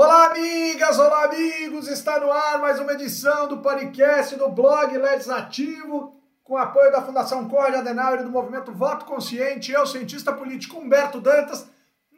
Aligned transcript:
Olá, 0.00 0.26
amigas, 0.26 0.96
olá, 0.96 1.24
amigos! 1.24 1.88
Está 1.88 2.20
no 2.20 2.30
ar 2.30 2.60
mais 2.60 2.78
uma 2.78 2.92
edição 2.92 3.48
do 3.48 3.58
podcast 3.58 4.36
do 4.36 4.48
blog 4.48 4.96
Legislativo, 4.96 6.14
com 6.44 6.56
apoio 6.56 6.92
da 6.92 7.02
Fundação 7.02 7.48
Corre 7.48 7.74
Adenauer 7.74 8.20
e 8.20 8.22
do 8.22 8.30
movimento 8.30 8.70
Voto 8.70 9.04
Consciente. 9.04 9.72
Eu, 9.72 9.84
cientista 9.88 10.32
político 10.32 10.78
Humberto 10.78 11.20
Dantas, 11.20 11.66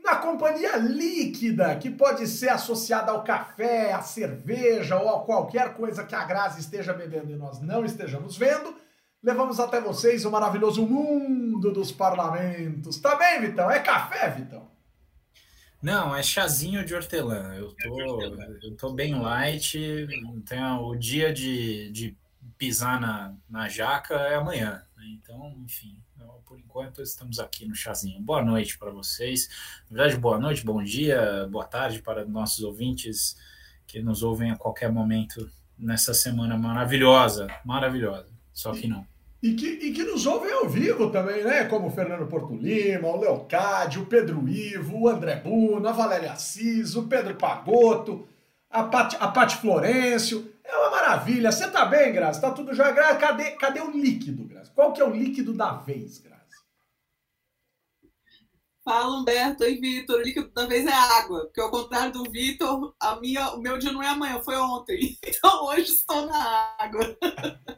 na 0.04 0.16
companhia 0.16 0.76
líquida, 0.76 1.74
que 1.76 1.88
pode 1.88 2.26
ser 2.26 2.50
associada 2.50 3.12
ao 3.12 3.24
café, 3.24 3.94
à 3.94 4.02
cerveja 4.02 4.98
ou 4.98 5.08
a 5.08 5.24
qualquer 5.24 5.72
coisa 5.72 6.04
que 6.04 6.14
a 6.14 6.22
Grazi 6.22 6.60
esteja 6.60 6.92
bebendo 6.92 7.32
e 7.32 7.36
nós 7.36 7.62
não 7.62 7.82
estejamos 7.82 8.36
vendo. 8.36 8.74
Levamos 9.22 9.58
até 9.58 9.80
vocês 9.80 10.26
o 10.26 10.30
maravilhoso 10.30 10.86
mundo 10.86 11.72
dos 11.72 11.90
parlamentos. 11.90 12.98
Tá 12.98 13.16
bem, 13.16 13.40
Vitão? 13.40 13.70
É 13.70 13.80
café, 13.80 14.28
Vitão? 14.28 14.69
Não, 15.82 16.14
é 16.14 16.22
chazinho 16.22 16.84
de 16.84 16.94
hortelã. 16.94 17.54
Eu 17.54 17.72
tô, 17.72 18.22
eu 18.62 18.76
tô 18.76 18.92
bem 18.92 19.18
light. 19.18 19.78
Então, 20.34 20.84
o 20.84 20.96
dia 20.96 21.32
de, 21.32 21.90
de 21.90 22.16
pisar 22.58 23.00
na, 23.00 23.34
na 23.48 23.68
jaca 23.68 24.14
é 24.14 24.34
amanhã. 24.34 24.82
Né? 24.96 25.04
Então, 25.18 25.56
enfim, 25.64 25.96
por 26.44 26.58
enquanto 26.58 27.00
estamos 27.00 27.38
aqui 27.38 27.64
no 27.64 27.74
chazinho. 27.74 28.20
Boa 28.20 28.44
noite 28.44 28.76
para 28.76 28.90
vocês. 28.90 29.48
Na 29.88 29.98
verdade, 29.98 30.20
boa 30.20 30.36
noite, 30.36 30.64
bom 30.64 30.82
dia, 30.82 31.48
boa 31.50 31.64
tarde 31.64 32.02
para 32.02 32.24
nossos 32.24 32.64
ouvintes 32.64 33.36
que 33.86 34.02
nos 34.02 34.22
ouvem 34.22 34.50
a 34.50 34.56
qualquer 34.56 34.90
momento 34.90 35.48
nessa 35.78 36.12
semana 36.12 36.58
maravilhosa. 36.58 37.46
Maravilhosa. 37.64 38.28
Só 38.52 38.72
que 38.72 38.88
não. 38.88 39.06
E 39.42 39.54
que, 39.54 39.66
e 39.66 39.92
que 39.92 40.04
nos 40.04 40.26
ouvem 40.26 40.52
ao 40.52 40.68
vivo 40.68 41.10
também, 41.10 41.42
né? 41.42 41.64
Como 41.64 41.86
o 41.86 41.90
Fernando 41.90 42.26
Porto 42.26 42.54
Lima, 42.54 43.08
o 43.08 43.18
Leocádio, 43.18 44.02
o 44.02 44.06
Pedro 44.06 44.46
Ivo, 44.46 45.00
o 45.00 45.08
André 45.08 45.36
Buno, 45.36 45.88
a 45.88 45.92
Valéria 45.92 46.32
Assis, 46.32 46.94
o 46.94 47.04
Pedro 47.04 47.34
Pagotto, 47.36 48.26
a 48.68 48.82
Pati, 48.82 49.16
a 49.18 49.28
Pati 49.28 49.56
Florencio. 49.56 50.52
É 50.62 50.76
uma 50.76 50.90
maravilha. 50.90 51.50
Você 51.50 51.68
tá 51.68 51.86
bem, 51.86 52.12
Graça? 52.12 52.40
Tá 52.40 52.50
tudo 52.50 52.74
já? 52.74 52.92
Cadê, 53.16 53.52
cadê 53.52 53.80
o 53.80 53.90
líquido, 53.90 54.44
Graça? 54.44 54.70
Qual 54.74 54.92
que 54.92 55.00
é 55.00 55.04
o 55.04 55.10
líquido 55.10 55.54
da 55.54 55.72
vez, 55.72 56.18
Graça? 56.18 56.29
Fala, 58.90 59.20
Humberto. 59.20 59.62
Oi, 59.62 59.76
Vitor. 59.76 60.16
O 60.16 60.20
líquido 60.20 60.50
da 60.52 60.66
vez 60.66 60.84
é 60.84 60.92
água, 60.92 61.44
porque 61.44 61.60
ao 61.60 61.70
contrário 61.70 62.12
do 62.12 62.28
Vitor, 62.28 62.92
a 62.98 63.20
minha, 63.20 63.50
o 63.50 63.60
meu 63.60 63.78
dia 63.78 63.92
não 63.92 64.02
é 64.02 64.08
amanhã, 64.08 64.42
foi 64.42 64.56
ontem. 64.56 65.16
Então 65.24 65.66
hoje 65.66 65.92
estou 65.92 66.26
na 66.26 66.74
água. 66.76 67.16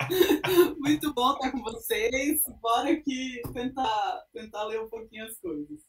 Muito 0.80 1.12
bom 1.12 1.34
estar 1.34 1.50
com 1.50 1.62
vocês. 1.62 2.40
Bora 2.62 2.92
aqui 2.92 3.42
tentar, 3.52 4.22
tentar 4.32 4.64
ler 4.64 4.80
um 4.80 4.88
pouquinho 4.88 5.26
as 5.26 5.38
coisas. 5.38 5.80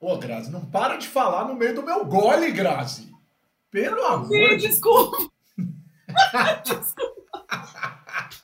Ô, 0.00 0.16
Grazi, 0.16 0.50
não 0.50 0.64
para 0.64 0.96
de 0.96 1.06
falar 1.06 1.46
no 1.46 1.54
meio 1.54 1.74
do 1.74 1.82
meu 1.82 2.06
gole, 2.06 2.50
Grazi. 2.52 3.14
Pelo 3.70 4.02
amor 4.02 4.28
Sim, 4.28 4.56
de 4.56 4.68
desculpa. 4.68 5.30
desculpa. 6.64 7.46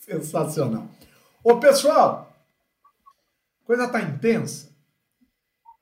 Sensacional. 0.00 0.88
Ô, 1.44 1.60
pessoal, 1.60 2.31
coisa 3.72 3.84
está 3.86 4.02
intensa 4.02 4.70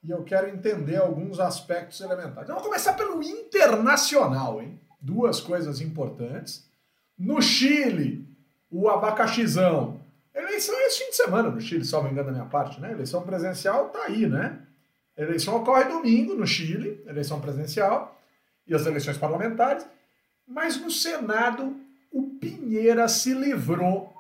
e 0.02 0.10
eu 0.10 0.22
quero 0.22 0.48
entender 0.48 0.96
alguns 0.96 1.40
aspectos 1.40 2.00
elementares. 2.00 2.44
Então, 2.44 2.54
vamos 2.54 2.68
começar 2.68 2.92
pelo 2.92 3.20
internacional, 3.22 4.62
hein? 4.62 4.80
Duas 5.00 5.40
coisas 5.40 5.80
importantes. 5.80 6.64
No 7.18 7.42
Chile, 7.42 8.26
o 8.70 8.88
abacaxizão. 8.88 10.00
Eleição 10.32 10.74
é 10.78 10.86
esse 10.86 11.04
fim 11.04 11.10
de 11.10 11.16
semana 11.16 11.50
no 11.50 11.60
Chile, 11.60 11.84
me 12.04 12.10
engano 12.10 12.28
da 12.28 12.32
minha 12.32 12.46
parte, 12.46 12.80
né? 12.80 12.92
Eleição 12.92 13.22
presencial 13.22 13.88
tá 13.88 14.04
aí, 14.04 14.26
né? 14.26 14.60
Eleição 15.16 15.56
ocorre 15.56 15.84
domingo 15.84 16.34
no 16.34 16.46
Chile, 16.46 17.02
eleição 17.06 17.40
presencial 17.40 18.16
e 18.66 18.74
as 18.74 18.86
eleições 18.86 19.18
parlamentares. 19.18 19.84
Mas 20.46 20.80
no 20.80 20.90
Senado, 20.90 21.76
o 22.12 22.38
Pinheira 22.40 23.08
se 23.08 23.34
livrou 23.34 24.14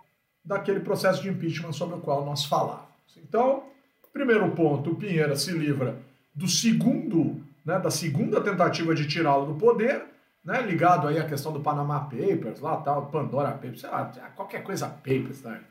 daquele 0.44 0.80
processo 0.80 1.22
de 1.22 1.28
impeachment 1.28 1.72
sobre 1.72 1.96
o 1.96 2.00
qual 2.00 2.24
nós 2.24 2.44
falávamos. 2.44 2.89
Então, 3.16 3.64
primeiro 4.12 4.50
ponto, 4.52 4.90
o 4.90 4.96
Pinheira 4.96 5.36
se 5.36 5.52
livra 5.52 5.98
do 6.34 6.48
segundo, 6.48 7.44
né, 7.64 7.78
da 7.78 7.90
segunda 7.90 8.40
tentativa 8.40 8.94
de 8.94 9.06
tirá-lo 9.06 9.46
do 9.46 9.58
poder, 9.58 10.04
né, 10.44 10.62
ligado 10.62 11.06
aí 11.06 11.18
à 11.18 11.26
questão 11.26 11.52
do 11.52 11.60
Panama 11.60 12.00
Papers, 12.00 12.60
lá 12.60 12.76
tal, 12.78 13.06
Pandora 13.10 13.52
Papers, 13.52 13.80
sei 13.80 13.90
lá, 13.90 14.06
qualquer 14.34 14.62
coisa 14.62 14.88
Papers, 14.88 15.42
né? 15.42 15.62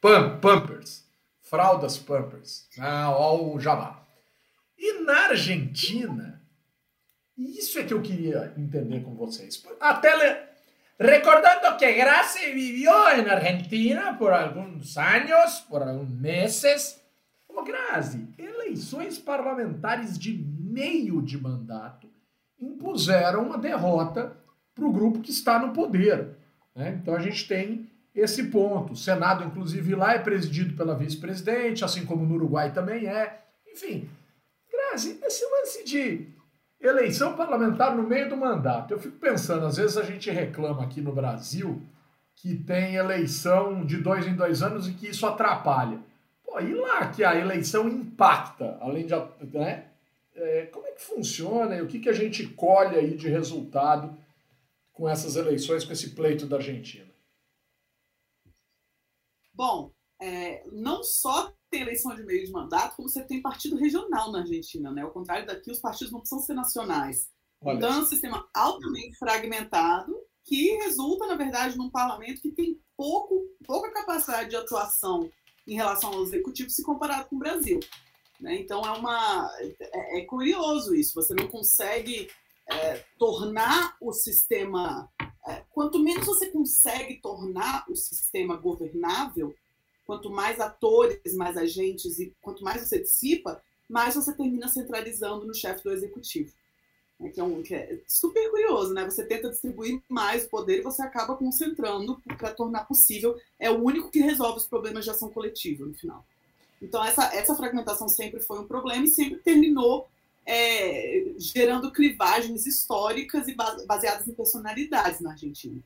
Pump, 0.00 0.40
Pampers, 0.40 1.04
fraldas 1.42 1.98
Pampers, 1.98 2.68
né, 2.76 3.06
ó 3.06 3.36
o 3.36 3.60
jabá. 3.60 4.06
E 4.78 5.02
na 5.02 5.28
Argentina, 5.28 6.40
isso 7.36 7.78
é 7.78 7.84
que 7.84 7.92
eu 7.92 8.00
queria 8.00 8.54
entender 8.56 9.02
com 9.02 9.14
vocês. 9.14 9.62
Até 9.80 10.49
Recordando 11.00 11.78
que 11.78 11.94
Graci 11.94 12.52
vivió 12.52 13.08
en 13.08 13.26
Argentina 13.26 14.18
por 14.18 14.34
algunos 14.34 14.98
años, 14.98 15.64
por 15.66 15.82
algunos 15.82 16.10
meses. 16.10 17.00
Ô 17.48 17.62
Grazi, 17.62 18.28
eleições 18.36 19.18
parlamentares 19.18 20.18
de 20.18 20.34
meio 20.34 21.22
de 21.22 21.40
mandato 21.40 22.06
impuseram 22.60 23.44
uma 23.44 23.56
derrota 23.56 24.36
para 24.74 24.84
o 24.84 24.92
grupo 24.92 25.20
que 25.20 25.30
está 25.30 25.58
no 25.58 25.72
poder. 25.72 26.36
Né? 26.76 26.98
Então 27.00 27.14
a 27.14 27.20
gente 27.20 27.48
tem 27.48 27.90
esse 28.14 28.50
ponto. 28.50 28.92
O 28.92 28.96
Senado, 28.96 29.42
inclusive, 29.42 29.94
lá 29.94 30.12
é 30.12 30.18
presidido 30.18 30.76
pela 30.76 30.94
vice-presidente, 30.94 31.82
assim 31.82 32.04
como 32.04 32.26
no 32.26 32.34
Uruguai 32.34 32.74
também 32.74 33.06
é. 33.06 33.40
Enfim, 33.72 34.06
Grazi, 34.70 35.18
esse 35.22 35.46
lance 35.46 35.82
de 35.82 36.28
Eleição 36.80 37.36
parlamentar 37.36 37.94
no 37.94 38.02
meio 38.02 38.28
do 38.28 38.36
mandato. 38.36 38.92
Eu 38.92 38.98
fico 38.98 39.18
pensando, 39.18 39.66
às 39.66 39.76
vezes 39.76 39.98
a 39.98 40.02
gente 40.02 40.30
reclama 40.30 40.82
aqui 40.82 41.00
no 41.00 41.12
Brasil 41.12 41.82
que 42.34 42.56
tem 42.56 42.94
eleição 42.94 43.84
de 43.84 43.98
dois 43.98 44.26
em 44.26 44.34
dois 44.34 44.62
anos 44.62 44.88
e 44.88 44.94
que 44.94 45.08
isso 45.08 45.26
atrapalha. 45.26 46.00
Pô, 46.42 46.58
e 46.58 46.72
lá 46.72 47.08
que 47.10 47.22
a 47.22 47.36
eleição 47.36 47.86
impacta, 47.86 48.78
além 48.80 49.06
de. 49.06 49.14
Né? 49.52 49.90
É, 50.34 50.66
como 50.66 50.86
é 50.86 50.92
que 50.92 51.02
funciona 51.02 51.76
e 51.76 51.82
o 51.82 51.86
que, 51.86 51.98
que 51.98 52.08
a 52.08 52.14
gente 52.14 52.46
colhe 52.46 52.96
aí 52.96 53.14
de 53.14 53.28
resultado 53.28 54.16
com 54.90 55.06
essas 55.06 55.36
eleições, 55.36 55.84
com 55.84 55.92
esse 55.92 56.10
pleito 56.10 56.46
da 56.46 56.56
Argentina? 56.56 57.10
Bom, 59.52 59.92
é, 60.18 60.64
não 60.72 61.02
só 61.02 61.52
tem 61.70 61.82
eleição 61.82 62.14
de 62.14 62.22
meio 62.24 62.44
de 62.44 62.50
mandato, 62.50 62.96
como 62.96 63.08
você 63.08 63.22
tem 63.22 63.40
partido 63.40 63.76
regional 63.76 64.32
na 64.32 64.40
Argentina, 64.40 64.90
né? 64.90 65.02
Ao 65.02 65.10
contrário 65.10 65.46
daqui, 65.46 65.70
os 65.70 65.78
partidos 65.78 66.12
não 66.12 66.20
precisam 66.20 66.44
ser 66.44 66.54
nacionais. 66.54 67.30
Olha. 67.62 67.76
Então, 67.76 67.92
é 67.92 67.98
um 67.98 68.06
sistema 68.06 68.48
altamente 68.52 69.16
fragmentado 69.16 70.16
que 70.44 70.74
resulta, 70.78 71.26
na 71.26 71.36
verdade, 71.36 71.78
num 71.78 71.90
parlamento 71.90 72.40
que 72.40 72.50
tem 72.50 72.80
pouco, 72.96 73.46
pouca 73.64 73.92
capacidade 73.92 74.50
de 74.50 74.56
atuação 74.56 75.30
em 75.66 75.74
relação 75.74 76.12
ao 76.12 76.22
executivo 76.22 76.70
se 76.70 76.82
comparado 76.82 77.28
com 77.28 77.36
o 77.36 77.38
Brasil. 77.38 77.78
Né? 78.40 78.56
Então, 78.58 78.82
é, 78.82 78.90
uma, 78.98 79.50
é, 79.58 80.18
é, 80.18 80.24
curioso 80.24 80.94
isso. 80.94 81.14
Você 81.14 81.34
não 81.34 81.46
consegue 81.46 82.28
é, 82.68 83.04
tornar 83.18 83.96
o 84.00 84.12
sistema... 84.12 85.08
É, 85.46 85.64
quanto 85.70 85.98
menos 85.98 86.26
você 86.26 86.50
consegue 86.50 87.20
tornar 87.20 87.84
o 87.88 87.94
sistema 87.94 88.56
governável, 88.56 89.54
quanto 90.10 90.28
mais 90.28 90.58
atores, 90.58 91.36
mais 91.36 91.56
agentes 91.56 92.18
e 92.18 92.34
quanto 92.42 92.64
mais 92.64 92.82
você 92.82 92.98
dissipa, 92.98 93.62
mais 93.88 94.16
você 94.16 94.32
termina 94.32 94.66
centralizando 94.66 95.46
no 95.46 95.54
chefe 95.54 95.84
do 95.84 95.92
executivo. 95.92 96.50
É, 97.20 97.28
que, 97.28 97.38
é 97.38 97.44
um, 97.44 97.62
que 97.62 97.72
é 97.72 98.00
super 98.08 98.50
curioso, 98.50 98.92
né? 98.92 99.04
Você 99.04 99.24
tenta 99.24 99.48
distribuir 99.48 100.02
mais 100.08 100.46
o 100.46 100.48
poder 100.48 100.78
e 100.78 100.82
você 100.82 101.00
acaba 101.00 101.36
concentrando 101.36 102.20
para 102.36 102.52
tornar 102.52 102.86
possível. 102.86 103.38
É 103.56 103.70
o 103.70 103.80
único 103.80 104.10
que 104.10 104.18
resolve 104.18 104.58
os 104.58 104.66
problemas 104.66 105.04
de 105.04 105.12
ação 105.12 105.28
coletiva 105.30 105.86
no 105.86 105.94
final. 105.94 106.26
Então, 106.82 107.04
essa, 107.04 107.32
essa 107.32 107.54
fragmentação 107.54 108.08
sempre 108.08 108.40
foi 108.40 108.58
um 108.58 108.66
problema 108.66 109.04
e 109.04 109.10
sempre 109.10 109.38
terminou 109.38 110.08
é, 110.44 111.26
gerando 111.38 111.92
clivagens 111.92 112.66
históricas 112.66 113.46
e 113.46 113.54
baseadas 113.54 114.26
em 114.26 114.34
personalidades 114.34 115.20
na 115.20 115.30
Argentina. 115.30 115.80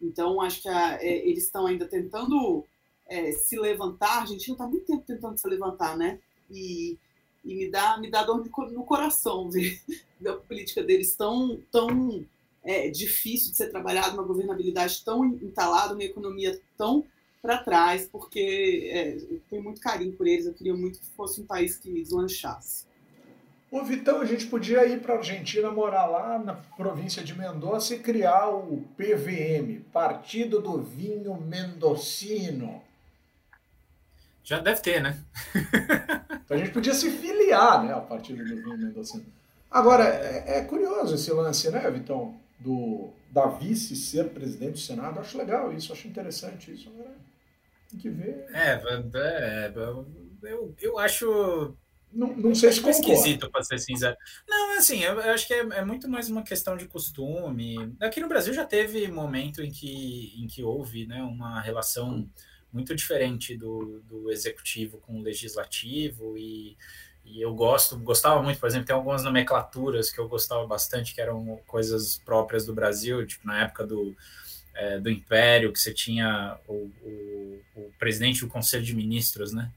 Então, 0.00 0.40
acho 0.40 0.62
que 0.62 0.68
a, 0.70 0.96
é, 1.02 1.28
eles 1.28 1.44
estão 1.44 1.66
ainda 1.66 1.86
tentando 1.86 2.64
é, 3.08 3.32
se 3.32 3.58
levantar. 3.58 4.18
A 4.18 4.20
Argentina 4.20 4.54
está 4.54 4.66
muito 4.66 4.86
tempo 4.86 5.04
tentando 5.06 5.38
se 5.38 5.48
levantar, 5.48 5.96
né? 5.96 6.18
E, 6.50 6.96
e 7.44 7.54
me 7.54 7.70
dá 7.70 7.98
me 7.98 8.10
dá 8.10 8.22
dor 8.22 8.44
no 8.72 8.84
coração 8.84 9.50
ver 9.50 9.80
a 10.26 10.32
política 10.34 10.82
deles 10.82 11.14
tão 11.14 11.60
tão 11.70 12.24
é, 12.66 12.90
difícil 12.90 13.52
de 13.52 13.56
ser 13.56 13.70
trabalhada, 13.70 14.14
uma 14.14 14.24
governabilidade 14.24 15.04
tão 15.04 15.24
entalada, 15.24 15.94
uma 15.94 16.02
economia 16.02 16.60
tão 16.76 17.04
para 17.40 17.58
trás, 17.58 18.08
porque 18.10 18.90
é, 18.92 19.16
eu 19.16 19.40
tenho 19.48 19.62
muito 19.62 19.80
carinho 19.80 20.12
por 20.12 20.26
eles. 20.26 20.46
Eu 20.46 20.54
queria 20.54 20.74
muito 20.74 20.98
que 20.98 21.06
fosse 21.10 21.40
um 21.40 21.46
país 21.46 21.76
que 21.76 21.92
deslanchasse. 21.92 22.84
Ô 23.70 23.82
Vitão, 23.84 24.20
a 24.20 24.24
gente 24.24 24.46
podia 24.46 24.84
ir 24.86 25.00
para 25.00 25.14
a 25.14 25.18
Argentina, 25.18 25.70
morar 25.70 26.06
lá 26.06 26.38
na 26.38 26.54
província 26.54 27.22
de 27.22 27.36
Mendoza 27.36 27.94
e 27.94 27.98
criar 27.98 28.48
o 28.48 28.84
PVM, 28.96 29.82
Partido 29.92 30.60
do 30.60 30.80
Vinho 30.80 31.40
Mendocino. 31.40 32.82
Já 34.46 34.60
deve 34.60 34.80
ter, 34.80 35.02
né? 35.02 35.18
então 36.44 36.56
a 36.56 36.56
gente 36.56 36.70
podia 36.70 36.94
se 36.94 37.10
filiar 37.10 37.84
né, 37.84 37.92
ao 37.92 38.06
partido 38.06 38.44
do 38.44 38.54
Vinho 38.54 38.78
Mendocino. 38.78 39.26
Agora, 39.68 40.04
é, 40.04 40.58
é, 40.58 40.64
curioso 40.64 41.16
esse 41.16 41.32
lance, 41.32 41.68
né, 41.68 41.90
Vitão? 41.90 42.38
Do, 42.60 43.10
da 43.28 43.46
vice 43.48 43.96
ser 43.96 44.30
presidente 44.30 44.74
do 44.74 44.78
Senado. 44.78 45.18
Acho 45.18 45.36
legal 45.36 45.72
isso, 45.72 45.92
acho 45.92 46.06
interessante 46.06 46.72
isso. 46.72 46.88
Agora, 46.88 47.12
tem 47.90 47.98
que 47.98 48.08
ver. 48.08 48.46
É, 48.54 48.80
é 49.14 49.72
eu, 50.44 50.74
eu 50.80 50.98
acho. 50.98 51.76
Não, 52.12 52.28
não 52.36 52.54
sei 52.54 52.70
se 52.70 52.80
concorda. 52.80 53.00
esquisito, 53.00 53.50
para 53.50 53.64
ser 53.64 53.78
sincero. 53.80 54.16
Não, 54.48 54.78
assim, 54.78 55.02
eu, 55.02 55.20
eu 55.20 55.34
acho 55.34 55.46
que 55.46 55.54
é, 55.54 55.58
é, 55.58 55.84
muito 55.84 56.08
mais 56.08 56.30
uma 56.30 56.44
questão 56.44 56.76
de 56.76 56.86
costume. 56.86 57.96
Aqui 58.00 58.20
no 58.20 58.28
Brasil 58.28 58.54
já 58.54 58.64
teve 58.64 59.08
momento 59.08 59.60
em 59.60 59.72
que, 59.72 60.40
em 60.40 60.46
que 60.46 60.62
houve 60.62 61.04
né, 61.04 61.20
uma 61.20 61.60
relação 61.60 62.26
muito 62.72 62.94
diferente 62.94 63.56
do, 63.56 64.00
do 64.08 64.30
executivo 64.30 64.98
com 64.98 65.18
o 65.18 65.22
legislativo 65.22 66.36
e, 66.36 66.76
e 67.24 67.40
eu 67.40 67.54
gosto, 67.54 67.98
gostava 67.98 68.42
muito, 68.42 68.60
por 68.60 68.68
exemplo, 68.68 68.86
tem 68.86 68.94
algumas 68.94 69.24
nomenclaturas 69.24 70.10
que 70.10 70.18
eu 70.18 70.28
gostava 70.28 70.66
bastante, 70.66 71.14
que 71.14 71.20
eram 71.20 71.60
coisas 71.66 72.18
próprias 72.24 72.66
do 72.66 72.74
Brasil, 72.74 73.26
tipo 73.26 73.46
na 73.46 73.64
época 73.64 73.86
do, 73.86 74.16
é, 74.76 75.00
do 75.00 75.10
Império, 75.10 75.72
que 75.72 75.80
você 75.80 75.92
tinha 75.92 76.58
o, 76.68 76.90
o, 77.02 77.60
o, 77.76 77.92
presidente 77.98 78.40
do 78.40 78.48
Conselho 78.48 78.84
de 78.84 78.94
Ministros, 78.94 79.52
né? 79.52 79.72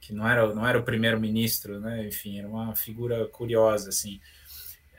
Que 0.00 0.12
não 0.12 0.28
era, 0.28 0.52
não 0.54 0.66
era 0.66 0.78
o 0.78 0.82
primeiro-ministro, 0.82 1.78
né? 1.78 2.06
Enfim, 2.06 2.38
era 2.38 2.48
uma 2.48 2.74
figura 2.74 3.26
curiosa, 3.28 3.90
assim. 3.90 4.20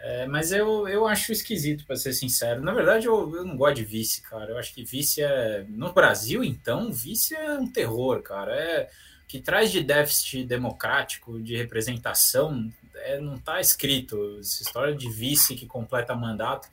É, 0.03 0.25
mas 0.25 0.51
eu, 0.51 0.87
eu 0.87 1.07
acho 1.07 1.31
esquisito, 1.31 1.85
para 1.85 1.95
ser 1.95 2.13
sincero. 2.13 2.61
Na 2.61 2.73
verdade, 2.73 3.05
eu, 3.05 3.35
eu 3.35 3.45
não 3.45 3.55
gosto 3.55 3.75
de 3.75 3.85
vice, 3.85 4.21
cara. 4.21 4.51
Eu 4.51 4.57
acho 4.57 4.73
que 4.73 4.83
vice 4.83 5.21
é. 5.21 5.63
No 5.69 5.93
Brasil, 5.93 6.43
então, 6.43 6.91
vice 6.91 7.35
é 7.35 7.53
um 7.53 7.67
terror, 7.67 8.21
cara. 8.21 8.55
É 8.55 8.89
que 9.31 9.39
traz 9.39 9.71
de 9.71 9.81
déficit 9.81 10.43
democrático, 10.43 11.39
de 11.41 11.55
representação, 11.55 12.69
é, 12.95 13.17
não 13.17 13.35
está 13.35 13.61
escrito. 13.61 14.37
Essa 14.41 14.61
história 14.61 14.93
de 14.93 15.09
vice 15.09 15.55
que 15.55 15.65
completa 15.65 16.13
mandato, 16.13 16.67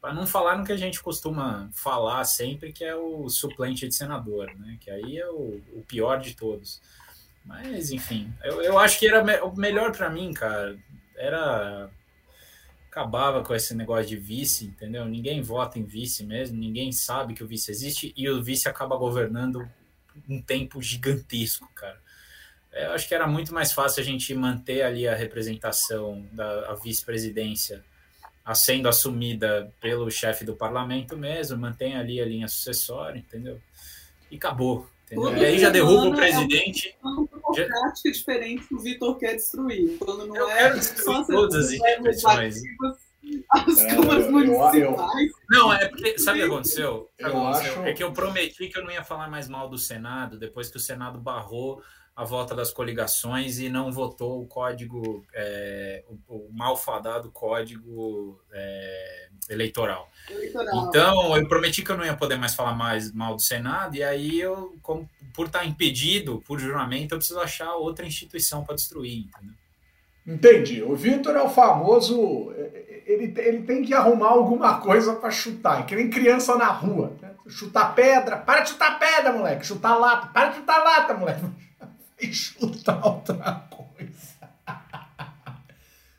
para 0.00 0.14
não 0.14 0.26
falar 0.26 0.56
no 0.56 0.64
que 0.64 0.72
a 0.72 0.78
gente 0.78 1.02
costuma 1.02 1.68
falar 1.74 2.24
sempre, 2.24 2.72
que 2.72 2.82
é 2.82 2.96
o 2.96 3.28
suplente 3.28 3.86
de 3.86 3.94
senador, 3.94 4.50
né? 4.58 4.78
Que 4.80 4.90
aí 4.90 5.18
é 5.18 5.28
o, 5.28 5.60
o 5.74 5.84
pior 5.86 6.20
de 6.20 6.34
todos. 6.34 6.80
Mas, 7.44 7.90
enfim, 7.90 8.32
eu, 8.44 8.62
eu 8.62 8.78
acho 8.78 8.98
que 8.98 9.06
era 9.06 9.22
me, 9.22 9.38
o 9.40 9.54
melhor 9.54 9.94
para 9.94 10.08
mim, 10.08 10.32
cara. 10.32 10.78
Era 11.14 11.90
acabava 12.90 13.44
com 13.44 13.54
esse 13.54 13.72
negócio 13.72 14.06
de 14.06 14.16
vice, 14.16 14.66
entendeu? 14.66 15.04
Ninguém 15.04 15.40
vota 15.40 15.78
em 15.78 15.84
vice 15.84 16.24
mesmo, 16.24 16.58
ninguém 16.58 16.90
sabe 16.90 17.34
que 17.34 17.44
o 17.44 17.46
vice 17.46 17.70
existe 17.70 18.12
e 18.16 18.28
o 18.28 18.42
vice 18.42 18.68
acaba 18.68 18.96
governando 18.96 19.66
um 20.28 20.42
tempo 20.42 20.82
gigantesco, 20.82 21.70
cara. 21.72 22.00
É, 22.72 22.86
eu 22.86 22.92
acho 22.92 23.06
que 23.06 23.14
era 23.14 23.28
muito 23.28 23.54
mais 23.54 23.72
fácil 23.72 24.02
a 24.02 24.04
gente 24.04 24.34
manter 24.34 24.82
ali 24.82 25.06
a 25.06 25.14
representação 25.14 26.26
da 26.32 26.74
vice-presidência 26.74 27.84
sendo 28.52 28.88
assumida 28.88 29.72
pelo 29.80 30.10
chefe 30.10 30.44
do 30.44 30.56
parlamento 30.56 31.16
mesmo, 31.16 31.56
mantém 31.56 31.96
ali 31.96 32.20
a 32.20 32.24
linha 32.24 32.48
sucessória, 32.48 33.20
entendeu? 33.20 33.60
E 34.28 34.36
acabou. 34.36 34.90
E 35.10 35.44
aí 35.44 35.58
já 35.58 35.70
derruba 35.70 36.08
o 36.08 36.16
presidente. 36.16 36.96
É 37.02 37.06
uma 37.06 37.26
prática 37.26 37.92
já... 38.04 38.10
diferente 38.12 38.68
que 38.68 38.74
o 38.74 38.78
Vitor 38.78 39.18
quer 39.18 39.34
destruir. 39.34 39.98
Quando 39.98 40.26
não 40.26 40.36
eu 40.36 40.48
é 40.48 40.56
quero 40.56 40.78
destruir 40.78 41.26
todas 41.26 41.66
as 41.66 41.72
instituições. 41.72 42.62
As 43.50 43.78
é, 43.78 43.94
câmaras 43.94 44.30
municipais. 44.30 45.32
Não, 45.50 45.72
é 45.72 45.88
porque. 45.88 46.18
Sabe 46.18 46.38
o 46.38 46.42
que 46.42 46.48
aconteceu? 46.48 47.10
Eu 47.18 47.46
Acho... 47.46 47.82
É 47.82 47.92
que 47.92 48.02
eu 48.02 48.12
prometi 48.12 48.68
que 48.68 48.78
eu 48.78 48.84
não 48.84 48.90
ia 48.90 49.04
falar 49.04 49.28
mais 49.28 49.48
mal 49.48 49.68
do 49.68 49.76
Senado, 49.76 50.38
depois 50.38 50.70
que 50.70 50.76
o 50.76 50.80
Senado 50.80 51.18
barrou 51.18 51.82
a 52.14 52.24
volta 52.24 52.54
das 52.54 52.70
coligações 52.70 53.58
e 53.58 53.68
não 53.68 53.90
votou 53.90 54.42
o 54.42 54.46
código, 54.46 55.24
é, 55.32 56.04
o, 56.28 56.34
o 56.34 56.50
malfadado 56.52 57.30
código 57.30 58.38
é, 58.52 59.28
eleitoral. 59.48 60.10
eleitoral. 60.28 60.88
Então, 60.88 61.36
eu 61.36 61.48
prometi 61.48 61.82
que 61.82 61.90
eu 61.90 61.96
não 61.96 62.04
ia 62.04 62.16
poder 62.16 62.36
mais 62.36 62.54
falar 62.54 62.74
mais 62.74 63.12
mal 63.12 63.34
do 63.34 63.40
Senado, 63.40 63.96
e 63.96 64.02
aí 64.02 64.38
eu, 64.38 64.76
como, 64.82 65.08
por 65.34 65.46
estar 65.46 65.64
impedido 65.64 66.42
por 66.46 66.58
juramento, 66.58 67.14
eu 67.14 67.18
preciso 67.18 67.40
achar 67.40 67.74
outra 67.74 68.04
instituição 68.04 68.64
para 68.64 68.74
destruir, 68.74 69.26
entendeu? 69.26 69.54
Entendi. 70.26 70.82
O 70.82 70.94
Vitor 70.94 71.34
é 71.34 71.42
o 71.42 71.48
famoso. 71.48 72.52
Ele, 73.06 73.34
ele 73.38 73.62
tem 73.62 73.82
que 73.82 73.94
arrumar 73.94 74.28
alguma 74.28 74.78
coisa 74.78 75.16
para 75.16 75.30
chutar. 75.30 75.80
É 75.80 75.82
que 75.84 75.96
nem 75.96 76.10
criança 76.10 76.54
na 76.56 76.68
rua. 76.68 77.16
Né? 77.20 77.30
Chutar 77.48 77.94
pedra. 77.94 78.36
Para 78.36 78.60
de 78.60 78.68
chutar 78.68 78.98
pedra, 78.98 79.32
moleque. 79.32 79.66
Chutar 79.66 79.98
lata. 79.98 80.28
Para 80.28 80.50
de 80.50 80.56
chutar 80.56 80.84
lata, 80.84 81.14
moleque 81.14 81.40
e 82.22 82.32
chutar 82.32 83.04
outra 83.04 83.66
coisa. 83.70 84.50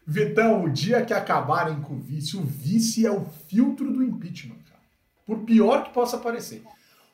Vitão, 0.06 0.63
o 0.63 0.69
dia 0.69 1.06
que 1.06 1.13
acabarem 1.13 1.80
com 1.81 1.94
o 1.94 2.00
vice, 2.00 2.36
o 2.36 2.44
vice 2.44 3.06
é 3.06 3.12
o 3.12 3.25
filtro 3.48 3.92
do 3.94 4.03
impeachment, 4.03 4.57
cara. 4.68 4.81
Por 5.25 5.39
pior 5.39 5.83
que 5.86 5.94
possa 5.94 6.18
parecer. 6.18 6.63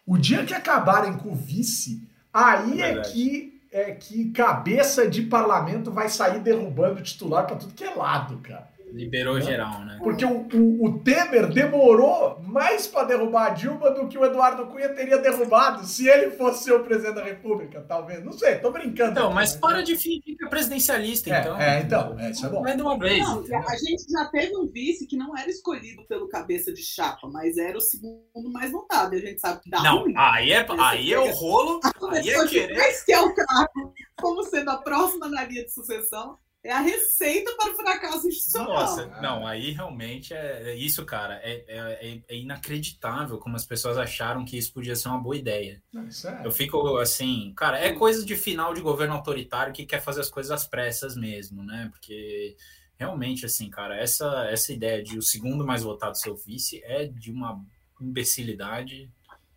O 0.05 0.17
dia 0.17 0.45
que 0.45 0.53
acabarem 0.53 1.17
com 1.17 1.29
o 1.29 1.35
vice, 1.35 2.07
aí 2.33 2.81
é, 2.81 2.91
é 2.91 3.01
que 3.01 3.53
é 3.69 3.91
que 3.91 4.31
cabeça 4.31 5.07
de 5.07 5.23
parlamento 5.23 5.91
vai 5.91 6.09
sair 6.09 6.39
derrubando 6.39 6.99
o 6.99 7.03
titular 7.03 7.45
para 7.45 7.57
tudo 7.57 7.73
que 7.73 7.83
é 7.83 7.93
lado, 7.93 8.37
cara. 8.37 8.69
Liberou 8.97 9.35
né? 9.35 9.41
geral, 9.41 9.79
né? 9.85 9.97
Porque 10.01 10.25
o, 10.25 10.47
o, 10.53 10.85
o 10.85 10.99
Temer 10.99 11.47
demorou 11.47 12.39
mais 12.41 12.87
para 12.87 13.07
derrubar 13.07 13.47
a 13.47 13.49
Dilma 13.49 13.91
do 13.91 14.07
que 14.07 14.17
o 14.17 14.25
Eduardo 14.25 14.65
Cunha 14.67 14.89
teria 14.89 15.17
derrubado 15.17 15.85
se 15.85 16.07
ele 16.07 16.31
fosse 16.31 16.71
o 16.71 16.83
presidente 16.83 17.15
da 17.15 17.23
República, 17.23 17.85
talvez. 17.87 18.23
Não 18.23 18.33
sei, 18.33 18.59
tô 18.59 18.71
brincando. 18.71 19.19
Não, 19.19 19.31
mas 19.31 19.53
né? 19.53 19.59
para 19.61 19.81
de 19.81 19.95
fingir 19.95 20.21
que 20.23 20.43
é 20.43 20.47
presidencialista, 20.47 21.29
é, 21.29 21.39
então. 21.39 21.61
É, 21.61 21.81
então, 21.81 22.19
é, 22.19 22.31
isso 22.31 22.45
é 22.45 22.49
bom. 22.49 22.61
Vai 22.61 22.75
de 22.75 22.81
uma 22.81 22.97
vez. 22.97 23.19
Não, 23.19 23.43
a 23.43 23.75
gente 23.77 24.11
já 24.11 24.25
teve 24.25 24.57
um 24.57 24.67
vice 24.67 25.07
que 25.07 25.15
não 25.15 25.37
era 25.37 25.49
escolhido 25.49 26.03
pelo 26.07 26.27
cabeça 26.27 26.73
de 26.73 26.81
chapa, 26.81 27.27
mas 27.31 27.57
era 27.57 27.77
o 27.77 27.81
segundo 27.81 28.51
mais 28.51 28.71
votado. 28.71 29.15
E 29.15 29.19
a 29.19 29.21
gente 29.21 29.39
sabe 29.39 29.61
que 29.61 29.69
dá 29.69 29.81
Não, 29.83 30.03
ruim. 30.03 30.13
aí 30.15 30.51
é, 30.51 30.65
aí 30.79 31.13
é 31.13 31.19
o 31.19 31.31
rolo, 31.31 31.79
aí 32.11 32.29
é 32.29 32.47
querer. 32.47 33.05
Que 33.05 33.13
é 33.13 33.21
o 33.21 33.33
cargo 33.33 33.93
como 34.19 34.43
sendo 34.43 34.69
a 34.71 34.77
próxima 34.77 35.29
na 35.29 35.43
linha 35.43 35.63
de 35.63 35.71
sucessão 35.71 36.37
é 36.67 36.73
a 36.73 36.81
receita 36.81 37.55
para 37.55 37.71
o 37.71 37.75
fracasso 37.75 38.27
institucional. 38.27 38.73
Nossa, 38.73 39.07
não, 39.21 39.47
aí 39.47 39.71
realmente 39.71 40.33
é, 40.33 40.71
é 40.71 40.75
isso, 40.75 41.05
cara. 41.05 41.39
É, 41.41 41.63
é, 41.67 42.21
é, 42.27 42.35
inacreditável 42.35 43.37
como 43.37 43.55
as 43.55 43.65
pessoas 43.65 43.97
acharam 43.97 44.43
que 44.43 44.57
isso 44.57 44.73
podia 44.73 44.95
ser 44.95 45.07
uma 45.07 45.17
boa 45.17 45.37
ideia. 45.37 45.81
É. 45.95 46.45
Eu 46.45 46.51
fico 46.51 46.97
assim, 46.97 47.53
cara, 47.55 47.79
é 47.79 47.93
coisa 47.93 48.25
de 48.25 48.35
final 48.35 48.73
de 48.73 48.81
governo 48.81 49.13
autoritário 49.13 49.73
que 49.73 49.85
quer 49.85 50.01
fazer 50.01 50.19
as 50.19 50.29
coisas 50.29 50.51
às 50.51 50.67
pressas 50.67 51.15
mesmo, 51.15 51.63
né? 51.63 51.87
Porque 51.89 52.57
realmente, 52.99 53.45
assim, 53.45 53.69
cara, 53.69 53.97
essa, 53.97 54.49
essa 54.49 54.73
ideia 54.73 55.01
de 55.01 55.17
o 55.17 55.23
segundo 55.23 55.65
mais 55.65 55.83
votado 55.83 56.17
ser 56.17 56.31
o 56.31 56.35
vice 56.35 56.81
é 56.83 57.05
de 57.05 57.31
uma 57.31 57.63
imbecilidade 58.01 59.09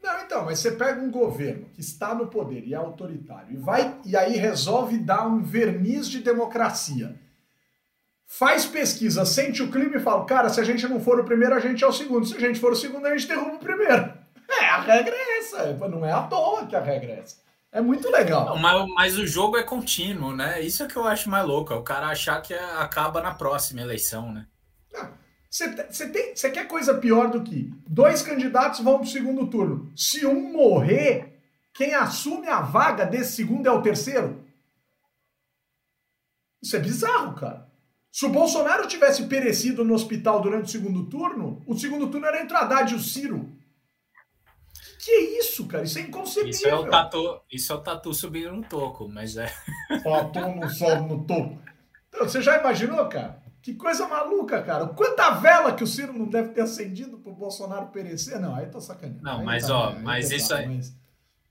não, 0.02 0.23
então, 0.23 0.45
mas 0.45 0.59
você 0.59 0.73
pega 0.73 1.00
um 1.00 1.11
governo 1.11 1.66
que 1.75 1.80
está 1.80 2.14
no 2.14 2.26
poder 2.26 2.66
e 2.66 2.73
é 2.73 2.76
autoritário 2.76 3.52
e 3.52 3.57
vai 3.57 3.99
e 4.04 4.16
aí 4.16 4.37
resolve 4.37 4.99
dar 4.99 5.26
um 5.26 5.42
verniz 5.42 6.09
de 6.09 6.21
democracia. 6.21 7.14
Faz 8.26 8.64
pesquisa, 8.64 9.25
sente 9.25 9.62
o 9.62 9.71
clima 9.71 9.97
e 9.97 10.00
fala, 10.00 10.25
cara, 10.25 10.49
se 10.49 10.61
a 10.61 10.64
gente 10.64 10.87
não 10.87 11.00
for 11.00 11.19
o 11.19 11.25
primeiro, 11.25 11.54
a 11.54 11.61
gente 11.61 11.83
é 11.83 11.87
o 11.87 11.92
segundo. 11.92 12.25
Se 12.25 12.37
a 12.37 12.40
gente 12.40 12.61
for 12.61 12.73
o 12.73 12.76
segundo, 12.76 13.07
a 13.07 13.16
gente 13.16 13.28
derruba 13.28 13.57
o 13.57 13.59
primeiro. 13.59 14.21
É, 14.52 14.64
a 14.64 14.80
regra 14.80 15.14
é 15.14 15.38
essa. 15.38 15.73
Não 15.88 16.04
é 16.04 16.11
à 16.11 16.23
toa 16.23 16.66
que 16.66 16.75
a 16.75 16.80
regra 16.80 17.12
é 17.12 17.21
essa. 17.21 17.37
É 17.71 17.80
muito 17.80 18.11
legal. 18.11 18.47
Não, 18.47 18.59
mas, 18.59 18.87
mas, 18.97 19.16
o 19.16 19.25
jogo 19.25 19.57
é 19.57 19.62
contínuo, 19.62 20.35
né? 20.35 20.61
Isso 20.61 20.83
é 20.83 20.88
que 20.88 20.97
eu 20.97 21.07
acho 21.07 21.30
mais 21.30 21.47
louco. 21.47 21.73
É 21.73 21.76
o 21.76 21.85
cara 21.85 22.09
achar 22.09 22.42
que 22.42 22.52
acaba 22.52 23.23
na 23.23 23.33
próxima 23.33 23.80
eleição, 23.80 24.33
né? 24.33 24.47
Não. 24.92 25.09
Você 25.50 26.50
quer 26.50 26.69
coisa 26.69 26.95
pior 26.95 27.28
do 27.28 27.42
que 27.42 27.75
dois 27.88 28.23
candidatos 28.23 28.80
vão 28.80 28.99
para 28.99 29.07
o 29.07 29.11
segundo 29.11 29.49
turno. 29.49 29.92
Se 29.97 30.25
um 30.25 30.52
morrer, 30.52 31.40
quem 31.75 31.92
assume 31.92 32.47
a 32.49 32.61
vaga 32.61 33.04
desse 33.04 33.33
segundo 33.33 33.66
é 33.66 33.71
o 33.73 33.83
terceiro? 33.83 34.45
Isso 36.62 36.76
é 36.76 36.78
bizarro, 36.78 37.35
cara. 37.35 37.69
Se 38.12 38.26
o 38.26 38.28
Bolsonaro 38.28 38.87
tivesse 38.87 39.26
perecido 39.26 39.85
no 39.85 39.95
hospital 39.95 40.40
durante 40.40 40.66
o 40.66 40.69
segundo 40.69 41.07
turno, 41.07 41.62
o 41.66 41.76
segundo 41.76 42.09
turno 42.09 42.26
era 42.26 42.42
entre 42.42 42.57
o 42.57 42.61
Haddad 42.61 42.92
e 42.92 42.97
o 42.97 43.00
Ciro. 43.00 43.50
Que 45.02 45.11
é 45.11 45.38
isso, 45.38 45.66
cara? 45.66 45.85
Isso 45.85 45.99
é 45.99 46.02
inconcebível. 46.02 46.50
Isso 46.50 46.69
é 46.69 46.75
o 46.75 46.88
tatu, 46.88 47.40
isso 47.50 47.73
é 47.73 47.75
o 47.75 47.80
tatu 47.80 48.12
subindo 48.12 48.52
no 48.52 48.62
toco, 48.62 49.09
mas 49.09 49.37
é. 49.37 49.52
Tatu 50.02 50.40
não 50.40 50.69
sobe 50.69 51.09
no 51.09 51.25
toco. 51.25 51.59
Então, 52.09 52.28
você 52.28 52.42
já 52.42 52.59
imaginou, 52.59 53.09
cara? 53.09 53.39
Que 53.62 53.74
coisa 53.74 54.08
maluca, 54.08 54.62
cara. 54.62 54.86
Quanta 54.88 55.30
vela 55.30 55.74
que 55.74 55.84
o 55.84 55.86
Ciro 55.86 56.12
não 56.12 56.26
deve 56.26 56.50
ter 56.50 56.62
acendido 56.62 57.18
pro 57.18 57.34
Bolsonaro 57.34 57.88
perecer? 57.88 58.40
Não, 58.40 58.54
aí 58.54 58.66
tô 58.66 58.80
sacaneando. 58.80 59.22
Não, 59.22 59.40
aí 59.40 59.44
mas 59.44 59.66
tá, 59.66 59.76
ó, 59.76 59.98
mas 59.98 60.30
isso 60.30 60.54
aí. 60.54 60.66
Mas... 60.66 60.96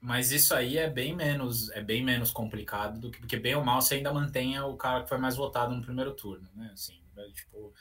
mas... 0.01 0.31
isso 0.31 0.53
aí 0.55 0.77
é 0.77 0.89
bem 0.89 1.15
menos, 1.15 1.69
é 1.71 1.81
bem 1.81 2.03
menos 2.03 2.31
complicado 2.31 2.99
do 2.99 3.11
que 3.11 3.19
porque 3.19 3.37
bem 3.37 3.55
ou 3.55 3.63
mal 3.63 3.81
você 3.81 3.95
ainda 3.95 4.13
mantenha 4.13 4.65
o 4.65 4.75
cara 4.75 5.03
que 5.03 5.09
foi 5.09 5.19
mais 5.19 5.35
votado 5.35 5.75
no 5.75 5.81
primeiro 5.81 6.13
turno, 6.13 6.49
né? 6.55 6.71
Assim, 6.73 6.99
é, 7.15 7.29
tipo, 7.31 7.73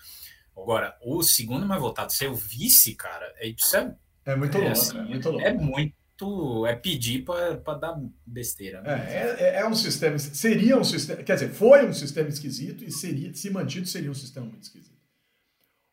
agora 0.57 0.97
o 1.03 1.23
segundo 1.23 1.65
mais 1.65 1.81
votado 1.81 2.13
ser 2.13 2.29
o 2.29 2.35
vice, 2.35 2.95
cara, 2.95 3.33
é 3.37 3.49
isso 3.49 3.77
é 3.77 3.97
é 4.27 4.37
muito 4.37 4.59
é, 4.59 4.61
louco, 4.61 4.73
assim, 4.73 4.99
é 4.99 5.03
muito 5.03 5.31
louco. 5.31 5.47
É 5.47 5.53
muito 5.55 5.95
muito. 6.21 6.67
É 6.67 6.75
pedir 6.75 7.25
para 7.25 7.75
dar 7.75 8.01
besteira. 8.27 8.81
Né? 8.83 9.07
É, 9.09 9.37
é, 9.39 9.61
é, 9.61 9.67
um 9.69 9.75
sistema. 9.75 10.19
Seria 10.19 10.77
um 10.77 10.85
sistema. 10.85 11.23
Quer 11.23 11.35
dizer, 11.35 11.51
foi 11.51 11.87
um 11.87 11.93
sistema 11.93 12.29
esquisito 12.29 12.85
e 12.85 12.91
seria, 12.91 13.33
se 13.35 13.51
mantido, 13.51 13.87
seria 13.87 14.11
um 14.11 14.15
sistema 14.15 14.47
muito 14.47 14.63
esquisito. 14.63 14.99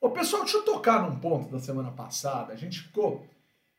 Ô, 0.01 0.09
pessoal, 0.09 0.43
deixa 0.43 0.57
eu 0.57 0.63
tocar 0.63 1.01
num 1.01 1.19
ponto 1.19 1.51
da 1.51 1.59
semana 1.59 1.91
passada. 1.91 2.53
A 2.53 2.55
gente 2.55 2.81
ficou. 2.81 3.25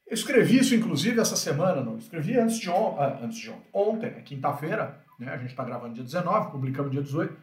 Eu 0.06 0.14
escrevi 0.14 0.58
isso, 0.58 0.74
inclusive, 0.74 1.20
essa 1.20 1.36
semana, 1.36 1.82
não. 1.82 1.98
Escrevi 1.98 2.38
antes 2.38 2.58
de, 2.58 2.70
on... 2.70 2.96
ah, 2.98 3.18
antes 3.22 3.38
de 3.38 3.50
ontem, 3.50 3.66
ontem, 3.72 4.10
né, 4.12 4.22
quinta-feira, 4.22 5.00
né? 5.18 5.32
A 5.32 5.38
gente 5.38 5.50
está 5.50 5.64
gravando 5.64 5.94
dia 5.94 6.04
19, 6.04 6.52
publicamos 6.52 6.92
dia 6.92 7.02
18. 7.02 7.36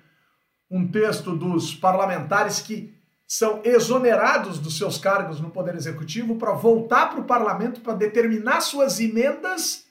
Um 0.72 0.88
texto 0.88 1.36
dos 1.36 1.76
parlamentares 1.76 2.62
que 2.62 2.98
são 3.36 3.62
exonerados 3.63 4.60
dos 4.60 4.78
seus 4.78 5.00
cargos 5.00 5.42
no 5.42 5.50
Poder 5.50 5.74
Executivo 5.74 6.36
para 6.36 6.54
voltar 6.54 7.10
para 7.10 7.20
o 7.20 7.24
parlamento 7.25 7.82
para 7.82 7.96
determinar 7.96 8.62
suas 8.62 9.00
emendas 9.00 9.88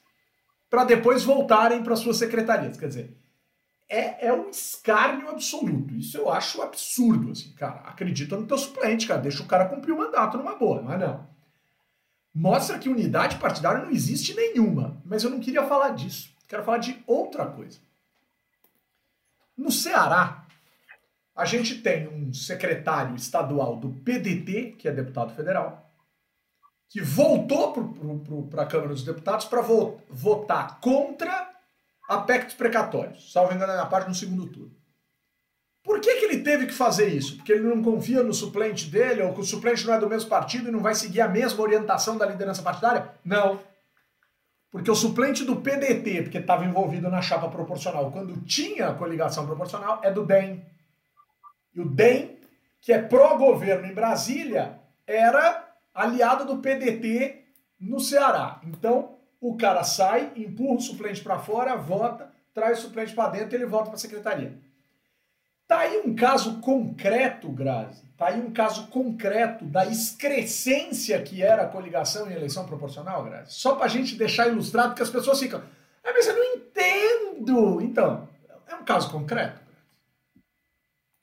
para 0.70 0.84
depois 0.84 1.25
voltarem 1.25 1.82
para 1.82 1.96
suas 1.96 2.18
secretarias. 2.18 2.76
Quer 2.76 2.87
dizer, 2.87 3.16
é, 3.88 4.28
é 4.28 4.32
um 4.32 4.49
escárnio 4.49 5.28
absoluto. 5.28 5.92
Isso 5.92 6.16
eu 6.16 6.30
acho 6.30 6.62
absurdo. 6.62 7.32
Assim, 7.32 7.52
cara, 7.54 7.80
acredita 7.80 8.37
no 8.37 8.46
teu 8.46 8.56
suplente, 8.56 9.08
cara. 9.08 9.20
Deixa 9.20 9.42
o 9.42 9.46
cara 9.46 9.68
cumprir 9.68 9.90
o 9.90 9.99
mandato 9.99 10.38
numa 10.38 10.54
boa, 10.54 10.80
mas 10.80 11.00
não. 11.00 11.28
Mostra 12.32 12.78
que 12.78 12.88
unidade 12.88 13.38
partidária 13.38 13.84
não 13.84 13.90
existe 13.90 14.37
nenhuma. 14.37 15.02
Mas 15.04 15.25
eu 15.25 15.30
não 15.30 15.40
queria 15.40 15.64
falar 15.64 15.90
disso. 15.90 16.30
Quero 16.46 16.62
falar 16.62 16.78
de 16.78 17.02
outra 17.08 17.44
coisa. 17.46 17.80
No 19.56 19.72
Ceará, 19.72 20.41
a 21.34 21.44
gente 21.44 21.80
tem 21.80 22.08
um 22.08 22.32
secretário 22.32 23.14
estadual 23.16 23.76
do 23.76 23.90
PDT, 23.90 24.76
que 24.78 24.86
é 24.86 24.92
deputado 24.92 25.34
federal, 25.34 25.90
que 26.90 27.00
voltou 27.00 27.72
para 28.50 28.62
a 28.62 28.66
Câmara 28.66 28.90
dos 28.90 29.02
Deputados 29.02 29.46
para 29.46 29.62
vo 29.62 29.98
votar 30.10 30.78
contra 30.80 31.50
aspectos 32.08 32.54
precatórios, 32.54 33.32
salvo 33.32 33.54
engano, 33.54 33.74
na 33.74 33.86
parte 33.86 34.08
no 34.08 34.14
segundo 34.14 34.46
turno. 34.46 34.76
Por 35.82 36.00
que, 36.00 36.14
que 36.16 36.24
ele 36.26 36.42
teve 36.42 36.66
que 36.66 36.72
fazer 36.72 37.08
isso? 37.08 37.36
Porque 37.36 37.52
ele 37.52 37.66
não 37.66 37.82
confia 37.82 38.22
no 38.22 38.32
suplente 38.32 38.88
dele, 38.88 39.22
ou 39.22 39.34
que 39.34 39.40
o 39.40 39.44
suplente 39.44 39.84
não 39.86 39.94
é 39.94 39.98
do 39.98 40.08
mesmo 40.08 40.28
partido 40.28 40.68
e 40.68 40.72
não 40.72 40.80
vai 40.80 40.94
seguir 40.94 41.20
a 41.20 41.28
mesma 41.28 41.62
orientação 41.62 42.16
da 42.16 42.26
liderança 42.26 42.62
partidária? 42.62 43.10
Não. 43.24 43.58
Porque 44.70 44.90
o 44.90 44.94
suplente 44.94 45.44
do 45.44 45.56
PDT, 45.56 46.22
porque 46.22 46.38
estava 46.38 46.64
envolvido 46.64 47.10
na 47.10 47.20
chapa 47.20 47.48
proporcional, 47.48 48.12
quando 48.12 48.40
tinha 48.42 48.88
a 48.88 48.94
coligação 48.94 49.44
proporcional, 49.44 50.00
é 50.02 50.10
do 50.10 50.24
DEM. 50.24 50.64
E 51.74 51.80
o 51.80 51.88
DEM, 51.88 52.36
que 52.80 52.92
é 52.92 53.00
pró-governo 53.00 53.86
em 53.86 53.94
Brasília, 53.94 54.78
era 55.06 55.68
aliado 55.94 56.44
do 56.44 56.58
PDT 56.58 57.44
no 57.80 58.00
Ceará. 58.00 58.60
Então, 58.64 59.16
o 59.40 59.56
cara 59.56 59.82
sai, 59.82 60.32
empurra 60.36 60.76
o 60.76 60.80
suplente 60.80 61.22
para 61.22 61.38
fora, 61.38 61.76
vota, 61.76 62.30
traz 62.54 62.78
o 62.78 62.82
suplente 62.82 63.14
para 63.14 63.30
dentro 63.30 63.54
e 63.54 63.56
ele 63.56 63.66
volta 63.66 63.86
para 63.86 63.96
a 63.96 63.98
secretaria. 63.98 64.58
Tá 65.66 65.78
aí 65.78 66.02
um 66.04 66.14
caso 66.14 66.60
concreto, 66.60 67.48
Grazi. 67.48 68.04
Tá 68.16 68.28
aí 68.28 68.40
um 68.40 68.52
caso 68.52 68.88
concreto 68.88 69.64
da 69.64 69.86
excrescência 69.86 71.20
que 71.22 71.42
era 71.42 71.62
a 71.62 71.68
coligação 71.68 72.30
em 72.30 72.34
eleição 72.34 72.66
proporcional, 72.66 73.24
Grazi. 73.24 73.54
Só 73.54 73.74
para 73.74 73.86
a 73.86 73.88
gente 73.88 74.16
deixar 74.16 74.48
ilustrado 74.48 74.94
que 74.94 75.02
as 75.02 75.10
pessoas 75.10 75.40
ficam, 75.40 75.62
ah, 76.04 76.12
mas 76.12 76.26
eu 76.26 76.36
não 76.36 76.44
entendo. 76.56 77.80
Então, 77.80 78.28
é 78.68 78.74
um 78.74 78.84
caso 78.84 79.10
concreto 79.10 79.62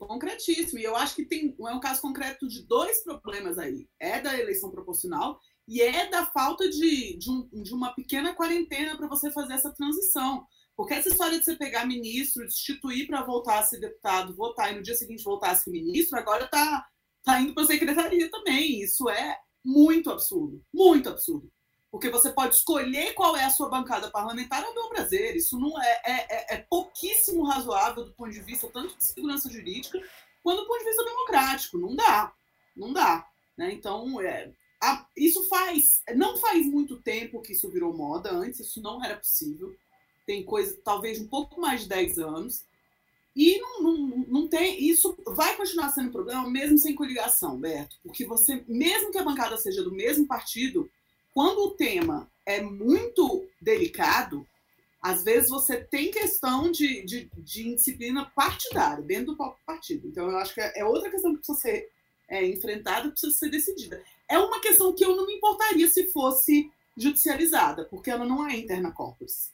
concretíssimo. 0.07 0.79
E 0.79 0.83
eu 0.83 0.95
acho 0.95 1.15
que 1.15 1.25
tem 1.25 1.55
é 1.59 1.73
um 1.73 1.79
caso 1.79 2.01
concreto 2.01 2.47
de 2.47 2.65
dois 2.65 3.03
problemas 3.03 3.57
aí. 3.57 3.87
É 3.99 4.19
da 4.19 4.37
eleição 4.37 4.71
proporcional 4.71 5.39
e 5.67 5.81
é 5.81 6.09
da 6.09 6.25
falta 6.25 6.69
de, 6.69 7.17
de, 7.17 7.29
um, 7.29 7.49
de 7.61 7.73
uma 7.73 7.93
pequena 7.93 8.33
quarentena 8.33 8.97
para 8.97 9.07
você 9.07 9.31
fazer 9.31 9.53
essa 9.53 9.73
transição. 9.73 10.45
Porque 10.75 10.93
essa 10.93 11.09
história 11.09 11.37
de 11.37 11.45
você 11.45 11.55
pegar 11.55 11.85
ministro, 11.85 12.45
destituir 12.45 13.05
para 13.07 13.23
voltar 13.23 13.59
a 13.59 13.63
ser 13.63 13.79
deputado, 13.79 14.35
votar 14.35 14.71
e 14.71 14.77
no 14.77 14.81
dia 14.81 14.95
seguinte 14.95 15.23
voltar 15.23 15.51
a 15.51 15.55
ser 15.55 15.71
ministro, 15.71 16.17
agora 16.17 16.45
está 16.45 16.87
tá 17.23 17.41
indo 17.41 17.53
para 17.53 17.63
a 17.63 17.67
secretaria 17.67 18.31
também. 18.31 18.81
Isso 18.81 19.09
é 19.09 19.37
muito 19.63 20.09
absurdo. 20.09 20.63
Muito 20.73 21.09
absurdo 21.09 21.51
porque 21.91 22.09
você 22.09 22.31
pode 22.31 22.55
escolher 22.55 23.13
qual 23.13 23.35
é 23.35 23.43
a 23.43 23.49
sua 23.49 23.69
bancada 23.69 24.11
parlamentar 24.11 24.63
ao 24.63 24.73
meu 24.73 24.89
prazer. 24.89 25.35
Isso 25.35 25.59
não 25.59 25.81
é, 25.81 26.01
é, 26.05 26.13
é, 26.13 26.55
é, 26.55 26.57
pouquíssimo 26.69 27.43
razoável 27.43 28.05
do 28.05 28.13
ponto 28.13 28.31
de 28.31 28.41
vista 28.41 28.69
tanto 28.71 28.95
de 28.95 29.03
segurança 29.03 29.49
jurídica 29.49 29.99
quanto 30.43 30.61
do 30.61 30.67
ponto 30.67 30.79
de 30.79 30.85
vista 30.85 31.03
democrático. 31.03 31.77
Não 31.77 31.95
dá, 31.95 32.31
não 32.75 32.93
dá. 32.93 33.27
Né? 33.57 33.73
Então, 33.73 34.21
é, 34.21 34.51
a, 34.81 35.05
isso 35.17 35.47
faz, 35.47 36.01
não 36.15 36.37
faz 36.37 36.65
muito 36.65 36.97
tempo 36.97 37.41
que 37.41 37.53
isso 37.53 37.69
virou 37.69 37.95
moda. 37.95 38.31
Antes 38.31 38.59
isso 38.59 38.81
não 38.81 39.03
era 39.03 39.17
possível. 39.17 39.75
Tem 40.27 40.43
coisa, 40.43 40.79
talvez 40.83 41.19
um 41.19 41.27
pouco 41.27 41.59
mais 41.59 41.81
de 41.81 41.89
10 41.89 42.19
anos. 42.19 42.63
E 43.35 43.59
não, 43.59 43.81
não, 43.81 44.07
não 44.27 44.47
tem. 44.47 44.83
Isso 44.83 45.17
vai 45.25 45.55
continuar 45.55 45.89
sendo 45.89 46.09
um 46.09 46.11
problema 46.11 46.47
mesmo 46.47 46.77
sem 46.77 46.93
coligação, 46.93 47.59
Berto. 47.59 47.95
Porque 48.03 48.25
você, 48.25 48.63
mesmo 48.67 49.11
que 49.11 49.17
a 49.17 49.23
bancada 49.23 49.57
seja 49.57 49.83
do 49.83 49.91
mesmo 49.91 50.27
partido, 50.27 50.89
quando 51.39 51.59
o 51.67 51.71
tema 51.71 52.29
é 52.45 52.61
muito 52.61 53.47
delicado, 53.61 54.45
às 55.01 55.23
vezes 55.23 55.49
você 55.49 55.77
tem 55.77 56.11
questão 56.11 56.69
de, 56.69 57.01
de, 57.05 57.31
de 57.37 57.65
indisciplina 57.65 58.25
partidária, 58.35 59.01
dentro 59.01 59.27
do 59.27 59.37
próprio 59.37 59.65
partido. 59.65 60.05
Então, 60.09 60.29
eu 60.29 60.37
acho 60.37 60.53
que 60.53 60.59
é 60.59 60.83
outra 60.83 61.09
questão 61.09 61.31
que 61.31 61.37
precisa 61.37 61.57
ser 61.57 61.89
é, 62.27 62.45
enfrentada, 62.45 63.09
precisa 63.09 63.31
ser 63.31 63.49
decidida. 63.49 64.03
É 64.27 64.37
uma 64.37 64.59
questão 64.59 64.93
que 64.93 65.05
eu 65.05 65.15
não 65.15 65.25
me 65.25 65.35
importaria 65.35 65.89
se 65.89 66.11
fosse 66.11 66.69
judicializada, 66.97 67.85
porque 67.85 68.11
ela 68.11 68.25
não 68.25 68.45
é 68.45 68.57
interna 68.57 68.91
corpus, 68.91 69.49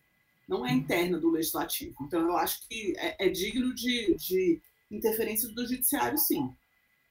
não 0.48 0.65
é 0.65 0.72
uhum. 0.72 0.77
interna 0.77 1.20
do 1.20 1.30
legislativo. 1.30 1.94
Então, 2.01 2.20
eu 2.20 2.36
acho 2.36 2.68
que 2.68 2.96
é, 2.98 3.27
é 3.27 3.30
digno 3.30 3.75
de, 3.75 4.15
de 4.15 4.60
interferência 4.89 5.48
do 5.50 5.68
judiciário, 5.68 6.18
sim. 6.18 6.51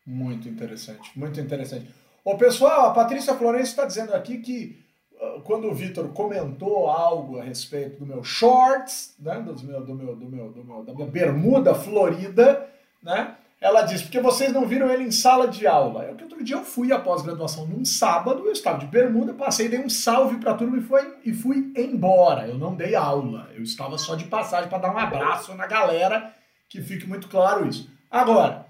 Muito 0.04 0.48
interessante, 0.48 1.16
muito 1.16 1.38
interessante. 1.38 1.94
Ô, 2.24 2.38
pessoal, 2.38 2.86
a 2.86 2.94
Patrícia 2.94 3.34
Florencio 3.34 3.66
está 3.66 3.84
dizendo 3.84 4.14
aqui 4.14 4.38
que 4.38 4.82
uh, 5.12 5.42
quando 5.42 5.68
o 5.68 5.74
Vitor 5.74 6.08
comentou 6.08 6.88
algo 6.88 7.38
a 7.38 7.44
respeito 7.44 7.98
do 7.98 8.06
meu 8.06 8.24
shorts, 8.24 9.14
né, 9.18 9.34
do 9.42 9.54
meu, 9.62 9.84
do 9.84 9.94
meu, 9.94 10.16
do 10.16 10.26
meu, 10.30 10.50
do 10.50 10.64
meu, 10.64 10.82
da 10.82 10.94
minha 10.94 11.06
bermuda 11.06 11.74
florida, 11.74 12.66
né, 13.02 13.34
ela 13.60 13.82
disse, 13.82 14.04
porque 14.04 14.20
vocês 14.20 14.54
não 14.54 14.66
viram 14.66 14.88
ele 14.88 15.04
em 15.04 15.10
sala 15.10 15.46
de 15.48 15.66
aula. 15.66 16.04
É 16.06 16.14
que 16.14 16.22
outro 16.22 16.42
dia 16.42 16.56
eu 16.56 16.64
fui 16.64 16.92
à 16.92 16.98
pós-graduação 16.98 17.66
num 17.66 17.84
sábado, 17.84 18.46
eu 18.46 18.52
estava 18.52 18.78
de 18.78 18.86
bermuda, 18.86 19.34
passei, 19.34 19.68
dei 19.68 19.80
um 19.80 19.90
salve 19.90 20.38
para 20.38 20.52
a 20.52 20.54
turma 20.54 20.78
e, 20.78 20.80
foi, 20.80 21.18
e 21.26 21.32
fui 21.34 21.72
embora. 21.76 22.48
Eu 22.48 22.56
não 22.56 22.74
dei 22.74 22.94
aula, 22.94 23.50
eu 23.54 23.62
estava 23.62 23.98
só 23.98 24.14
de 24.14 24.24
passagem 24.24 24.70
para 24.70 24.78
dar 24.78 24.94
um 24.94 24.98
abraço 24.98 25.54
na 25.54 25.66
galera, 25.66 26.34
que 26.70 26.80
fique 26.80 27.06
muito 27.06 27.28
claro 27.28 27.68
isso. 27.68 27.90
Agora, 28.10 28.66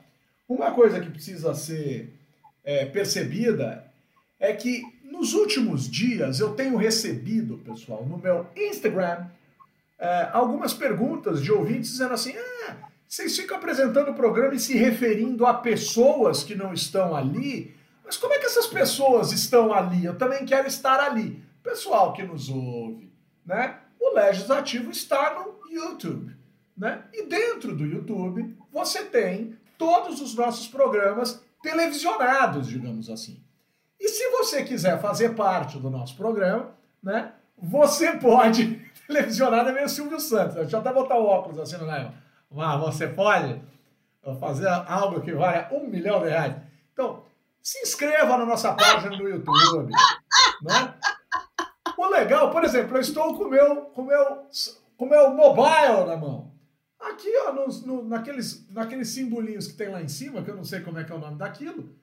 uma 0.49 0.73
coisa 0.73 1.01
que 1.01 1.09
precisa 1.09 1.55
ser 1.55 2.24
é, 2.65 2.87
percebida 2.87 3.85
é 4.41 4.53
que 4.53 4.83
nos 5.05 5.35
últimos 5.35 5.89
dias 5.89 6.41
eu 6.41 6.55
tenho 6.55 6.77
recebido, 6.77 7.59
pessoal, 7.59 8.05
no 8.05 8.19
meu 8.19 8.47
Instagram, 8.57 9.27
é, 9.99 10.29
algumas 10.33 10.75
perguntas 10.75 11.43
de 11.43 11.53
ouvintes 11.53 11.93
dizendo 11.93 12.15
assim: 12.15 12.35
ah, 12.69 12.77
vocês 13.07 13.37
ficam 13.37 13.57
apresentando 13.57 14.11
o 14.11 14.15
programa 14.15 14.55
e 14.55 14.59
se 14.59 14.77
referindo 14.77 15.47
a 15.47 15.55
pessoas 15.55 16.43
que 16.43 16.55
não 16.55 16.73
estão 16.73 17.15
ali, 17.15 17.75
mas 18.05 18.17
como 18.17 18.35
é 18.35 18.39
que 18.39 18.47
essas 18.47 18.67
pessoas 18.67 19.33
estão 19.33 19.73
ali? 19.73 20.05
Eu 20.05 20.17
também 20.17 20.45
quero 20.45 20.67
estar 20.67 21.01
ali. 21.01 21.43
Pessoal 21.63 22.13
que 22.13 22.23
nos 22.23 22.49
ouve, 22.49 23.11
né? 23.47 23.79
O 23.99 24.15
Legislativo 24.15 24.91
está 24.91 25.35
no 25.35 25.73
YouTube, 25.73 26.35
né? 26.77 27.05
E 27.13 27.25
dentro 27.25 27.75
do 27.75 27.87
YouTube 27.87 28.55
você 28.71 29.05
tem 29.05 29.57
todos 29.79 30.21
os 30.21 30.35
nossos 30.35 30.69
programas 30.69 31.43
televisionados, 31.65 32.69
digamos 32.69 33.09
assim. 33.09 33.43
E 33.99 34.07
se 34.09 34.29
você 34.31 34.63
quiser 34.63 35.01
fazer 35.01 35.31
parte 35.31 35.79
do 35.79 35.89
nosso 35.89 36.15
programa, 36.15 36.75
né, 37.03 37.33
você 37.57 38.13
pode 38.19 38.85
televisionar 39.09 39.65
também 39.65 39.85
o 39.85 39.89
Silvio 39.89 40.21
Santos. 40.21 40.57
Deixa 40.57 40.77
eu 40.77 40.81
até 40.81 40.93
botar 40.93 41.17
o 41.17 41.25
óculos 41.25 41.59
assim 41.59 41.79
no 41.79 41.87
né? 41.87 42.13
Mas 42.51 42.81
você 42.81 43.09
pode 43.09 43.61
fazer 44.39 44.69
algo 44.87 45.23
que 45.23 45.33
vale 45.33 45.75
um 45.75 45.89
milhão 45.89 46.21
de 46.21 46.29
reais. 46.29 46.55
Então, 46.93 47.25
se 47.63 47.81
inscreva 47.81 48.37
na 48.37 48.45
nossa 48.45 48.73
página 48.75 49.17
no 49.17 49.29
YouTube. 49.29 49.91
Né? 50.63 50.95
O 51.99 52.07
legal, 52.07 52.51
por 52.51 52.65
exemplo, 52.65 52.97
eu 52.97 53.01
estou 53.01 53.37
com 53.37 53.45
o 53.45 53.51
meu, 53.51 53.77
com 53.87 54.03
meu, 54.03 54.47
com 54.97 55.05
meu 55.05 55.31
mobile 55.35 56.07
na 56.07 56.17
mão. 56.17 56.54
Aqui, 57.11 57.31
ó, 57.47 57.53
nos, 57.53 57.85
no, 57.85 58.03
naqueles, 58.05 58.67
naqueles 58.71 59.09
simbolinhos 59.09 59.67
que 59.67 59.75
tem 59.75 59.89
lá 59.89 60.03
em 60.03 60.09
cima, 60.09 60.43
que 60.43 60.51
eu 60.51 60.57
não 60.57 60.65
sei 60.65 60.81
como 60.81 60.99
é 60.99 61.05
que 61.05 61.13
é 61.13 61.15
o 61.15 61.19
nome 61.19 61.37
daquilo, 61.37 61.95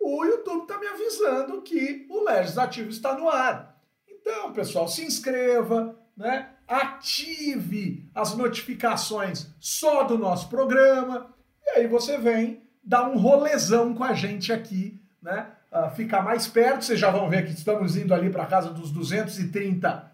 o 0.00 0.24
YouTube 0.24 0.62
está 0.62 0.78
me 0.78 0.86
avisando 0.86 1.62
que 1.62 2.06
o 2.08 2.24
Legislativo 2.24 2.90
está 2.90 3.18
no 3.18 3.28
ar. 3.28 3.80
Então, 4.08 4.52
pessoal, 4.52 4.86
se 4.86 5.04
inscreva, 5.04 5.98
né? 6.16 6.50
ative 6.66 8.08
as 8.14 8.34
notificações 8.36 9.48
só 9.60 10.02
do 10.04 10.16
nosso 10.16 10.48
programa, 10.48 11.34
e 11.62 11.78
aí 11.78 11.86
você 11.86 12.16
vem 12.18 12.62
dar 12.82 13.08
um 13.08 13.18
rolezão 13.18 13.94
com 13.94 14.04
a 14.04 14.12
gente 14.12 14.52
aqui 14.52 15.00
né, 15.22 15.46
uh, 15.72 15.90
ficar 15.94 16.22
mais 16.22 16.46
perto. 16.46 16.84
Vocês 16.84 17.00
já 17.00 17.10
vão 17.10 17.28
ver 17.28 17.46
que 17.46 17.52
estamos 17.52 17.96
indo 17.96 18.14
ali 18.14 18.30
para 18.30 18.46
casa 18.46 18.70
dos 18.70 18.90
230 18.90 20.12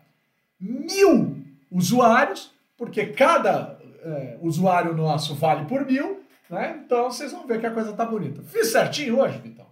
mil 0.59 1.37
usuários, 1.71 2.53
porque 2.77 3.07
cada 3.07 3.80
uh, 4.05 4.47
usuário 4.47 4.95
nosso 4.95 5.35
vale 5.35 5.67
por 5.67 5.85
mil. 5.85 6.25
Né? 6.49 6.83
Então 6.85 7.11
vocês 7.11 7.31
vão 7.31 7.47
ver 7.47 7.61
que 7.61 7.67
a 7.67 7.73
coisa 7.73 7.93
tá 7.93 8.05
bonita. 8.05 8.43
Fiz 8.43 8.73
certinho 8.73 9.21
hoje, 9.21 9.39
Vitão? 9.39 9.71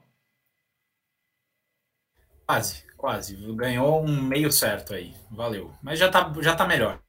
Quase, 2.46 2.84
quase. 2.96 3.36
Ganhou 3.54 4.02
um 4.02 4.22
meio 4.22 4.50
certo 4.50 4.94
aí. 4.94 5.14
Valeu. 5.30 5.72
Mas 5.82 5.98
já 5.98 6.08
tá, 6.08 6.32
já 6.40 6.54
tá 6.54 6.66
melhor. 6.66 7.02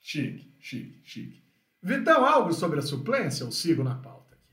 Chique, 0.00 0.54
chique, 0.60 1.00
chique. 1.02 1.44
Vitão, 1.82 2.24
algo 2.24 2.52
sobre 2.52 2.78
a 2.78 2.82
suplência? 2.82 3.44
Eu 3.44 3.50
sigo 3.50 3.82
na 3.82 3.94
pauta 3.94 4.34
aqui. 4.34 4.44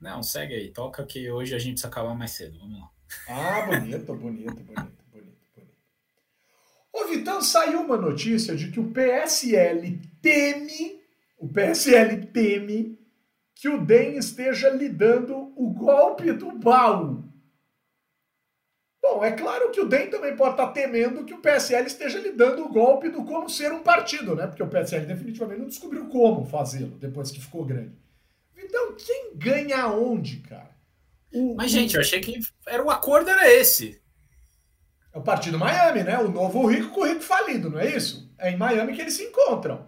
Não, 0.00 0.22
segue 0.22 0.54
aí. 0.54 0.70
Toca 0.70 1.04
que 1.04 1.30
hoje 1.30 1.54
a 1.54 1.58
gente 1.58 1.72
precisa 1.72 1.88
acabar 1.88 2.14
mais 2.14 2.32
cedo. 2.32 2.58
Vamos 2.58 2.80
lá. 2.80 2.90
Ah, 3.28 3.66
bonito, 3.66 4.14
bonito, 4.14 4.54
bonito. 4.54 5.05
Ô, 6.96 7.08
Vitão, 7.08 7.42
saiu 7.42 7.82
uma 7.82 7.98
notícia 7.98 8.56
de 8.56 8.70
que 8.70 8.80
o 8.80 8.90
PSL 8.90 10.00
teme, 10.22 10.98
o 11.38 11.46
PSL 11.46 12.24
teme 12.28 12.98
que 13.54 13.68
o 13.68 13.84
DEM 13.84 14.16
esteja 14.16 14.70
lidando 14.70 15.52
o 15.54 15.68
golpe 15.74 16.32
do 16.32 16.52
baú. 16.52 17.22
Bom, 19.02 19.22
é 19.22 19.30
claro 19.32 19.70
que 19.70 19.80
o 19.80 19.86
DEM 19.86 20.08
também 20.08 20.34
pode 20.34 20.52
estar 20.52 20.68
temendo 20.68 21.26
que 21.26 21.34
o 21.34 21.40
PSL 21.42 21.86
esteja 21.86 22.18
lidando 22.18 22.64
o 22.64 22.72
golpe 22.72 23.10
do 23.10 23.24
como 23.24 23.50
ser 23.50 23.72
um 23.72 23.82
partido, 23.82 24.34
né? 24.34 24.46
Porque 24.46 24.62
o 24.62 24.68
PSL 24.68 25.04
definitivamente 25.04 25.60
não 25.60 25.68
descobriu 25.68 26.06
como 26.06 26.46
fazê-lo 26.46 26.96
depois 26.96 27.30
que 27.30 27.42
ficou 27.42 27.66
grande. 27.66 27.94
Então, 28.56 28.94
quem 28.94 29.36
ganha 29.36 29.86
onde, 29.88 30.38
cara? 30.38 30.74
O, 31.30 31.56
Mas, 31.56 31.70
gente, 31.70 31.94
eu 31.94 32.00
achei 32.00 32.20
que 32.20 32.40
era 32.66 32.82
o 32.82 32.90
acordo 32.90 33.28
era 33.28 33.52
esse. 33.52 34.00
É 35.16 35.18
o 35.18 35.22
partido 35.22 35.58
Miami, 35.58 36.02
né? 36.02 36.18
O 36.18 36.30
novo 36.30 36.66
rico 36.66 36.90
com 36.90 37.00
o 37.00 37.06
rico 37.06 37.22
falido, 37.22 37.70
não 37.70 37.80
é 37.80 37.96
isso? 37.96 38.30
É 38.36 38.50
em 38.50 38.56
Miami 38.58 38.94
que 38.94 39.00
eles 39.00 39.14
se 39.14 39.24
encontram. 39.24 39.86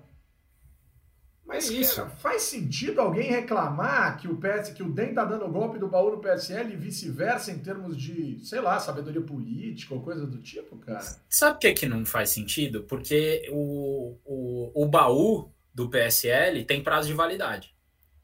Mas, 1.44 1.70
isso. 1.70 1.96
Cara, 1.96 2.08
faz 2.08 2.42
sentido 2.42 2.98
alguém 2.98 3.30
reclamar 3.30 4.16
que 4.18 4.26
o 4.26 4.38
PS, 4.38 4.70
que 4.70 4.82
o 4.82 4.90
DEM 4.90 5.12
tá 5.12 5.26
dando 5.26 5.46
golpe 5.48 5.78
do 5.78 5.86
baú 5.86 6.12
no 6.12 6.18
PSL 6.18 6.72
e 6.72 6.76
vice-versa 6.76 7.50
em 7.50 7.58
termos 7.58 7.94
de, 7.94 8.38
sei 8.42 8.60
lá, 8.60 8.78
sabedoria 8.80 9.20
política 9.20 9.94
ou 9.94 10.00
coisa 10.00 10.26
do 10.26 10.38
tipo, 10.38 10.78
cara? 10.78 11.04
Sabe 11.28 11.56
por 11.56 11.60
que, 11.60 11.74
que 11.74 11.86
não 11.86 12.06
faz 12.06 12.30
sentido? 12.30 12.84
Porque 12.84 13.46
o, 13.50 14.16
o, 14.24 14.82
o 14.82 14.86
baú 14.86 15.52
do 15.74 15.90
PSL 15.90 16.64
tem 16.64 16.82
prazo 16.82 17.08
de 17.08 17.14
validade. 17.14 17.74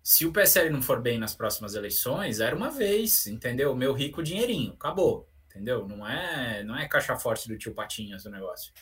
Se 0.02 0.24
o 0.24 0.32
PSL 0.32 0.70
não 0.70 0.80
for 0.80 1.02
bem 1.02 1.18
nas 1.18 1.34
próximas 1.34 1.74
eleições, 1.74 2.40
era 2.40 2.56
uma 2.56 2.70
vez, 2.70 3.26
entendeu? 3.26 3.72
O 3.72 3.76
meu 3.76 3.92
rico 3.92 4.22
dinheirinho, 4.22 4.72
acabou, 4.72 5.28
entendeu? 5.54 5.86
Não 5.86 6.06
é, 6.06 6.62
não 6.64 6.76
é 6.76 6.88
caixa 6.88 7.16
forte 7.16 7.48
do 7.48 7.56
tio 7.56 7.72
Patinhas 7.72 8.24
o 8.24 8.30
negócio, 8.30 8.72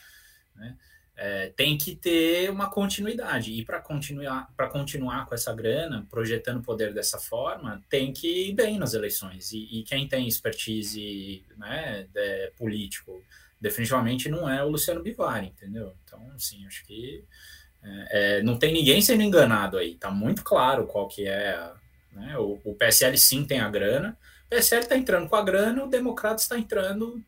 né? 0.55 0.75
é, 1.15 1.51
tem 1.55 1.77
que 1.77 1.95
ter 1.95 2.49
uma 2.49 2.69
continuidade. 2.69 3.51
E 3.51 3.63
para 3.63 3.79
continuar, 3.79 4.51
continuar 4.71 5.25
com 5.25 5.35
essa 5.35 5.53
grana, 5.53 6.05
projetando 6.09 6.57
o 6.57 6.63
poder 6.63 6.93
dessa 6.93 7.19
forma, 7.19 7.83
tem 7.89 8.11
que 8.11 8.49
ir 8.49 8.53
bem 8.53 8.79
nas 8.79 8.93
eleições. 8.93 9.51
E, 9.51 9.79
e 9.79 9.83
quem 9.83 10.07
tem 10.07 10.27
expertise 10.27 11.45
né, 11.57 12.07
de, 12.11 12.51
político, 12.57 13.23
definitivamente 13.61 14.27
não 14.29 14.49
é 14.49 14.63
o 14.63 14.69
Luciano 14.69 15.03
Bivar, 15.03 15.43
entendeu? 15.43 15.95
Então, 16.03 16.31
assim, 16.35 16.65
acho 16.65 16.83
que 16.85 17.23
é, 17.83 18.37
é, 18.37 18.43
não 18.43 18.57
tem 18.57 18.73
ninguém 18.73 19.01
sendo 19.01 19.21
enganado 19.21 19.77
aí. 19.77 19.91
Está 19.91 20.09
muito 20.09 20.43
claro 20.43 20.87
qual 20.87 21.07
que 21.07 21.27
é. 21.27 21.71
Né, 22.11 22.37
o, 22.37 22.59
o 22.63 22.75
PSL 22.75 23.17
sim 23.17 23.45
tem 23.45 23.59
a 23.59 23.69
grana. 23.69 24.17
PSL 24.53 24.83
está 24.83 24.97
entrando 24.97 25.29
com 25.29 25.35
a 25.35 25.43
grana, 25.43 25.83
o 25.83 25.89
Democrata 25.89 26.41
está 26.41 26.57
entrando 26.57 27.23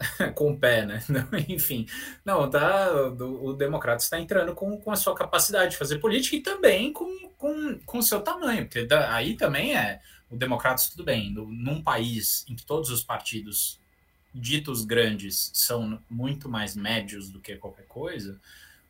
com 0.34 0.52
o 0.52 0.58
pé, 0.58 0.86
né? 0.86 1.02
Não, 1.08 1.26
enfim, 1.48 1.86
não, 2.24 2.48
tá, 2.50 2.92
o, 2.92 3.48
o 3.48 3.52
Democrata 3.52 4.02
está 4.02 4.18
entrando 4.18 4.54
com, 4.54 4.78
com 4.80 4.90
a 4.90 4.96
sua 4.96 5.14
capacidade 5.14 5.72
de 5.72 5.76
fazer 5.76 5.98
política 5.98 6.36
e 6.36 6.40
também 6.40 6.92
com 6.92 7.04
o 7.04 7.32
com, 7.42 7.76
com 7.84 8.00
seu 8.00 8.20
tamanho, 8.20 8.66
porque 8.66 8.84
da, 8.84 9.12
aí 9.12 9.36
também 9.36 9.76
é 9.76 10.00
o 10.30 10.36
Democratas, 10.36 10.88
tudo 10.88 11.02
bem, 11.02 11.32
no, 11.32 11.50
num 11.50 11.82
país 11.82 12.44
em 12.48 12.54
que 12.54 12.64
todos 12.64 12.88
os 12.88 13.02
partidos 13.02 13.80
ditos 14.32 14.84
grandes 14.84 15.50
são 15.52 16.00
muito 16.08 16.48
mais 16.48 16.76
médios 16.76 17.30
do 17.30 17.40
que 17.40 17.56
qualquer 17.56 17.86
coisa, 17.86 18.40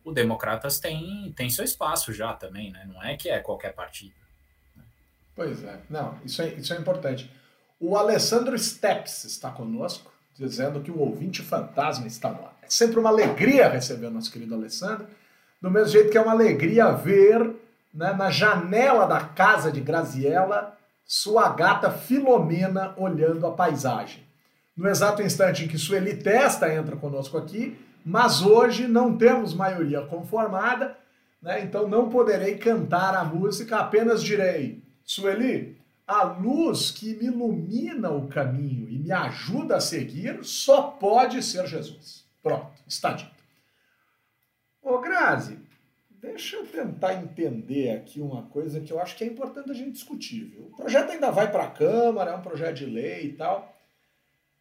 o 0.04 0.12
Democratas 0.12 0.78
tem, 0.78 1.32
tem 1.34 1.48
seu 1.48 1.64
espaço 1.64 2.12
já 2.12 2.34
também, 2.34 2.70
né? 2.70 2.84
Não 2.86 3.02
é 3.02 3.16
que 3.16 3.30
é 3.30 3.38
qualquer 3.38 3.72
partido. 3.72 4.14
Pois 5.34 5.64
é, 5.64 5.80
não, 5.88 6.20
isso 6.22 6.42
é, 6.42 6.48
isso 6.54 6.74
é 6.74 6.76
importante. 6.76 7.30
O 7.84 7.96
Alessandro 7.96 8.56
Steps 8.56 9.24
está 9.24 9.50
conosco 9.50 10.12
dizendo 10.38 10.80
que 10.80 10.90
o 10.92 11.00
ouvinte 11.00 11.42
fantasma 11.42 12.06
está 12.06 12.28
lá. 12.28 12.52
É 12.62 12.66
sempre 12.68 13.00
uma 13.00 13.08
alegria 13.08 13.68
receber 13.68 14.06
o 14.06 14.10
nosso 14.12 14.30
querido 14.30 14.54
Alessandro, 14.54 15.08
do 15.60 15.68
mesmo 15.68 15.88
jeito 15.88 16.08
que 16.08 16.16
é 16.16 16.20
uma 16.20 16.30
alegria 16.30 16.92
ver 16.92 17.40
né, 17.92 18.12
na 18.12 18.30
janela 18.30 19.04
da 19.04 19.18
casa 19.18 19.72
de 19.72 19.80
Graziella 19.80 20.78
sua 21.04 21.48
gata 21.48 21.90
Filomena 21.90 22.94
olhando 22.96 23.48
a 23.48 23.50
paisagem. 23.50 24.22
No 24.76 24.88
exato 24.88 25.20
instante 25.20 25.64
em 25.64 25.68
que 25.68 25.76
Sueli 25.76 26.14
Testa 26.14 26.72
entra 26.72 26.94
conosco 26.94 27.36
aqui, 27.36 27.76
mas 28.06 28.42
hoje 28.42 28.86
não 28.86 29.18
temos 29.18 29.52
maioria 29.52 30.02
conformada, 30.02 30.96
né, 31.42 31.60
então 31.64 31.88
não 31.88 32.08
poderei 32.08 32.58
cantar 32.58 33.16
a 33.16 33.24
música, 33.24 33.78
apenas 33.78 34.22
direi, 34.22 34.84
Sueli, 35.04 35.81
a 36.06 36.24
luz 36.24 36.90
que 36.90 37.14
me 37.14 37.26
ilumina 37.26 38.10
o 38.10 38.28
caminho 38.28 38.88
e 38.88 38.98
me 38.98 39.12
ajuda 39.12 39.76
a 39.76 39.80
seguir 39.80 40.44
só 40.44 40.82
pode 40.82 41.42
ser 41.42 41.66
Jesus. 41.66 42.24
Pronto, 42.42 42.72
está 42.86 43.12
dito. 43.12 43.30
Ô 44.82 44.98
Grazi, 44.98 45.58
deixa 46.10 46.56
eu 46.56 46.66
tentar 46.66 47.14
entender 47.14 47.90
aqui 47.90 48.20
uma 48.20 48.42
coisa 48.42 48.80
que 48.80 48.92
eu 48.92 49.00
acho 49.00 49.16
que 49.16 49.24
é 49.24 49.26
importante 49.28 49.70
a 49.70 49.74
gente 49.74 49.92
discutir. 49.92 50.44
Viu? 50.44 50.64
O 50.64 50.76
projeto 50.76 51.12
ainda 51.12 51.30
vai 51.30 51.50
para 51.50 51.64
a 51.64 51.70
Câmara, 51.70 52.32
é 52.32 52.36
um 52.36 52.42
projeto 52.42 52.78
de 52.78 52.86
lei 52.86 53.26
e 53.26 53.32
tal. 53.34 53.72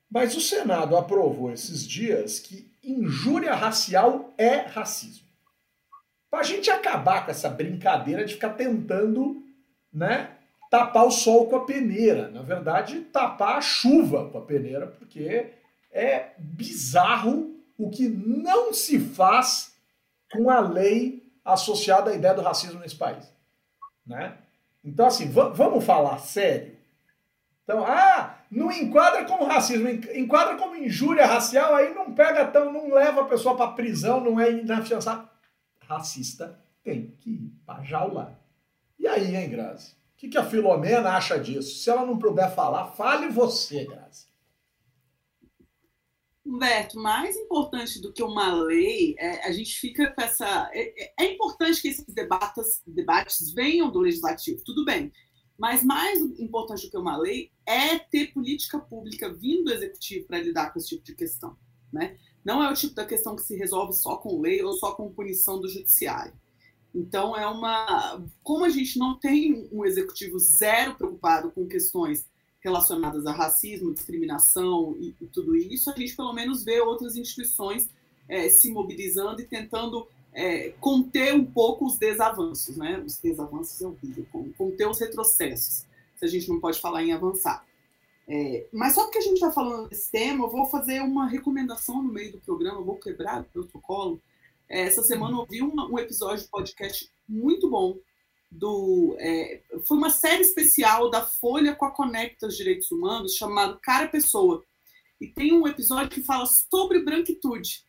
Mas 0.09 0.35
o 0.35 0.41
Senado 0.41 0.95
aprovou 0.95 1.51
esses 1.51 1.87
dias 1.87 2.39
que 2.39 2.69
injúria 2.83 3.55
racial 3.55 4.33
é 4.37 4.57
racismo. 4.57 5.25
Para 6.29 6.41
a 6.41 6.43
gente 6.43 6.69
acabar 6.69 7.25
com 7.25 7.31
essa 7.31 7.49
brincadeira 7.49 8.23
de 8.23 8.33
ficar 8.33 8.51
tentando 8.51 9.43
né, 9.91 10.31
tapar 10.71 11.05
o 11.05 11.11
sol 11.11 11.47
com 11.47 11.57
a 11.57 11.65
peneira. 11.65 12.29
Na 12.29 12.41
verdade, 12.41 13.01
tapar 13.01 13.57
a 13.57 13.61
chuva 13.61 14.29
com 14.29 14.37
a 14.37 14.45
peneira, 14.45 14.87
porque 14.87 15.51
é 15.91 16.31
bizarro 16.39 17.59
o 17.77 17.89
que 17.89 18.07
não 18.07 18.73
se 18.73 18.97
faz 18.97 19.75
com 20.31 20.49
a 20.49 20.61
lei 20.61 21.29
associada 21.43 22.11
à 22.11 22.15
ideia 22.15 22.33
do 22.33 22.41
racismo 22.41 22.79
nesse 22.79 22.95
país. 22.95 23.29
Né? 24.07 24.37
Então, 24.81 25.07
assim, 25.07 25.29
vamos 25.29 25.83
falar 25.83 26.17
sério? 26.19 26.77
Então, 27.65 27.83
ah, 27.85 28.37
não 28.49 28.71
enquadra 28.71 29.25
como 29.25 29.43
racismo, 29.43 29.89
enquadra 29.89 30.55
como 30.55 30.75
injúria 30.75 31.25
racial, 31.25 31.75
aí 31.75 31.93
não 31.93 32.13
pega 32.13 32.45
tão, 32.45 32.71
não 32.71 32.93
leva 32.93 33.21
a 33.21 33.25
pessoa 33.25 33.57
para 33.57 33.73
prisão, 33.73 34.21
não 34.21 34.39
é 34.39 34.49
inafiançado. 34.51 35.27
Racista 35.85 36.57
tem 36.81 37.13
que 37.19 37.29
ir 37.29 37.53
para 37.65 37.83
jaula. 37.83 38.39
E 38.97 39.05
aí, 39.05 39.35
hein, 39.35 39.49
Grazi? 39.49 40.00
Que, 40.21 40.29
que 40.29 40.37
a 40.37 40.45
Filomena 40.45 41.09
acha 41.09 41.39
disso? 41.39 41.79
Se 41.79 41.89
ela 41.89 42.05
não 42.05 42.19
puder 42.19 42.53
falar, 42.53 42.91
fale 42.91 43.27
você, 43.29 43.85
Grazi. 43.85 44.27
Humberto, 46.45 46.99
mais 46.99 47.35
importante 47.35 47.99
do 47.99 48.13
que 48.13 48.21
uma 48.21 48.53
lei, 48.53 49.15
é, 49.17 49.47
a 49.47 49.51
gente 49.51 49.79
fica 49.79 50.11
com 50.11 50.21
essa. 50.21 50.69
É, 50.73 51.05
é, 51.05 51.13
é 51.21 51.33
importante 51.33 51.81
que 51.81 51.87
esses 51.87 52.05
debates, 52.13 52.83
debates 52.85 53.51
venham 53.51 53.89
do 53.89 53.99
legislativo, 53.99 54.63
tudo 54.63 54.85
bem. 54.85 55.11
Mas 55.57 55.83
mais 55.83 56.19
importante 56.39 56.85
do 56.85 56.91
que 56.91 56.97
uma 56.97 57.17
lei 57.17 57.51
é 57.65 57.97
ter 57.97 58.31
política 58.31 58.79
pública 58.79 59.33
vindo 59.33 59.65
do 59.65 59.73
executivo 59.73 60.27
para 60.27 60.39
lidar 60.39 60.71
com 60.71 60.77
esse 60.77 60.89
tipo 60.89 61.03
de 61.03 61.15
questão. 61.15 61.57
Né? 61.91 62.17
Não 62.45 62.63
é 62.63 62.71
o 62.71 62.75
tipo 62.75 62.93
da 62.93 63.05
questão 63.05 63.35
que 63.35 63.43
se 63.43 63.55
resolve 63.55 63.93
só 63.93 64.17
com 64.17 64.39
lei 64.39 64.61
ou 64.63 64.73
só 64.73 64.91
com 64.93 65.11
punição 65.11 65.59
do 65.59 65.67
judiciário. 65.67 66.33
Então, 66.93 67.35
é 67.37 67.47
uma. 67.47 68.21
Como 68.43 68.65
a 68.65 68.69
gente 68.69 68.99
não 68.99 69.17
tem 69.17 69.69
um 69.71 69.85
executivo 69.85 70.37
zero 70.37 70.95
preocupado 70.95 71.51
com 71.51 71.67
questões 71.67 72.25
relacionadas 72.59 73.25
a 73.25 73.31
racismo, 73.31 73.93
discriminação 73.93 74.95
e, 74.99 75.15
e 75.19 75.25
tudo 75.27 75.55
isso, 75.55 75.89
a 75.89 75.95
gente 75.95 76.15
pelo 76.15 76.33
menos 76.33 76.63
vê 76.63 76.79
outras 76.79 77.15
instituições 77.15 77.89
é, 78.27 78.49
se 78.49 78.71
mobilizando 78.71 79.41
e 79.41 79.45
tentando 79.45 80.07
é, 80.33 80.69
conter 80.79 81.33
um 81.33 81.45
pouco 81.45 81.85
os 81.85 81.97
desavanços, 81.97 82.77
né? 82.77 83.01
Os 83.05 83.17
desavanços 83.17 83.81
é 83.81 83.87
horrível, 83.87 84.25
conter 84.57 84.87
os 84.87 84.99
retrocessos, 84.99 85.85
se 86.15 86.25
a 86.25 86.27
gente 86.27 86.47
não 86.49 86.59
pode 86.59 86.79
falar 86.79 87.03
em 87.03 87.13
avançar. 87.13 87.65
É, 88.27 88.65
mas 88.71 88.93
só 88.93 89.03
porque 89.03 89.17
a 89.17 89.21
gente 89.21 89.33
está 89.33 89.51
falando 89.51 89.89
desse 89.89 90.09
tema, 90.09 90.45
eu 90.45 90.49
vou 90.49 90.65
fazer 90.67 91.01
uma 91.01 91.27
recomendação 91.27 92.01
no 92.01 92.13
meio 92.13 92.31
do 92.31 92.39
programa, 92.39 92.81
vou 92.81 92.95
quebrar 92.95 93.41
o 93.41 93.45
protocolo 93.45 94.21
essa 94.79 95.03
semana 95.03 95.33
eu 95.33 95.39
ouvi 95.39 95.61
um, 95.61 95.73
um 95.91 95.99
episódio 95.99 96.43
de 96.43 96.49
podcast 96.49 97.09
muito 97.27 97.69
bom 97.69 97.97
do. 98.51 99.15
É, 99.19 99.61
foi 99.87 99.97
uma 99.97 100.09
série 100.09 100.41
especial 100.41 101.09
da 101.09 101.25
Folha 101.25 101.75
com 101.75 101.85
a 101.85 101.91
Conecta 101.91 102.47
os 102.47 102.57
Direitos 102.57 102.91
Humanos, 102.91 103.35
chamado 103.35 103.79
Cara 103.81 104.07
Pessoa. 104.07 104.63
E 105.19 105.27
tem 105.27 105.53
um 105.53 105.67
episódio 105.67 106.09
que 106.09 106.23
fala 106.23 106.45
sobre 106.45 107.03
branquitude, 107.03 107.83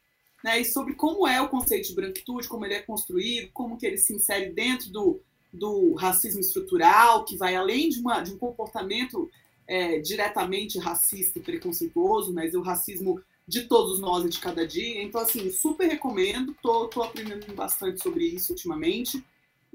né? 0.45 0.61
E 0.61 0.65
sobre 0.65 0.95
como 0.95 1.27
é 1.27 1.41
o 1.41 1.49
conceito 1.49 1.89
de 1.89 1.95
branquitude, 1.95 2.49
como 2.49 2.65
ele 2.65 2.75
é 2.75 2.83
construído, 2.83 3.51
como 3.53 3.77
que 3.77 3.87
ele 3.87 3.97
se 3.97 4.15
insere 4.15 4.53
dentro 4.53 4.91
do, 4.91 5.21
do 5.53 5.95
racismo 5.95 6.41
estrutural, 6.41 7.25
que 7.25 7.37
vai 7.37 7.57
além 7.57 7.89
de, 7.89 8.01
uma, 8.01 8.21
de 8.21 8.33
um 8.33 8.39
comportamento 8.39 9.31
é, 9.67 9.99
diretamente 10.01 10.79
racista 10.79 11.39
e 11.39 11.43
preconceituoso, 11.43 12.33
mas 12.33 12.55
o 12.55 12.61
racismo 12.61 13.21
de 13.47 13.63
todos 13.63 13.99
nós 13.99 14.25
e 14.25 14.29
de 14.29 14.39
cada 14.39 14.67
dia. 14.67 15.03
Então, 15.03 15.21
assim, 15.21 15.51
super 15.51 15.89
recomendo, 15.89 16.55
tô, 16.63 16.89
tô 16.89 17.03
aprendendo 17.03 17.53
bastante 17.55 18.03
sobre 18.03 18.25
isso 18.25 18.53
ultimamente. 18.53 19.23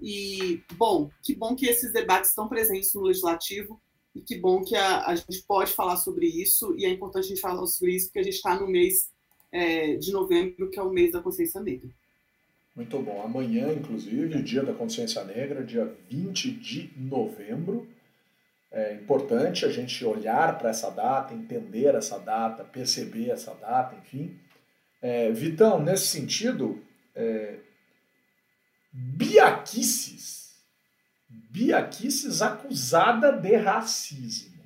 E, 0.01 0.61
bom, 0.73 1.09
que 1.23 1.35
bom 1.35 1.55
que 1.55 1.65
esses 1.65 1.91
debates 1.91 2.29
estão 2.29 2.47
presentes 2.47 2.93
no 2.93 3.01
Legislativo 3.01 3.79
e 4.13 4.21
que 4.21 4.37
bom 4.37 4.63
que 4.63 4.75
a, 4.75 5.05
a 5.07 5.15
gente 5.15 5.43
pode 5.47 5.71
falar 5.71 5.97
sobre 5.97 6.27
isso 6.27 6.75
e 6.77 6.85
é 6.85 6.89
importante 6.89 7.25
a 7.25 7.29
gente 7.29 7.41
falar 7.41 7.65
sobre 7.65 7.95
isso 7.95 8.07
porque 8.07 8.19
a 8.19 8.23
gente 8.23 8.35
está 8.35 8.59
no 8.59 8.67
mês 8.67 9.09
é, 9.51 9.95
de 9.95 10.11
novembro, 10.11 10.69
que 10.69 10.79
é 10.79 10.83
o 10.83 10.91
mês 10.91 11.11
da 11.11 11.21
consciência 11.21 11.61
negra. 11.61 11.89
Muito 12.75 12.99
bom. 12.99 13.23
Amanhã, 13.23 13.73
inclusive, 13.73 14.37
o 14.37 14.43
Dia 14.43 14.61
da 14.61 14.71
Consciência 14.71 15.23
Negra, 15.23 15.63
dia 15.63 15.91
20 16.09 16.51
de 16.51 16.91
novembro. 16.95 17.87
É 18.71 18.93
importante 18.93 19.65
a 19.65 19.69
gente 19.69 20.03
olhar 20.03 20.57
para 20.57 20.69
essa 20.69 20.89
data, 20.89 21.33
entender 21.33 21.95
essa 21.95 22.19
data, 22.19 22.63
perceber 22.63 23.29
essa 23.29 23.53
data, 23.55 23.95
enfim. 23.95 24.37
É, 25.01 25.31
Vitão, 25.31 25.81
nesse 25.81 26.07
sentido, 26.07 26.83
é, 27.15 27.59
Biaquices, 28.91 30.55
Biaquices 31.29 32.41
acusada 32.41 33.31
de 33.31 33.55
racismo. 33.55 34.57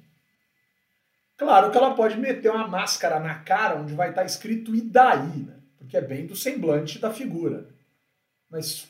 Claro 1.38 1.72
que 1.72 1.78
ela 1.78 1.96
pode 1.96 2.18
meter 2.18 2.52
uma 2.52 2.68
máscara 2.68 3.20
na 3.20 3.40
cara 3.40 3.76
onde 3.76 3.94
vai 3.94 4.10
estar 4.10 4.24
escrito 4.24 4.76
e 4.76 4.82
daí, 4.82 5.38
né? 5.38 5.60
porque 5.78 5.98
é 5.98 6.02
bem 6.02 6.26
do 6.26 6.36
semblante 6.36 7.00
da 7.00 7.12
figura. 7.12 7.68
Mas 8.50 8.88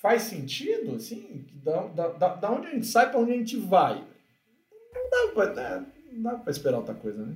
faz 0.00 0.22
sentido, 0.22 0.94
assim? 0.94 1.44
Da, 1.54 2.08
da, 2.08 2.34
da 2.36 2.50
onde 2.52 2.68
a 2.68 2.70
gente 2.70 2.86
sai 2.86 3.10
para 3.10 3.18
onde 3.18 3.32
a 3.32 3.36
gente 3.36 3.56
vai? 3.56 4.04
Não 5.18 5.26
dá 5.26 5.32
pra, 5.32 5.84
dá 6.12 6.30
pra 6.36 6.50
esperar 6.50 6.78
outra 6.78 6.94
coisa, 6.94 7.24
né? 7.24 7.34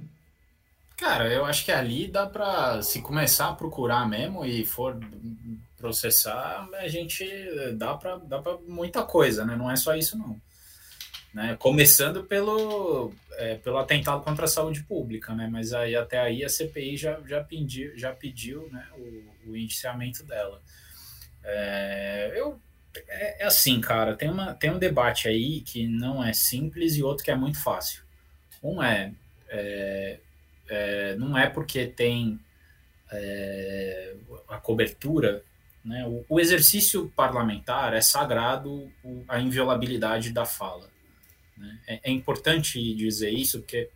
Cara, 0.96 1.32
eu 1.32 1.44
acho 1.44 1.64
que 1.64 1.72
ali 1.72 2.06
dá 2.06 2.26
para 2.26 2.80
se 2.82 3.02
começar 3.02 3.48
a 3.48 3.54
procurar 3.54 4.08
mesmo 4.08 4.44
e 4.44 4.64
for 4.64 4.96
processar, 5.76 6.68
a 6.74 6.86
gente 6.86 7.26
dá 7.74 7.94
para 7.94 8.18
dá 8.18 8.40
para 8.40 8.56
muita 8.68 9.02
coisa, 9.02 9.44
né? 9.44 9.56
Não 9.56 9.68
é 9.68 9.74
só 9.74 9.96
isso 9.96 10.16
não. 10.16 10.40
Né? 11.34 11.56
Começando 11.58 12.22
pelo, 12.24 13.12
é, 13.32 13.56
pelo 13.56 13.78
atentado 13.78 14.22
contra 14.22 14.44
a 14.44 14.48
saúde 14.48 14.84
pública, 14.84 15.34
né? 15.34 15.48
Mas 15.50 15.72
aí 15.72 15.96
até 15.96 16.20
aí 16.20 16.44
a 16.44 16.48
CPI 16.48 16.96
já, 16.96 17.20
já 17.26 17.42
pediu, 17.42 17.98
já 17.98 18.12
pediu 18.12 18.68
né, 18.70 18.86
o, 18.96 19.50
o 19.50 19.56
indiciamento 19.56 20.22
dela. 20.22 20.60
É, 21.42 22.32
eu 22.36 22.60
é, 23.08 23.42
é, 23.42 23.46
assim, 23.46 23.80
cara, 23.80 24.14
tem, 24.14 24.30
uma, 24.30 24.54
tem 24.54 24.70
um 24.70 24.78
debate 24.78 25.28
aí 25.28 25.60
que 25.60 25.86
não 25.86 26.22
é 26.22 26.32
simples 26.32 26.96
e 26.96 27.02
outro 27.02 27.24
que 27.24 27.30
é 27.30 27.36
muito 27.36 27.62
fácil. 27.62 28.02
Um 28.62 28.82
é, 28.82 29.12
é, 29.48 30.18
é 30.68 31.16
não 31.16 31.36
é 31.36 31.48
porque 31.48 31.86
tem 31.86 32.38
é, 33.10 34.14
a 34.48 34.58
cobertura 34.58 35.42
né? 35.84 36.06
O, 36.06 36.24
o, 36.28 36.40
exercício 36.40 37.12
parlamentar 37.16 37.92
é 37.92 38.00
sagrado 38.00 38.90
a 39.26 39.40
inviolabilidade 39.40 40.32
da 40.32 40.44
fala. 40.44 40.88
Né? 41.56 41.78
É, 41.86 42.00
é, 42.04 42.10
importante 42.10 42.94
dizer 42.94 43.30
isso, 43.30 43.60
porque, 43.60 43.90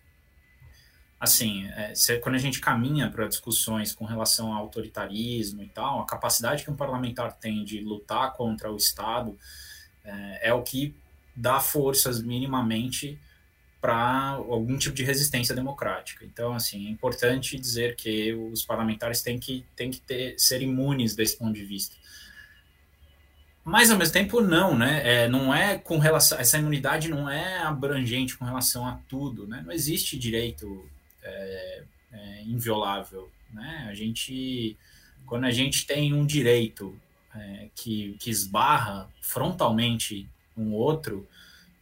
assim, 1.19 1.67
é, 1.69 1.95
se, 1.95 2.19
quando 2.19 2.35
a 2.35 2.39
gente 2.39 2.61
caminha 2.61 3.11
para 3.11 3.27
discussões 3.27 3.95
com 3.95 4.05
relação 4.05 4.53
ao 4.53 4.63
autoritarismo 4.63 5.63
e 5.63 5.69
tal, 5.69 6.01
a 6.01 6.07
capacidade 6.07 6.63
que 6.63 6.71
um 6.71 6.77
parlamentar 6.77 7.33
tem 7.33 7.65
de 7.65 7.81
lutar 7.81 8.33
contra 8.35 8.71
o 8.71 8.77
Estado 8.77 9.39
é, 10.05 10.49
é 10.49 10.55
o 10.55 10.63
que 10.63 10.95
dá 11.35 11.61
forças 11.61 12.23
minimamente 12.23 13.19
para 13.81 14.31
algum 14.31 14.77
tipo 14.77 14.97
de 14.97 15.05
resistência 15.05 15.55
democrática. 15.55 16.25
Então, 16.25 16.55
assim, 16.55 16.87
é 16.87 16.91
importante 16.91 17.59
dizer 17.59 17.95
que 17.95 18.33
os 18.35 18.65
parlamentares 18.65 19.23
têm 19.23 19.39
que, 19.39 19.65
têm 19.77 19.91
que 19.91 20.01
ter, 20.01 20.35
ser 20.39 20.63
imunes 20.63 21.15
desse 21.15 21.37
ponto 21.37 21.53
de 21.53 21.65
vista. 21.65 21.95
Mas, 23.63 23.91
ao 23.91 23.99
mesmo 23.99 24.13
tempo, 24.13 24.41
não, 24.41 24.77
né? 24.77 25.03
É, 25.05 25.29
não 25.29 25.55
é 25.55 25.77
com 25.77 25.99
relação... 25.99 26.39
Essa 26.39 26.59
imunidade 26.59 27.09
não 27.09 27.29
é 27.29 27.59
abrangente 27.59 28.37
com 28.37 28.45
relação 28.45 28.87
a 28.87 28.99
tudo, 29.09 29.47
né? 29.47 29.63
Não 29.65 29.73
existe 29.73 30.19
direito 30.19 30.89
é, 31.27 31.85
é, 32.13 32.43
inviolável, 32.43 33.31
né? 33.53 33.87
A 33.89 33.95
gente... 33.95 34.77
Quando 35.27 35.45
a 35.45 35.51
gente 35.51 35.87
tem 35.87 36.15
um 36.15 36.25
direito 36.25 36.97
é, 37.35 37.69
que, 37.75 38.17
que 38.21 38.31
esbarra 38.31 39.11
frontalmente 39.21 40.29
um 40.57 40.73
outro 40.73 41.29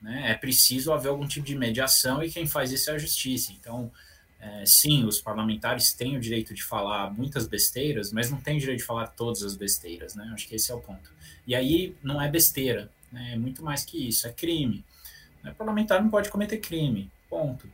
né, 0.04 0.30
é 0.30 0.34
preciso 0.34 0.92
haver 0.92 1.08
algum 1.08 1.26
tipo 1.26 1.46
de 1.46 1.56
mediação 1.56 2.22
e 2.22 2.30
quem 2.30 2.46
faz 2.46 2.70
isso 2.70 2.90
é 2.90 2.94
a 2.94 2.98
justiça. 2.98 3.52
Então, 3.52 3.90
é, 4.38 4.66
sim, 4.66 5.04
os 5.04 5.18
parlamentares 5.18 5.94
têm 5.94 6.14
o 6.14 6.20
direito 6.20 6.52
de 6.52 6.62
falar 6.62 7.10
muitas 7.10 7.46
besteiras, 7.46 8.12
mas 8.12 8.30
não 8.30 8.38
têm 8.38 8.58
o 8.58 8.60
direito 8.60 8.80
de 8.80 8.84
falar 8.84 9.06
todas 9.06 9.42
as 9.42 9.56
besteiras, 9.56 10.14
né? 10.14 10.30
Acho 10.34 10.46
que 10.46 10.54
esse 10.54 10.70
é 10.70 10.74
o 10.74 10.80
ponto. 10.80 11.10
E 11.46 11.54
aí 11.54 11.96
não 12.02 12.20
é 12.20 12.30
besteira, 12.30 12.90
né? 13.10 13.32
é 13.32 13.36
muito 13.38 13.64
mais 13.64 13.82
que 13.82 14.08
isso, 14.08 14.26
é 14.26 14.32
crime. 14.32 14.84
O 15.42 15.54
parlamentar 15.54 16.02
não 16.02 16.10
pode 16.10 16.28
cometer 16.28 16.58
crime, 16.58 17.10
ponto. 17.28 17.66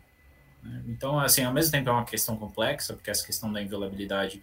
Né? 0.63 0.83
Então, 0.89 1.19
assim, 1.19 1.45
ao 1.45 1.53
mesmo 1.53 1.71
tempo 1.71 1.89
é 1.89 1.93
uma 1.93 2.05
questão 2.05 2.37
complexa, 2.37 2.95
porque 2.95 3.11
essa 3.11 3.25
questão 3.25 3.53
da 3.53 3.63
inviolabilidade 3.63 4.43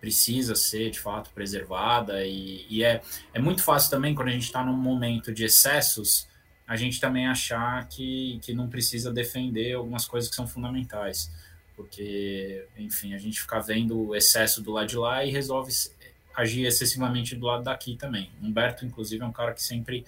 precisa 0.00 0.54
ser 0.54 0.90
de 0.90 1.00
fato 1.00 1.30
preservada 1.30 2.24
e, 2.24 2.64
e 2.70 2.84
é, 2.84 3.02
é 3.34 3.40
muito 3.40 3.64
fácil 3.64 3.90
também 3.90 4.14
quando 4.14 4.28
a 4.28 4.32
gente 4.32 4.44
está 4.44 4.64
num 4.64 4.76
momento 4.76 5.32
de 5.32 5.44
excessos 5.44 6.28
a 6.68 6.76
gente 6.76 7.00
também 7.00 7.26
achar 7.26 7.88
que, 7.88 8.38
que 8.42 8.52
não 8.52 8.68
precisa 8.68 9.10
defender 9.10 9.72
algumas 9.72 10.04
coisas 10.04 10.28
que 10.28 10.36
são 10.36 10.46
fundamentais, 10.46 11.32
porque, 11.74 12.66
enfim, 12.76 13.14
a 13.14 13.18
gente 13.18 13.40
fica 13.40 13.58
vendo 13.58 13.98
o 13.98 14.14
excesso 14.14 14.60
do 14.60 14.70
lado 14.70 14.86
de 14.86 14.98
lá 14.98 15.24
e 15.24 15.30
resolve 15.30 15.72
agir 16.36 16.66
excessivamente 16.66 17.34
do 17.34 17.46
lado 17.46 17.64
daqui 17.64 17.96
também. 17.96 18.30
Humberto, 18.42 18.84
inclusive, 18.84 19.22
é 19.22 19.26
um 19.26 19.32
cara 19.32 19.54
que 19.54 19.62
sempre 19.62 20.04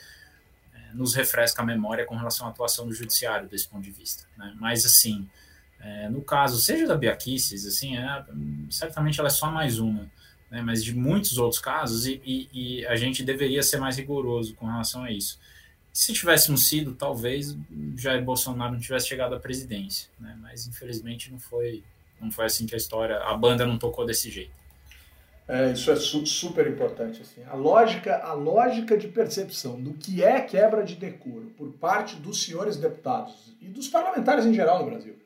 é, 0.75 0.93
nos 0.93 1.15
refresca 1.15 1.63
a 1.63 1.65
memória 1.65 2.05
com 2.05 2.15
relação 2.15 2.47
à 2.47 2.51
atuação 2.51 2.87
do 2.87 2.93
judiciário 2.93 3.49
desse 3.49 3.67
ponto 3.67 3.83
de 3.83 3.91
vista. 3.91 4.27
Né? 4.37 4.55
Mas, 4.61 4.85
assim, 4.85 5.27
é, 5.81 6.09
no 6.09 6.23
caso, 6.23 6.61
seja 6.61 6.87
da 6.87 6.97
Biaquices, 6.97 7.67
assim, 7.67 7.97
é, 7.97 8.25
certamente 8.71 9.19
ela 9.19 9.29
é 9.29 9.33
só 9.33 9.51
mais 9.51 9.79
uma, 9.79 10.11
né? 10.51 10.63
mas 10.63 10.85
de 10.85 10.95
muitos 10.95 11.39
outros 11.39 11.61
casos, 11.61 12.07
e, 12.07 12.21
e, 12.25 12.49
e 12.53 12.87
a 12.87 12.97
gente 12.97 13.23
deveria 13.23 13.63
ser 13.63 13.79
mais 13.79 13.97
rigoroso 13.97 14.55
com 14.55 14.67
relação 14.67 15.05
a 15.05 15.11
isso 15.11 15.39
se 15.93 16.13
tivéssemos 16.13 16.69
sido, 16.69 16.95
talvez 16.95 17.57
Jair 17.97 18.25
Bolsonaro 18.25 18.73
não 18.73 18.81
tivesse 18.81 19.09
chegado 19.09 19.35
à 19.35 19.41
presidência, 19.41 20.09
né? 20.19 20.37
Mas 20.41 20.67
infelizmente 20.67 21.31
não 21.31 21.39
foi, 21.39 21.83
não 22.21 22.31
foi 22.31 22.47
assim 22.47 22.67
que 22.67 22.75
a 22.75 22.79
história, 22.79 23.19
a 23.19 23.37
banda 23.37 23.67
não 23.67 23.79
tocou 23.79 24.07
desse 24.07 24.31
jeito. 24.31 24.53
É, 25.49 25.73
isso 25.73 25.91
é 25.91 25.97
su 25.97 26.25
super 26.25 26.69
importante 26.69 27.23
assim. 27.23 27.43
A 27.45 27.57
lógica, 27.57 28.19
a 28.19 28.33
lógica 28.33 28.97
de 28.97 29.09
percepção 29.09 29.81
do 29.81 29.95
que 29.95 30.23
é 30.23 30.41
quebra 30.41 30.85
de 30.85 30.95
decoro 30.95 31.53
por 31.57 31.73
parte 31.73 32.15
dos 32.15 32.45
senhores 32.45 32.77
deputados 32.77 33.53
e 33.61 33.67
dos 33.67 33.89
parlamentares 33.89 34.47
em 34.47 34.55
geral 34.55 34.79
no 34.79 34.91
Brasil 34.91 35.17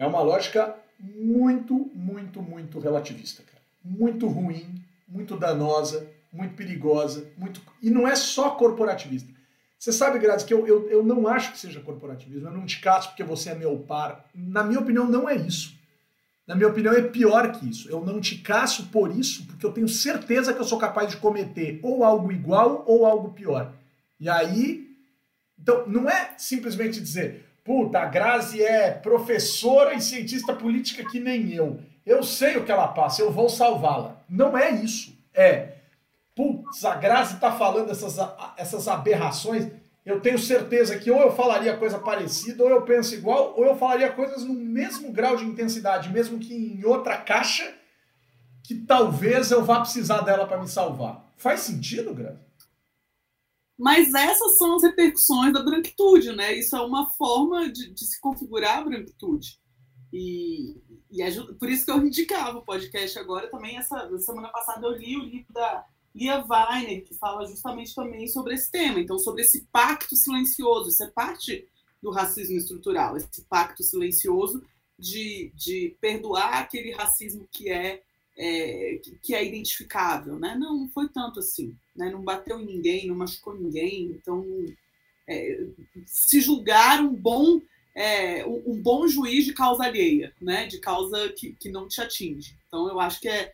é 0.00 0.06
uma 0.06 0.20
lógica 0.20 0.74
muito, 0.98 1.90
muito, 1.94 2.42
muito 2.42 2.80
relativista, 2.80 3.44
cara. 3.44 3.62
Muito 3.84 4.26
ruim, 4.26 4.82
muito 5.06 5.36
danosa, 5.36 6.10
muito 6.32 6.54
perigosa, 6.54 7.28
muito 7.38 7.62
e 7.80 7.88
não 7.88 8.08
é 8.08 8.16
só 8.16 8.50
corporativista 8.50 9.32
você 9.80 9.92
sabe, 9.92 10.18
Grazi, 10.18 10.44
que 10.44 10.52
eu, 10.52 10.66
eu, 10.66 10.90
eu 10.90 11.02
não 11.02 11.26
acho 11.26 11.52
que 11.52 11.58
seja 11.58 11.80
corporativismo, 11.80 12.48
eu 12.48 12.52
não 12.52 12.66
te 12.66 12.78
caço 12.80 13.08
porque 13.08 13.24
você 13.24 13.48
é 13.48 13.54
meu 13.54 13.78
par. 13.78 14.26
Na 14.34 14.62
minha 14.62 14.78
opinião, 14.78 15.08
não 15.08 15.26
é 15.26 15.34
isso. 15.34 15.74
Na 16.46 16.54
minha 16.54 16.68
opinião, 16.68 16.92
é 16.92 17.00
pior 17.00 17.50
que 17.50 17.66
isso. 17.66 17.88
Eu 17.88 18.04
não 18.04 18.20
te 18.20 18.36
caço 18.36 18.88
por 18.88 19.10
isso, 19.10 19.46
porque 19.46 19.64
eu 19.64 19.72
tenho 19.72 19.88
certeza 19.88 20.52
que 20.52 20.60
eu 20.60 20.66
sou 20.66 20.78
capaz 20.78 21.08
de 21.08 21.16
cometer 21.16 21.80
ou 21.82 22.04
algo 22.04 22.30
igual 22.30 22.84
ou 22.86 23.06
algo 23.06 23.32
pior. 23.32 23.72
E 24.20 24.28
aí. 24.28 24.86
Então, 25.58 25.86
não 25.88 26.10
é 26.10 26.34
simplesmente 26.36 27.00
dizer, 27.00 27.49
puta, 27.70 28.00
a 28.00 28.06
Grazi 28.06 28.60
é 28.60 28.90
professora 28.90 29.94
e 29.94 30.00
cientista 30.00 30.52
política 30.52 31.08
que 31.08 31.20
nem 31.20 31.52
eu. 31.52 31.78
Eu 32.04 32.20
sei 32.24 32.56
o 32.56 32.64
que 32.64 32.72
ela 32.72 32.88
passa, 32.88 33.22
eu 33.22 33.30
vou 33.30 33.48
salvá-la. 33.48 34.24
Não 34.28 34.58
é 34.58 34.72
isso. 34.72 35.16
É 35.32 35.74
putz, 36.34 36.84
a 36.84 36.96
Grazi 36.96 37.34
está 37.34 37.52
falando 37.52 37.92
essas, 37.92 38.16
essas 38.56 38.88
aberrações, 38.88 39.70
eu 40.04 40.20
tenho 40.20 40.38
certeza 40.38 40.98
que 40.98 41.12
ou 41.12 41.20
eu 41.20 41.30
falaria 41.30 41.76
coisa 41.76 41.96
parecida, 41.96 42.64
ou 42.64 42.70
eu 42.70 42.82
penso 42.82 43.14
igual, 43.14 43.54
ou 43.56 43.64
eu 43.64 43.76
falaria 43.76 44.10
coisas 44.10 44.42
no 44.42 44.54
mesmo 44.54 45.12
grau 45.12 45.36
de 45.36 45.44
intensidade, 45.44 46.08
mesmo 46.08 46.40
que 46.40 46.52
em 46.52 46.84
outra 46.84 47.18
caixa, 47.18 47.72
que 48.64 48.74
talvez 48.74 49.52
eu 49.52 49.62
vá 49.62 49.78
precisar 49.78 50.22
dela 50.22 50.44
para 50.44 50.58
me 50.58 50.66
salvar. 50.66 51.24
Faz 51.36 51.60
sentido, 51.60 52.12
Grazi? 52.14 52.49
Mas 53.80 54.12
essas 54.12 54.58
são 54.58 54.76
as 54.76 54.82
repercussões 54.82 55.54
da 55.54 55.62
branquitude, 55.62 56.32
né? 56.32 56.52
Isso 56.52 56.76
é 56.76 56.80
uma 56.82 57.08
forma 57.12 57.72
de, 57.72 57.90
de 57.90 58.04
se 58.04 58.20
configurar 58.20 58.76
a 58.76 58.84
branquitude. 58.84 59.58
E, 60.12 60.76
e 61.10 61.22
ajuda, 61.22 61.54
por 61.54 61.66
isso 61.70 61.86
que 61.86 61.90
eu 61.90 62.06
indicava 62.06 62.58
o 62.58 62.64
podcast 62.64 63.18
agora 63.18 63.48
também. 63.50 63.78
Essa 63.78 64.06
semana 64.18 64.48
passada 64.48 64.86
eu 64.86 64.92
li 64.92 65.16
o 65.16 65.24
livro 65.24 65.50
da 65.54 65.86
Lia 66.14 66.44
Weiner, 66.46 67.02
que 67.04 67.14
fala 67.14 67.46
justamente 67.46 67.94
também 67.94 68.28
sobre 68.28 68.52
esse 68.52 68.70
tema, 68.70 69.00
então 69.00 69.18
sobre 69.18 69.40
esse 69.40 69.66
pacto 69.72 70.14
silencioso. 70.14 70.90
Isso 70.90 71.02
é 71.02 71.10
parte 71.10 71.66
do 72.02 72.10
racismo 72.10 72.58
estrutural, 72.58 73.16
esse 73.16 73.46
pacto 73.48 73.82
silencioso 73.82 74.62
de, 74.98 75.52
de 75.54 75.96
perdoar 76.02 76.58
aquele 76.58 76.92
racismo 76.92 77.48
que 77.50 77.70
é 77.70 78.02
é, 78.36 79.00
que 79.22 79.34
é 79.34 79.46
identificável, 79.46 80.38
né? 80.38 80.56
Não, 80.58 80.74
não 80.78 80.88
foi 80.88 81.08
tanto 81.10 81.40
assim, 81.40 81.76
né? 82.00 82.10
Não 82.10 82.22
bateu 82.22 82.58
em 82.58 82.66
ninguém, 82.66 83.06
não 83.06 83.14
machucou 83.14 83.54
ninguém, 83.54 84.06
então 84.06 84.44
é, 85.28 85.66
se 86.06 86.40
julgar 86.40 87.00
um 87.00 87.14
bom 87.14 87.60
é, 87.94 88.46
um, 88.46 88.80
bom 88.80 89.06
juiz 89.08 89.44
de 89.44 89.52
causa 89.52 89.84
alheia, 89.84 90.32
né? 90.40 90.66
De 90.66 90.78
causa 90.78 91.28
que, 91.30 91.52
que 91.52 91.68
não 91.68 91.86
te 91.86 92.00
atinge. 92.00 92.56
Então 92.66 92.88
eu 92.88 92.98
acho 92.98 93.20
que 93.20 93.28
é, 93.28 93.52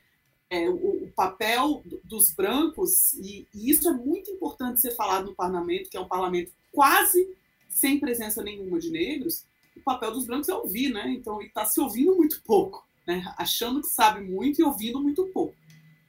é 0.48 0.68
o, 0.68 1.04
o, 1.04 1.12
papel 1.14 1.82
dos 2.04 2.32
brancos 2.32 3.14
e, 3.14 3.46
e, 3.54 3.70
isso 3.70 3.88
é 3.88 3.92
muito 3.92 4.30
importante 4.30 4.80
ser 4.80 4.94
falado 4.94 5.26
no 5.26 5.34
parlamento, 5.34 5.90
que 5.90 5.96
é 5.96 6.00
um 6.00 6.08
parlamento 6.08 6.52
quase 6.72 7.28
sem 7.68 7.98
presença 7.98 8.42
nenhuma 8.42 8.78
de 8.78 8.90
negros. 8.90 9.44
O 9.76 9.80
papel 9.80 10.12
dos 10.12 10.26
brancos 10.26 10.48
é 10.48 10.54
ouvir, 10.54 10.90
né? 10.90 11.10
Então 11.10 11.42
está 11.42 11.64
se 11.64 11.80
ouvindo 11.80 12.14
muito 12.14 12.40
pouco 12.42 12.86
né? 13.06 13.32
achando 13.38 13.80
que 13.80 13.86
sabe 13.86 14.20
muito 14.20 14.60
e 14.60 14.64
ouvindo 14.64 15.00
muito 15.00 15.24
pouco. 15.26 15.54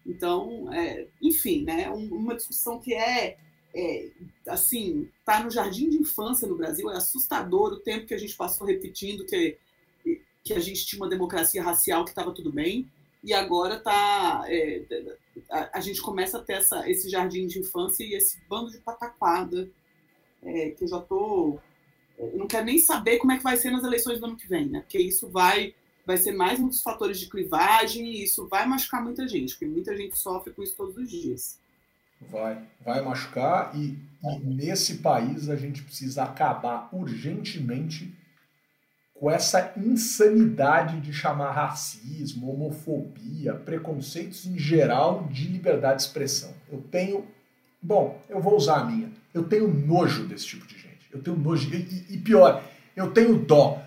Então, 0.07 0.71
é, 0.73 1.05
enfim, 1.21 1.63
né? 1.63 1.89
uma 1.89 2.35
discussão 2.35 2.79
que 2.79 2.93
é, 2.93 3.37
é 3.75 4.09
assim, 4.47 5.09
está 5.19 5.43
no 5.43 5.51
jardim 5.51 5.89
de 5.89 5.97
infância 5.97 6.47
no 6.47 6.55
Brasil, 6.55 6.89
é 6.89 6.95
assustador 6.95 7.73
o 7.73 7.79
tempo 7.79 8.05
que 8.05 8.13
a 8.13 8.17
gente 8.17 8.35
passou 8.35 8.65
repetindo 8.65 9.25
que, 9.25 9.57
que 10.43 10.53
a 10.53 10.59
gente 10.59 10.85
tinha 10.85 11.01
uma 11.01 11.09
democracia 11.09 11.61
racial 11.61 12.05
que 12.05 12.11
estava 12.11 12.31
tudo 12.31 12.51
bem, 12.51 12.89
e 13.23 13.33
agora 13.33 13.79
tá, 13.79 14.45
é, 14.47 14.83
a, 15.49 15.79
a, 15.79 15.81
gente 15.81 16.01
começa 16.01 16.37
a 16.37 16.41
ter 16.41 16.53
essa, 16.53 16.89
esse 16.89 17.09
jardim 17.09 17.45
de 17.45 17.59
infância 17.59 18.03
e 18.03 18.13
esse 18.13 18.39
bando 18.47 18.71
de 18.71 18.77
pataquada 18.77 19.69
é, 20.43 20.69
que 20.69 20.83
eu 20.83 20.87
já 20.87 20.99
tô. 21.01 21.59
Eu 22.17 22.37
não 22.37 22.47
quero 22.47 22.65
nem 22.65 22.79
saber 22.79 23.17
como 23.17 23.33
é 23.33 23.37
que 23.37 23.43
vai 23.43 23.57
ser 23.57 23.71
nas 23.71 23.83
eleições 23.83 24.19
do 24.19 24.27
ano 24.27 24.37
que 24.37 24.47
vem, 24.47 24.67
né? 24.67 24.81
Porque 24.81 24.99
isso 24.99 25.27
vai 25.29 25.75
vai 26.07 26.15
ser 26.15 26.31
mais 26.31 26.57
um 26.57 26.69
dos 26.69 26.81
fatores 26.81 27.19
de 27.19 27.29
clivagem 27.29 28.07
e 28.07 28.23
isso 28.23 28.47
vai 28.47 28.65
machucar 28.65 29.03
muita 29.03 29.27
gente, 29.27 29.51
porque 29.51 29.65
muita 29.65 29.95
gente 29.95 30.17
sofre 30.17 30.53
com 30.53 30.63
isso 30.63 30.73
todos 30.73 30.95
os 30.95 31.11
dias. 31.11 31.59
Vai, 32.31 32.63
vai 32.83 33.01
machucar 33.01 33.75
e, 33.75 33.99
e 34.23 34.39
nesse 34.39 34.99
país 34.99 35.49
a 35.49 35.57
gente 35.57 35.83
precisa 35.83 36.23
acabar 36.23 36.87
urgentemente 36.93 38.15
com 39.13 39.29
essa 39.29 39.73
insanidade 39.75 41.01
de 41.01 41.11
chamar 41.11 41.51
racismo, 41.51 42.53
homofobia, 42.53 43.53
preconceitos 43.53 44.45
em 44.45 44.57
geral 44.57 45.27
de 45.29 45.49
liberdade 45.49 45.97
de 45.97 46.03
expressão. 46.03 46.53
Eu 46.71 46.81
tenho. 46.89 47.25
Bom, 47.81 48.21
eu 48.29 48.39
vou 48.39 48.55
usar 48.55 48.77
a 48.77 48.85
minha. 48.85 49.11
Eu 49.33 49.43
tenho 49.43 49.67
nojo 49.67 50.25
desse 50.25 50.45
tipo 50.45 50.65
de 50.65 50.75
gente. 50.75 51.07
Eu 51.11 51.21
tenho 51.21 51.35
nojo. 51.35 51.69
E, 51.73 52.13
e 52.13 52.17
pior, 52.17 52.63
eu 52.95 53.11
tenho 53.11 53.37
dó. 53.37 53.83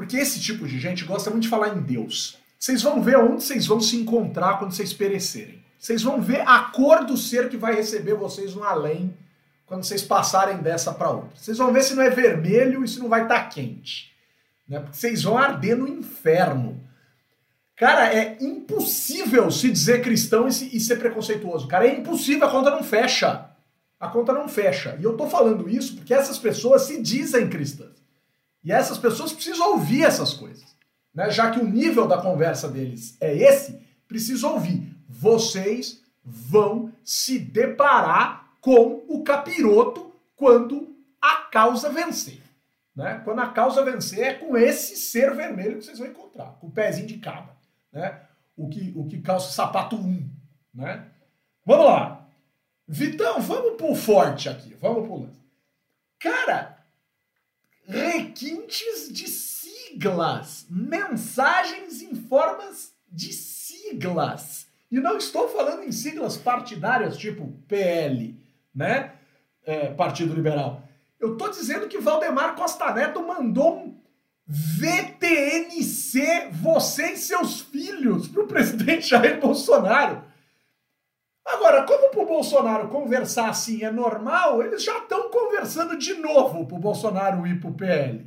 Porque 0.00 0.16
esse 0.16 0.40
tipo 0.40 0.66
de 0.66 0.80
gente 0.80 1.04
gosta 1.04 1.28
muito 1.28 1.42
de 1.42 1.50
falar 1.50 1.76
em 1.76 1.82
Deus. 1.82 2.38
Vocês 2.58 2.80
vão 2.80 3.02
ver 3.02 3.18
onde 3.18 3.44
vocês 3.44 3.66
vão 3.66 3.82
se 3.82 3.98
encontrar 3.98 4.58
quando 4.58 4.72
vocês 4.72 4.94
perecerem. 4.94 5.62
Vocês 5.78 6.02
vão 6.02 6.22
ver 6.22 6.40
a 6.48 6.58
cor 6.58 7.04
do 7.04 7.18
ser 7.18 7.50
que 7.50 7.56
vai 7.58 7.74
receber 7.74 8.14
vocês 8.14 8.54
no 8.54 8.64
além 8.64 9.14
quando 9.66 9.84
vocês 9.84 10.00
passarem 10.00 10.56
dessa 10.62 10.94
para 10.94 11.10
outra. 11.10 11.36
Vocês 11.36 11.58
vão 11.58 11.70
ver 11.70 11.82
se 11.82 11.94
não 11.94 12.02
é 12.02 12.08
vermelho 12.08 12.82
e 12.82 12.88
se 12.88 12.98
não 12.98 13.10
vai 13.10 13.24
estar 13.24 13.40
tá 13.40 13.46
quente. 13.50 14.10
Né? 14.66 14.80
Porque 14.80 14.96
vocês 14.96 15.22
vão 15.22 15.36
arder 15.36 15.76
no 15.76 15.86
inferno. 15.86 16.82
Cara, 17.76 18.10
é 18.10 18.38
impossível 18.40 19.50
se 19.50 19.70
dizer 19.70 20.00
cristão 20.00 20.48
e, 20.48 20.52
se, 20.54 20.74
e 20.74 20.80
ser 20.80 20.96
preconceituoso. 20.96 21.68
Cara, 21.68 21.86
é 21.86 21.94
impossível, 21.94 22.48
a 22.48 22.50
conta 22.50 22.70
não 22.70 22.82
fecha. 22.82 23.50
A 24.00 24.08
conta 24.08 24.32
não 24.32 24.48
fecha. 24.48 24.96
E 24.98 25.04
eu 25.04 25.14
tô 25.14 25.26
falando 25.26 25.68
isso 25.68 25.96
porque 25.96 26.14
essas 26.14 26.38
pessoas 26.38 26.84
se 26.84 27.02
dizem 27.02 27.50
cristãs. 27.50 27.99
E 28.62 28.72
essas 28.72 28.98
pessoas 28.98 29.32
precisam 29.32 29.72
ouvir 29.72 30.04
essas 30.04 30.32
coisas. 30.34 30.76
Né? 31.14 31.30
Já 31.30 31.50
que 31.50 31.58
o 31.58 31.66
nível 31.66 32.06
da 32.06 32.20
conversa 32.20 32.68
deles 32.68 33.16
é 33.20 33.34
esse, 33.34 33.80
precisam 34.06 34.54
ouvir. 34.54 34.94
Vocês 35.08 36.02
vão 36.24 36.92
se 37.04 37.38
deparar 37.38 38.50
com 38.60 39.04
o 39.08 39.22
capiroto 39.22 40.12
quando 40.36 40.94
a 41.20 41.36
causa 41.50 41.90
vencer. 41.90 42.40
Né? 42.94 43.20
Quando 43.24 43.40
a 43.40 43.48
causa 43.48 43.84
vencer, 43.84 44.20
é 44.20 44.34
com 44.34 44.56
esse 44.56 44.96
ser 44.96 45.34
vermelho 45.34 45.78
que 45.78 45.84
vocês 45.84 45.98
vão 45.98 46.08
encontrar, 46.08 46.56
com 46.60 46.66
o 46.66 46.70
pezinho 46.70 47.06
de 47.06 47.18
cabra. 47.18 47.56
Né? 47.92 48.20
O, 48.56 48.68
que, 48.68 48.92
o 48.94 49.06
que 49.06 49.20
calça 49.20 49.52
sapato 49.52 49.96
1. 49.96 50.28
Né? 50.74 51.04
Vamos 51.64 51.86
lá. 51.86 52.26
Vitão, 52.86 53.40
vamos 53.40 53.76
pro 53.76 53.94
forte 53.94 54.48
aqui. 54.48 54.76
Vamos 54.80 55.06
pro 55.06 55.20
lance. 55.22 55.40
Cara, 56.18 56.79
requintes 57.90 59.12
de 59.12 59.28
siglas, 59.28 60.66
mensagens 60.70 62.02
em 62.02 62.14
formas 62.14 62.92
de 63.10 63.32
siglas. 63.32 64.66
E 64.90 64.98
não 64.98 65.16
estou 65.16 65.48
falando 65.48 65.82
em 65.82 65.92
siglas 65.92 66.36
partidárias 66.36 67.16
tipo 67.16 67.52
PL, 67.68 68.38
né? 68.74 69.12
É, 69.64 69.92
Partido 69.92 70.34
Liberal. 70.34 70.82
Eu 71.18 71.32
estou 71.32 71.50
dizendo 71.50 71.86
que 71.86 71.98
Valdemar 71.98 72.56
Costa 72.56 72.92
Neto 72.94 73.26
mandou 73.26 73.76
um 73.76 74.00
VTNC, 74.46 76.48
você 76.50 77.12
e 77.12 77.16
seus 77.16 77.60
filhos, 77.60 78.26
para 78.26 78.42
o 78.42 78.48
presidente 78.48 79.06
Jair 79.10 79.38
Bolsonaro. 79.38 80.24
Agora, 81.44 81.82
como 81.84 82.10
para 82.10 82.22
o 82.22 82.26
Bolsonaro 82.26 82.88
conversar 82.88 83.48
assim 83.48 83.82
é 83.82 83.90
normal, 83.90 84.62
eles 84.62 84.84
já 84.84 84.98
estão 84.98 85.30
conversando 85.30 85.96
de 85.96 86.14
novo 86.14 86.66
para 86.66 86.76
o 86.76 86.80
Bolsonaro 86.80 87.46
ir 87.46 87.60
para 87.60 87.70
o 87.70 87.74
PL. 87.74 88.26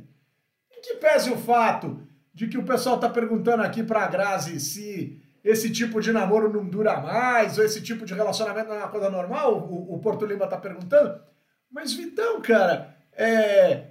Em 0.72 0.80
que 0.80 0.94
pese 0.96 1.30
o 1.30 1.38
fato 1.38 2.06
de 2.32 2.48
que 2.48 2.58
o 2.58 2.64
pessoal 2.64 2.96
está 2.96 3.08
perguntando 3.08 3.62
aqui 3.62 3.82
para 3.82 4.04
a 4.04 4.08
Grazi 4.08 4.58
se 4.58 5.22
esse 5.42 5.70
tipo 5.70 6.00
de 6.00 6.12
namoro 6.12 6.52
não 6.52 6.64
dura 6.64 7.00
mais, 7.00 7.58
ou 7.58 7.64
esse 7.64 7.80
tipo 7.80 8.04
de 8.04 8.14
relacionamento 8.14 8.68
não 8.68 8.76
é 8.76 8.78
uma 8.78 8.88
coisa 8.88 9.10
normal, 9.10 9.58
o, 9.58 9.94
o 9.94 9.98
Porto 10.00 10.24
Lima 10.24 10.44
está 10.44 10.56
perguntando. 10.56 11.20
Mas, 11.70 11.92
Vitão, 11.92 12.40
cara, 12.40 12.96
é... 13.12 13.90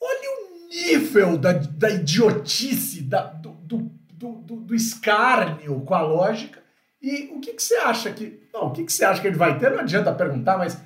olha 0.00 0.30
o 0.30 0.68
nível 0.68 1.36
da, 1.36 1.52
da 1.52 1.90
idiotice, 1.90 3.02
da, 3.02 3.24
do, 3.24 3.50
do, 3.52 3.78
do, 4.12 4.56
do 4.60 4.74
escárnio 4.74 5.80
com 5.80 5.94
a 5.94 6.02
lógica 6.02 6.63
e 7.04 7.30
o 7.32 7.38
que, 7.38 7.52
que 7.52 7.62
você 7.62 7.76
acha 7.76 8.10
que. 8.10 8.40
Não, 8.50 8.68
o 8.68 8.72
que, 8.72 8.82
que 8.82 8.92
você 8.92 9.04
acha 9.04 9.20
que 9.20 9.26
ele 9.26 9.36
vai 9.36 9.58
ter? 9.58 9.70
Não 9.70 9.80
adianta 9.80 10.10
perguntar, 10.14 10.56
mas. 10.56 10.80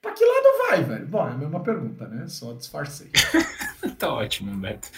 Pra 0.00 0.12
que 0.12 0.24
lado 0.24 0.68
vai, 0.68 0.84
velho? 0.84 1.06
Bom, 1.06 1.28
é 1.28 1.32
a 1.32 1.36
mesma 1.36 1.60
pergunta, 1.60 2.06
né? 2.06 2.26
Só 2.28 2.52
disfarcei. 2.52 3.10
tá 3.98 4.12
ótimo, 4.12 4.56
Beto. 4.56 4.88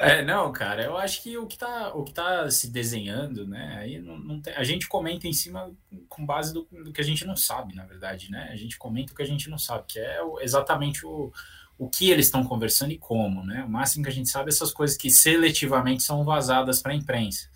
É, 0.00 0.22
não, 0.22 0.52
cara, 0.52 0.82
eu 0.84 0.96
acho 0.96 1.22
que 1.22 1.36
o 1.38 1.46
que 1.46 1.58
tá, 1.58 1.94
o 1.94 2.04
que 2.04 2.12
tá 2.12 2.50
se 2.50 2.70
desenhando, 2.70 3.46
né? 3.46 3.76
Aí 3.78 3.98
não, 4.00 4.18
não 4.18 4.40
tem, 4.40 4.54
a 4.54 4.64
gente 4.64 4.86
comenta 4.88 5.26
em 5.26 5.32
cima 5.32 5.70
com 6.08 6.24
base 6.24 6.52
do, 6.52 6.66
do, 6.70 6.92
que 6.92 7.00
a 7.00 7.04
gente 7.04 7.26
não 7.26 7.36
sabe, 7.36 7.74
na 7.74 7.84
verdade, 7.84 8.30
né? 8.30 8.48
A 8.50 8.56
gente 8.56 8.78
comenta 8.78 9.12
o 9.12 9.16
que 9.16 9.22
a 9.22 9.26
gente 9.26 9.48
não 9.48 9.58
sabe, 9.58 9.84
que 9.88 9.98
é 9.98 10.22
o, 10.22 10.40
exatamente 10.40 11.04
o, 11.06 11.32
o 11.78 11.88
que 11.88 12.10
eles 12.10 12.26
estão 12.26 12.42
conversando 12.42 12.92
e 12.92 12.98
como, 12.98 13.44
né? 13.44 13.62
O 13.64 13.70
máximo 13.70 14.04
que 14.04 14.10
a 14.10 14.14
gente 14.14 14.28
sabe 14.28 14.50
é 14.50 14.52
essas 14.52 14.72
coisas 14.72 14.96
que 14.96 15.10
seletivamente 15.10 16.02
são 16.02 16.24
vazadas 16.24 16.80
para 16.80 16.92
a 16.92 16.96
imprensa. 16.96 17.48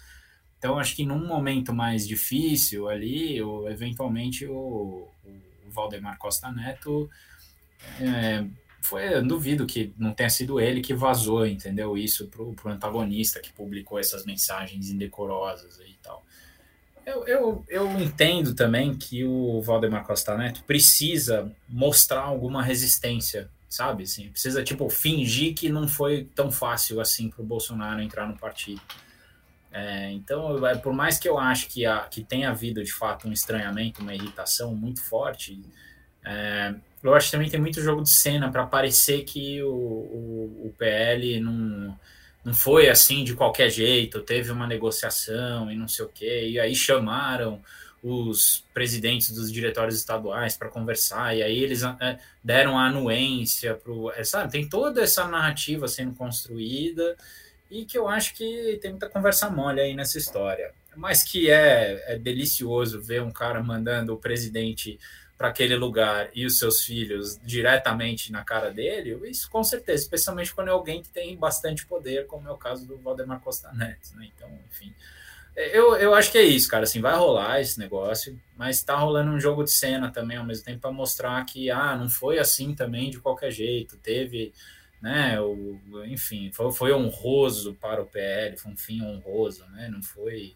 Então, 0.61 0.79
acho 0.79 0.95
que 0.95 1.07
num 1.07 1.27
momento 1.27 1.73
mais 1.73 2.07
difícil 2.07 2.87
ali, 2.87 3.41
ou 3.41 3.67
eventualmente 3.71 4.45
o, 4.45 5.09
o 5.25 5.71
Valdemar 5.71 6.19
Costa 6.19 6.53
Neto 6.53 7.09
é, 7.99 8.45
foi, 8.83 9.15
eu 9.15 9.27
duvido 9.27 9.67
que 9.67 9.95
não 9.97 10.13
tenha 10.13 10.29
sido 10.29 10.61
ele 10.61 10.83
que 10.83 10.93
vazou, 10.93 11.47
entendeu? 11.47 11.97
Isso 11.97 12.27
pro, 12.27 12.53
pro 12.53 12.71
antagonista 12.71 13.41
que 13.41 13.51
publicou 13.55 13.99
essas 13.99 14.27
mensagens 14.27 14.91
indecorosas 14.91 15.79
e 15.79 15.97
tal. 16.03 16.23
Eu, 17.07 17.27
eu, 17.27 17.65
eu 17.67 17.99
entendo 17.99 18.55
também 18.55 18.95
que 18.95 19.25
o 19.25 19.63
Valdemar 19.63 20.05
Costa 20.05 20.37
Neto 20.37 20.63
precisa 20.65 21.51
mostrar 21.67 22.21
alguma 22.21 22.63
resistência, 22.63 23.51
sabe? 23.67 24.03
Assim, 24.03 24.29
precisa, 24.29 24.63
tipo, 24.63 24.91
fingir 24.91 25.55
que 25.55 25.71
não 25.71 25.89
foi 25.89 26.29
tão 26.35 26.51
fácil 26.51 27.01
assim 27.01 27.31
para 27.31 27.41
o 27.41 27.47
Bolsonaro 27.47 28.03
entrar 28.03 28.29
no 28.29 28.37
partido. 28.37 28.83
É, 29.73 30.11
então, 30.13 30.67
é, 30.67 30.75
por 30.77 30.93
mais 30.93 31.19
que 31.19 31.29
eu 31.29 31.39
acho 31.39 31.69
que, 31.69 31.87
a, 31.87 32.01
que 32.01 32.25
tenha 32.25 32.51
havido 32.51 32.83
de 32.83 32.93
fato 32.93 33.29
um 33.29 33.33
estranhamento, 33.33 34.03
uma 34.03 34.15
irritação 34.15 34.75
muito 34.75 35.03
forte, 35.03 35.61
é, 36.25 36.75
eu 37.03 37.15
acho 37.15 37.27
que 37.27 37.33
também 37.33 37.49
tem 37.49 37.61
muito 37.61 37.81
jogo 37.81 38.03
de 38.03 38.11
cena 38.11 38.51
para 38.51 38.67
parecer 38.67 39.25
que 39.25 39.63
o, 39.63 39.73
o, 39.73 40.67
o, 40.67 40.75
PL 40.77 41.41
não, 41.41 41.99
não 42.45 42.53
foi 42.53 42.89
assim 42.91 43.23
de 43.25 43.35
qualquer 43.35 43.71
jeito, 43.71 44.21
teve 44.21 44.51
uma 44.51 44.67
negociação 44.67 45.71
e 45.71 45.77
não 45.77 45.89
sei 45.89 46.05
o 46.05 46.09
quê, 46.09 46.49
e 46.49 46.61
aí 46.61 46.75
chamaram 46.75 47.63
os 48.03 48.65
presidentes 48.73 49.31
dos 49.31 49.53
diretórios 49.53 49.95
estaduais 49.95 50.57
para 50.57 50.69
conversar, 50.69 51.37
e 51.37 51.43
aí 51.43 51.59
eles 51.59 51.83
é, 51.83 52.19
deram 52.43 52.79
a 52.79 52.87
anuência 52.87 53.75
para 53.75 53.93
o. 53.93 54.11
É, 54.11 54.25
sabe, 54.25 54.51
tem 54.51 54.69
toda 54.69 55.03
essa 55.03 55.29
narrativa 55.29 55.87
sendo 55.87 56.15
construída 56.15 57.17
e 57.71 57.85
que 57.85 57.97
eu 57.97 58.09
acho 58.09 58.35
que 58.35 58.79
tem 58.83 58.91
muita 58.91 59.09
conversa 59.09 59.49
mole 59.49 59.81
aí 59.81 59.95
nessa 59.95 60.19
história. 60.19 60.73
Mas 60.97 61.23
que 61.23 61.51
é, 61.51 62.15
é 62.15 62.19
delicioso 62.19 63.01
ver 63.01 63.23
um 63.23 63.31
cara 63.31 63.63
mandando 63.63 64.13
o 64.13 64.19
presidente 64.19 64.99
para 65.39 65.49
aquele 65.49 65.75
lugar 65.75 66.29
e 66.35 66.45
os 66.45 66.59
seus 66.59 66.83
filhos 66.83 67.41
diretamente 67.43 68.31
na 68.31 68.45
cara 68.45 68.71
dele, 68.71 69.19
isso 69.27 69.49
com 69.49 69.65
certeza, 69.65 70.03
especialmente 70.03 70.53
quando 70.53 70.69
é 70.69 70.71
alguém 70.71 71.01
que 71.01 71.09
tem 71.09 71.35
bastante 71.35 71.87
poder, 71.87 72.27
como 72.27 72.47
é 72.47 72.53
o 72.53 72.59
caso 72.59 72.87
do 72.87 72.99
Valdemar 72.99 73.41
Costa 73.41 73.73
Neto, 73.73 74.15
né? 74.17 74.29
Então, 74.37 74.51
enfim. 74.71 74.93
É, 75.57 75.79
eu, 75.79 75.97
eu 75.97 76.15
acho 76.15 76.31
que 76.31 76.37
é 76.37 76.43
isso, 76.43 76.69
cara. 76.69 76.85
Assim, 76.85 77.01
vai 77.01 77.17
rolar 77.17 77.59
esse 77.61 77.79
negócio, 77.79 78.39
mas 78.55 78.83
tá 78.83 78.97
rolando 78.97 79.31
um 79.31 79.41
jogo 79.41 79.65
de 79.65 79.71
cena 79.71 80.11
também 80.11 80.37
ao 80.37 80.45
mesmo 80.45 80.65
tempo 80.65 80.81
para 80.81 80.93
mostrar 80.93 81.43
que, 81.47 81.71
ah, 81.71 81.97
não 81.97 82.11
foi 82.11 82.39
assim 82.39 82.75
também 82.75 83.11
de 83.11 83.19
qualquer 83.19 83.51
jeito. 83.51 83.97
Teve, 83.97 84.53
né, 85.01 85.41
o, 85.41 85.79
enfim, 86.07 86.51
foi, 86.53 86.73
foi 86.73 86.93
honroso 86.93 87.75
para 87.75 88.03
o 88.03 88.07
PL, 88.07 88.57
foi 88.57 88.73
um 88.73 88.77
fim 88.77 89.03
honroso, 89.03 89.65
né? 89.71 89.89
Não 89.89 90.03
foi 90.03 90.55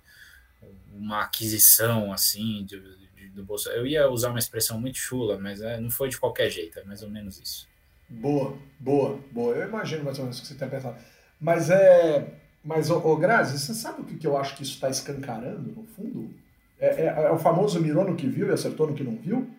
uma 0.93 1.23
aquisição 1.23 2.13
assim 2.13 2.65
de, 2.65 2.81
de, 3.15 3.29
do 3.31 3.45
Bolsonaro. 3.45 3.81
Eu 3.81 3.87
ia 3.87 4.09
usar 4.09 4.31
uma 4.31 4.39
expressão 4.39 4.81
muito 4.81 4.99
chula, 4.99 5.39
mas 5.39 5.61
é, 5.61 5.81
não 5.81 5.91
foi 5.91 6.09
de 6.09 6.19
qualquer 6.19 6.51
jeito, 6.51 6.79
é 6.79 6.85
mais 6.85 7.03
ou 7.03 7.11
menos 7.11 7.39
isso. 7.41 7.69
Boa, 8.09 8.57
boa, 8.79 9.19
boa. 9.33 9.55
Eu 9.55 9.69
imagino 9.69 10.05
mais 10.05 10.19
ou 10.19 10.25
menos 10.25 10.39
o 10.39 10.43
que 10.43 10.49
você 10.49 10.55
tem 10.55 10.69
pensado. 10.69 10.97
Mas 11.41 11.71
é 11.71 12.41
mas, 12.65 12.91
ô 12.91 13.17
Grazi, 13.17 13.59
você 13.59 13.75
sabe 13.75 14.01
o 14.01 14.05
que, 14.05 14.17
que 14.17 14.27
eu 14.27 14.39
acho 14.39 14.57
que 14.57 14.63
isso 14.63 14.73
está 14.73 14.89
escancarando, 14.89 15.71
no 15.71 15.85
fundo? 15.85 16.35
É, 16.81 17.03
é, 17.03 17.07
é, 17.07 17.31
o 17.31 17.39
famoso 17.39 17.79
mirou 17.79 18.09
no 18.09 18.17
que 18.17 18.27
viu 18.27 18.49
e 18.49 18.53
acertou 18.53 18.87
no 18.87 18.95
que 18.95 19.05
não 19.05 19.17
viu? 19.17 19.55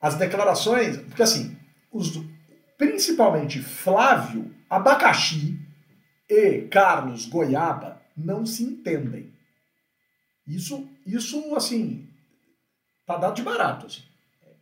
As 0.00 0.16
declarações. 0.16 0.96
Porque, 0.96 1.22
assim, 1.22 1.56
os, 1.92 2.20
principalmente 2.78 3.60
Flávio, 3.60 4.54
Abacaxi 4.68 5.58
e 6.28 6.62
Carlos 6.62 7.26
Goiaba 7.26 8.00
não 8.16 8.46
se 8.46 8.62
entendem. 8.62 9.32
Isso, 10.46 10.88
isso 11.06 11.54
assim, 11.54 12.08
tá 13.06 13.16
dado 13.16 13.36
de 13.36 13.42
barato. 13.42 13.86
Assim. 13.86 14.02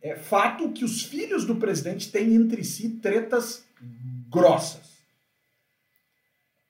É 0.01 0.15
fato 0.15 0.71
que 0.71 0.83
os 0.83 1.03
filhos 1.03 1.45
do 1.45 1.55
presidente 1.55 2.11
têm 2.11 2.33
entre 2.33 2.63
si 2.63 2.89
tretas 3.01 3.63
grossas. 4.29 4.91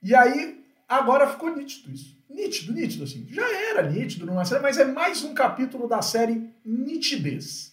E 0.01 0.15
aí, 0.15 0.63
agora 0.87 1.29
ficou 1.29 1.55
nítido 1.55 1.91
isso. 1.91 2.17
Nítido, 2.29 2.73
nítido, 2.73 3.03
assim. 3.03 3.27
Já 3.29 3.47
era 3.69 3.89
nítido 3.89 4.25
numa 4.25 4.45
série, 4.45 4.61
mas 4.61 4.77
é 4.77 4.85
mais 4.85 5.23
um 5.23 5.33
capítulo 5.33 5.87
da 5.87 6.01
série 6.01 6.49
Nitidez. 6.65 7.70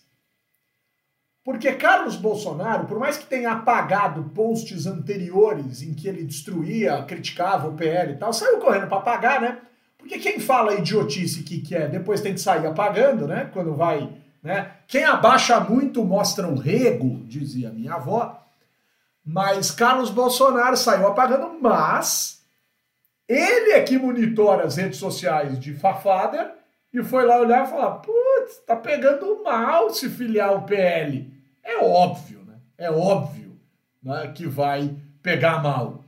Porque 1.49 1.73
Carlos 1.73 2.15
Bolsonaro, 2.15 2.85
por 2.85 2.99
mais 2.99 3.17
que 3.17 3.25
tenha 3.25 3.53
apagado 3.53 4.23
posts 4.35 4.87
anteriores 4.87 5.81
em 5.81 5.95
que 5.95 6.07
ele 6.07 6.23
destruía, 6.23 7.03
criticava 7.05 7.69
o 7.69 7.73
PL 7.73 8.13
e 8.13 8.17
tal, 8.19 8.35
saiu 8.35 8.59
correndo 8.59 8.87
para 8.87 8.99
apagar, 8.99 9.41
né? 9.41 9.57
Porque 9.97 10.19
quem 10.19 10.39
fala 10.39 10.75
idiotice 10.75 11.43
que 11.43 11.63
quer, 11.63 11.89
depois 11.89 12.21
tem 12.21 12.35
que 12.35 12.41
sair 12.43 12.67
apagando, 12.67 13.27
né? 13.27 13.49
Quando 13.51 13.75
vai, 13.75 14.13
né? 14.43 14.73
Quem 14.87 15.05
abaixa 15.05 15.59
muito 15.59 16.05
mostra 16.05 16.47
um 16.47 16.59
rego, 16.59 17.25
dizia 17.25 17.71
minha 17.71 17.95
avó. 17.95 18.47
Mas 19.25 19.71
Carlos 19.71 20.11
Bolsonaro 20.11 20.77
saiu 20.77 21.07
apagando, 21.07 21.59
mas 21.63 22.45
ele 23.27 23.73
é 23.73 23.81
que 23.81 23.99
monitora 23.99 24.67
as 24.67 24.77
redes 24.77 24.99
sociais 24.99 25.59
de 25.59 25.73
Fafada 25.73 26.53
e 26.93 27.03
foi 27.03 27.25
lá 27.25 27.39
olhar 27.41 27.65
e 27.65 27.71
falar: 27.71 27.93
putz, 27.93 28.59
tá 28.67 28.77
pegando 28.77 29.43
mal 29.43 29.89
se 29.89 30.11
filiar 30.11 30.55
o 30.55 30.65
PL. 30.65 31.38
É 31.79 31.85
óbvio, 31.85 32.45
né? 32.45 32.61
É 32.77 32.91
óbvio 32.91 33.61
né, 34.03 34.33
que 34.33 34.47
vai 34.47 34.97
pegar 35.23 35.63
mal. 35.63 36.05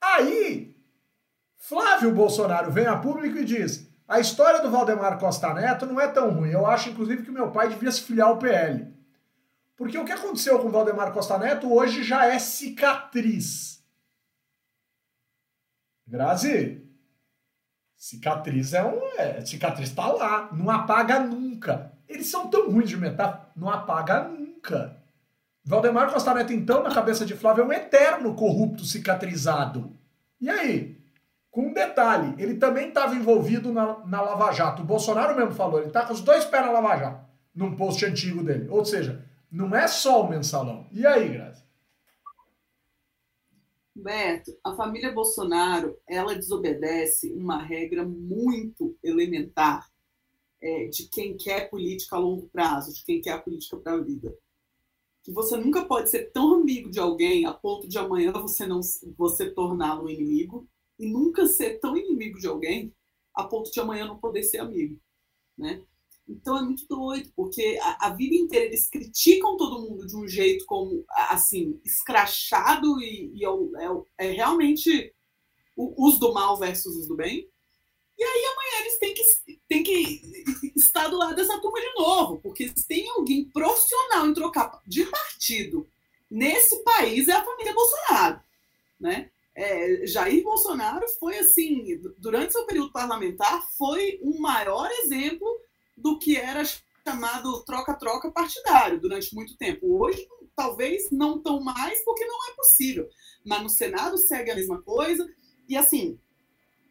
Aí, 0.00 0.76
Flávio 1.56 2.14
Bolsonaro 2.14 2.70
vem 2.70 2.86
a 2.86 2.96
público 2.96 3.38
e 3.38 3.44
diz: 3.44 3.88
a 4.06 4.20
história 4.20 4.62
do 4.62 4.70
Valdemar 4.70 5.18
Costa 5.18 5.52
Neto 5.52 5.84
não 5.84 6.00
é 6.00 6.08
tão 6.08 6.30
ruim. 6.30 6.50
Eu 6.50 6.66
acho, 6.66 6.90
inclusive, 6.90 7.24
que 7.24 7.30
meu 7.30 7.50
pai 7.50 7.68
devia 7.68 7.92
se 7.92 8.02
filiar 8.02 8.28
ao 8.28 8.38
PL. 8.38 8.86
Porque 9.76 9.98
o 9.98 10.04
que 10.04 10.12
aconteceu 10.12 10.58
com 10.58 10.68
o 10.68 10.70
Valdemar 10.70 11.12
Costa 11.12 11.36
Neto 11.38 11.72
hoje 11.72 12.02
já 12.02 12.26
é 12.26 12.38
cicatriz. 12.38 13.84
Grazi, 16.06 16.82
cicatriz 17.96 18.72
é 18.72 18.82
um. 18.82 18.98
É, 19.18 19.44
cicatriz 19.44 19.92
tá 19.92 20.10
lá, 20.10 20.48
não 20.52 20.70
apaga 20.70 21.20
nunca. 21.20 21.92
Eles 22.08 22.28
são 22.28 22.48
tão 22.48 22.70
ruins 22.70 22.88
de 22.88 22.96
metáfora, 22.96 23.50
não 23.54 23.68
apaga 23.68 24.24
nunca. 24.24 24.37
Valdemar 25.64 26.12
Costa 26.12 26.32
Neto, 26.32 26.52
então, 26.52 26.82
na 26.82 26.94
cabeça 26.94 27.26
de 27.26 27.34
Flávio, 27.34 27.62
é 27.62 27.66
um 27.66 27.72
eterno 27.72 28.34
corrupto 28.34 28.84
cicatrizado. 28.84 29.92
E 30.40 30.48
aí? 30.48 30.96
Com 31.50 31.68
um 31.68 31.72
detalhe, 31.72 32.34
ele 32.42 32.54
também 32.54 32.88
estava 32.88 33.14
envolvido 33.14 33.72
na, 33.72 34.06
na 34.06 34.20
Lava 34.20 34.52
Jato. 34.52 34.82
O 34.82 34.86
Bolsonaro 34.86 35.36
mesmo 35.36 35.52
falou, 35.52 35.80
ele 35.80 35.90
tá 35.90 36.06
com 36.06 36.12
os 36.12 36.20
dois 36.20 36.44
pés 36.44 36.64
na 36.64 36.72
Lava 36.72 36.96
Jato, 36.96 37.26
num 37.54 37.76
post 37.76 38.04
antigo 38.04 38.42
dele. 38.42 38.68
Ou 38.70 38.84
seja, 38.84 39.24
não 39.50 39.74
é 39.74 39.86
só 39.88 40.22
o 40.22 40.28
mensalão. 40.28 40.86
E 40.92 41.06
aí, 41.06 41.28
Grazi? 41.28 41.62
Beto, 43.94 44.56
a 44.62 44.74
família 44.74 45.12
Bolsonaro, 45.12 45.98
ela 46.06 46.34
desobedece 46.34 47.32
uma 47.32 47.60
regra 47.60 48.04
muito 48.04 48.96
elementar 49.02 49.90
é, 50.62 50.86
de 50.86 51.08
quem 51.08 51.36
quer 51.36 51.68
política 51.68 52.16
a 52.16 52.18
longo 52.18 52.48
prazo, 52.48 52.94
de 52.94 53.04
quem 53.04 53.20
quer 53.20 53.32
a 53.32 53.38
política 53.38 53.76
para 53.76 53.94
a 53.94 54.00
vida. 54.00 54.32
Que 55.28 55.34
você 55.34 55.58
nunca 55.58 55.84
pode 55.84 56.08
ser 56.08 56.30
tão 56.32 56.54
amigo 56.54 56.90
de 56.90 56.98
alguém 56.98 57.44
a 57.44 57.52
ponto 57.52 57.86
de 57.86 57.98
amanhã 57.98 58.32
você 58.32 58.66
não 58.66 58.80
você 59.14 59.50
torná-lo 59.50 60.08
inimigo 60.08 60.66
e 60.98 61.06
nunca 61.06 61.46
ser 61.46 61.78
tão 61.80 61.98
inimigo 61.98 62.38
de 62.38 62.46
alguém 62.46 62.94
a 63.34 63.44
ponto 63.44 63.70
de 63.70 63.78
amanhã 63.78 64.06
não 64.06 64.16
poder 64.16 64.42
ser 64.42 64.56
amigo, 64.56 64.98
né? 65.54 65.82
Então 66.26 66.56
é 66.56 66.62
muito 66.62 66.86
doido, 66.88 67.30
porque 67.36 67.78
a, 67.82 68.06
a, 68.06 68.10
vida 68.14 68.34
inteira 68.36 68.64
eles 68.64 68.88
criticam 68.88 69.58
todo 69.58 69.82
mundo 69.82 70.06
de 70.06 70.16
um 70.16 70.26
jeito 70.26 70.64
como, 70.64 71.04
assim, 71.10 71.78
escrachado 71.84 72.98
e, 72.98 73.30
e 73.34 73.44
é, 73.44 73.48
é, 73.48 74.28
é, 74.28 74.32
realmente 74.32 75.14
os 75.76 76.18
do 76.18 76.32
mal 76.32 76.56
versus 76.56 76.96
os 76.96 77.06
do 77.06 77.14
bem. 77.14 77.46
E 78.18 78.24
aí 78.24 78.44
amanhã 78.46 78.80
eles 78.80 78.98
têm 78.98 79.14
que, 79.14 79.22
têm 79.68 79.82
que 79.82 80.72
estar 80.76 81.08
do 81.08 81.16
lado 81.16 81.36
dessa 81.36 81.60
turma 81.60 81.80
de 81.80 81.94
novo, 81.94 82.40
porque 82.42 82.68
se 82.68 82.86
tem 82.86 83.08
alguém 83.10 83.44
profissional 83.44 84.26
em 84.26 84.34
trocar 84.34 84.82
de 84.86 85.04
partido 85.04 85.88
nesse 86.30 86.82
país 86.82 87.28
é 87.28 87.32
a 87.32 87.44
família 87.44 87.72
Bolsonaro, 87.72 88.40
né? 89.00 89.30
É, 89.54 90.06
Jair 90.06 90.42
Bolsonaro 90.42 91.06
foi 91.18 91.38
assim, 91.38 92.00
durante 92.18 92.52
seu 92.52 92.64
período 92.64 92.92
parlamentar, 92.92 93.60
foi 93.76 94.20
um 94.22 94.38
maior 94.38 94.88
exemplo 95.02 95.48
do 95.96 96.18
que 96.18 96.36
era 96.36 96.62
chamado 97.04 97.64
troca-troca 97.64 98.30
partidário 98.30 99.00
durante 99.00 99.34
muito 99.34 99.56
tempo. 99.56 100.00
Hoje, 100.00 100.24
talvez 100.54 101.10
não 101.10 101.40
tão 101.40 101.60
mais, 101.60 102.04
porque 102.04 102.24
não 102.24 102.48
é 102.50 102.54
possível. 102.54 103.08
Mas 103.44 103.62
no 103.62 103.68
Senado 103.68 104.16
segue 104.16 104.52
a 104.52 104.54
mesma 104.54 104.80
coisa. 104.82 105.28
E 105.68 105.76
assim, 105.76 106.18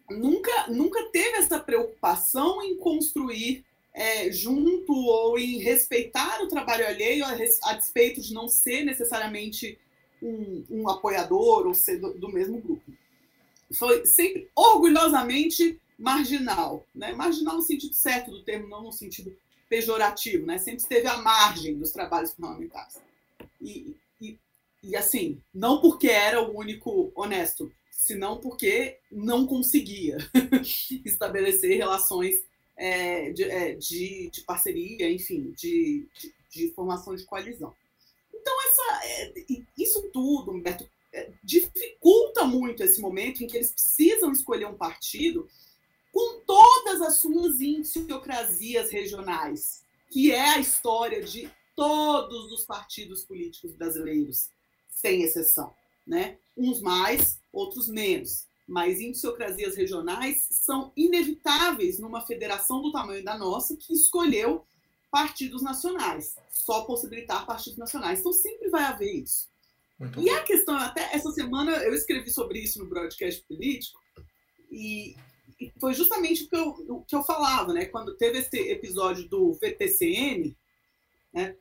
nunca, 0.09 0.67
nunca 0.67 1.03
teve 1.11 1.37
essa 1.37 1.59
preocupação 1.59 2.61
em 2.63 2.77
construir 2.77 3.65
é, 3.93 4.31
junto 4.31 4.93
ou 4.93 5.39
em 5.39 5.57
respeitar 5.57 6.41
o 6.43 6.47
trabalho 6.47 6.85
alheio, 6.85 7.25
a, 7.25 7.31
a 7.31 7.73
despeito 7.73 8.21
de 8.21 8.33
não 8.33 8.47
ser 8.47 8.83
necessariamente 8.83 9.77
um, 10.21 10.63
um 10.69 10.89
apoiador 10.89 11.65
ou 11.65 11.73
ser 11.73 11.99
do, 11.99 12.13
do 12.13 12.29
mesmo 12.29 12.61
grupo. 12.61 12.91
Foi 13.73 14.05
sempre 14.05 14.49
orgulhosamente 14.55 15.79
marginal, 15.97 16.85
né? 16.93 17.11
Marginal 17.13 17.55
no 17.55 17.61
sentido 17.61 17.93
certo 17.93 18.31
do 18.31 18.43
termo, 18.43 18.67
não 18.67 18.83
no 18.83 18.91
sentido 18.91 19.35
pejorativo, 19.67 20.45
né? 20.45 20.57
Sempre 20.57 20.81
esteve 20.81 21.07
à 21.07 21.17
margem 21.17 21.77
dos 21.77 21.91
trabalhos 21.91 22.33
parlamentares. 22.33 22.97
E, 23.59 23.95
e, 24.21 24.37
e 24.83 24.95
assim, 24.95 25.41
não 25.53 25.81
porque 25.81 26.07
era 26.07 26.41
o 26.41 26.55
único 26.55 27.11
honesto, 27.15 27.71
senão 28.07 28.37
porque 28.37 28.97
não 29.11 29.45
conseguia 29.45 30.17
estabelecer 31.03 31.75
relações 31.77 32.35
é, 32.77 33.31
de, 33.31 33.43
é, 33.43 33.75
de, 33.75 34.29
de, 34.31 34.41
parceria, 34.43 35.11
enfim, 35.11 35.51
de, 35.51 36.07
de, 36.17 36.33
de, 36.49 36.71
formação 36.73 37.13
de 37.13 37.25
coalizão. 37.25 37.75
Então, 38.33 38.53
essa, 38.61 39.07
é, 39.07 39.33
isso 39.77 40.09
tudo, 40.13 40.51
Humberto, 40.51 40.87
é, 41.11 41.31
dificulta 41.43 42.45
muito 42.45 42.81
esse 42.81 43.01
momento 43.01 43.43
em 43.43 43.47
que 43.47 43.57
eles 43.57 43.71
precisam 43.71 44.31
escolher 44.31 44.67
um 44.67 44.77
partido 44.77 45.49
com 46.13 46.39
todas 46.45 47.01
as 47.01 47.19
suas 47.19 47.59
idiosincrasias 47.59 48.89
regionais, 48.89 49.83
que 50.09 50.31
é 50.31 50.51
a 50.51 50.59
história 50.59 51.21
de 51.21 51.51
todos 51.75 52.51
os 52.53 52.65
partidos 52.65 53.25
políticos 53.25 53.75
brasileiros, 53.75 54.49
sem 54.89 55.23
exceção, 55.23 55.73
né? 56.05 56.37
Uns 56.55 56.81
mais, 56.81 57.39
outros 57.57 57.87
menos. 57.87 58.45
mas 58.67 58.99
indiciocrasias 58.99 59.77
regionais 59.77 60.45
são 60.51 60.91
inevitáveis 60.93 61.99
numa 61.99 62.25
federação 62.25 62.81
do 62.81 62.91
tamanho 62.91 63.23
da 63.23 63.37
nossa 63.37 63.77
que 63.77 63.93
escolheu 63.93 64.65
partidos 65.09 65.61
nacionais, 65.61 66.35
só 66.51 66.83
possibilitar 66.83 67.45
partidos 67.45 67.77
nacionais. 67.77 68.19
Então 68.19 68.33
sempre 68.33 68.69
vai 68.69 68.83
haver 68.83 69.23
isso. 69.23 69.47
Muito 69.97 70.19
e 70.19 70.29
a 70.29 70.43
questão, 70.43 70.75
até 70.75 71.15
essa 71.15 71.31
semana 71.31 71.71
eu 71.77 71.93
escrevi 71.93 72.29
sobre 72.29 72.59
isso 72.59 72.77
no 72.79 72.89
broadcast 72.89 73.41
político, 73.47 73.99
e, 74.69 75.15
e 75.59 75.71
foi 75.79 75.93
justamente 75.93 76.43
o 76.43 76.49
que, 76.49 76.55
eu, 76.55 76.69
o 76.89 77.05
que 77.05 77.15
eu 77.15 77.23
falava, 77.23 77.73
né? 77.73 77.85
Quando 77.85 78.17
teve 78.17 78.39
esse 78.39 78.57
episódio 78.69 79.27
do 79.29 79.53
VTCN, 79.53 80.55
né? 81.33 81.55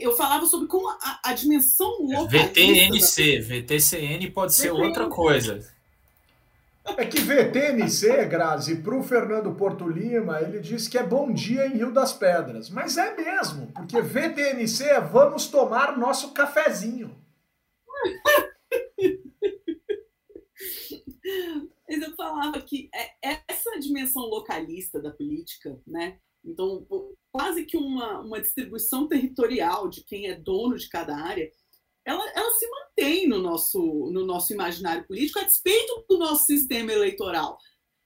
Eu 0.00 0.16
falava 0.16 0.46
sobre 0.46 0.68
como 0.68 0.88
a, 0.88 1.20
a 1.24 1.32
dimensão 1.32 1.90
local. 2.00 2.28
VTNC. 2.28 3.40
VTCN 3.40 4.30
pode 4.30 4.54
ser 4.54 4.70
VTNC. 4.70 4.86
outra 4.86 5.08
coisa. 5.08 5.72
É 6.84 7.06
que 7.06 7.20
VTNC, 7.20 8.26
Grazi, 8.26 8.76
para 8.76 8.96
o 8.96 9.04
Fernando 9.04 9.54
Porto 9.54 9.88
Lima, 9.88 10.40
ele 10.40 10.58
disse 10.58 10.90
que 10.90 10.98
é 10.98 11.02
bom 11.02 11.32
dia 11.32 11.66
em 11.66 11.76
Rio 11.76 11.92
das 11.92 12.12
Pedras. 12.12 12.68
Mas 12.68 12.98
é 12.98 13.16
mesmo, 13.16 13.68
porque 13.72 14.02
VTNC 14.02 14.84
é 14.84 15.00
vamos 15.00 15.46
tomar 15.46 15.96
nosso 15.96 16.32
cafezinho. 16.32 17.16
Mas 21.88 22.02
eu 22.02 22.16
falava 22.16 22.60
que 22.62 22.90
é, 22.94 23.40
essa 23.46 23.78
dimensão 23.78 24.22
localista 24.22 25.00
da 25.00 25.10
política, 25.10 25.78
né? 25.86 26.18
Então, 26.44 26.86
quase 27.30 27.64
que 27.64 27.76
uma, 27.76 28.20
uma 28.20 28.40
distribuição 28.40 29.08
territorial 29.08 29.88
de 29.88 30.02
quem 30.04 30.26
é 30.26 30.34
dono 30.34 30.76
de 30.76 30.88
cada 30.88 31.16
área, 31.16 31.50
ela, 32.04 32.24
ela 32.34 32.52
se 32.54 32.68
mantém 32.68 33.28
no 33.28 33.38
nosso, 33.38 34.10
no 34.12 34.24
nosso 34.24 34.52
imaginário 34.52 35.06
político 35.06 35.38
a 35.38 35.44
despeito 35.44 36.04
do 36.08 36.18
nosso 36.18 36.46
sistema 36.46 36.92
eleitoral. 36.92 37.58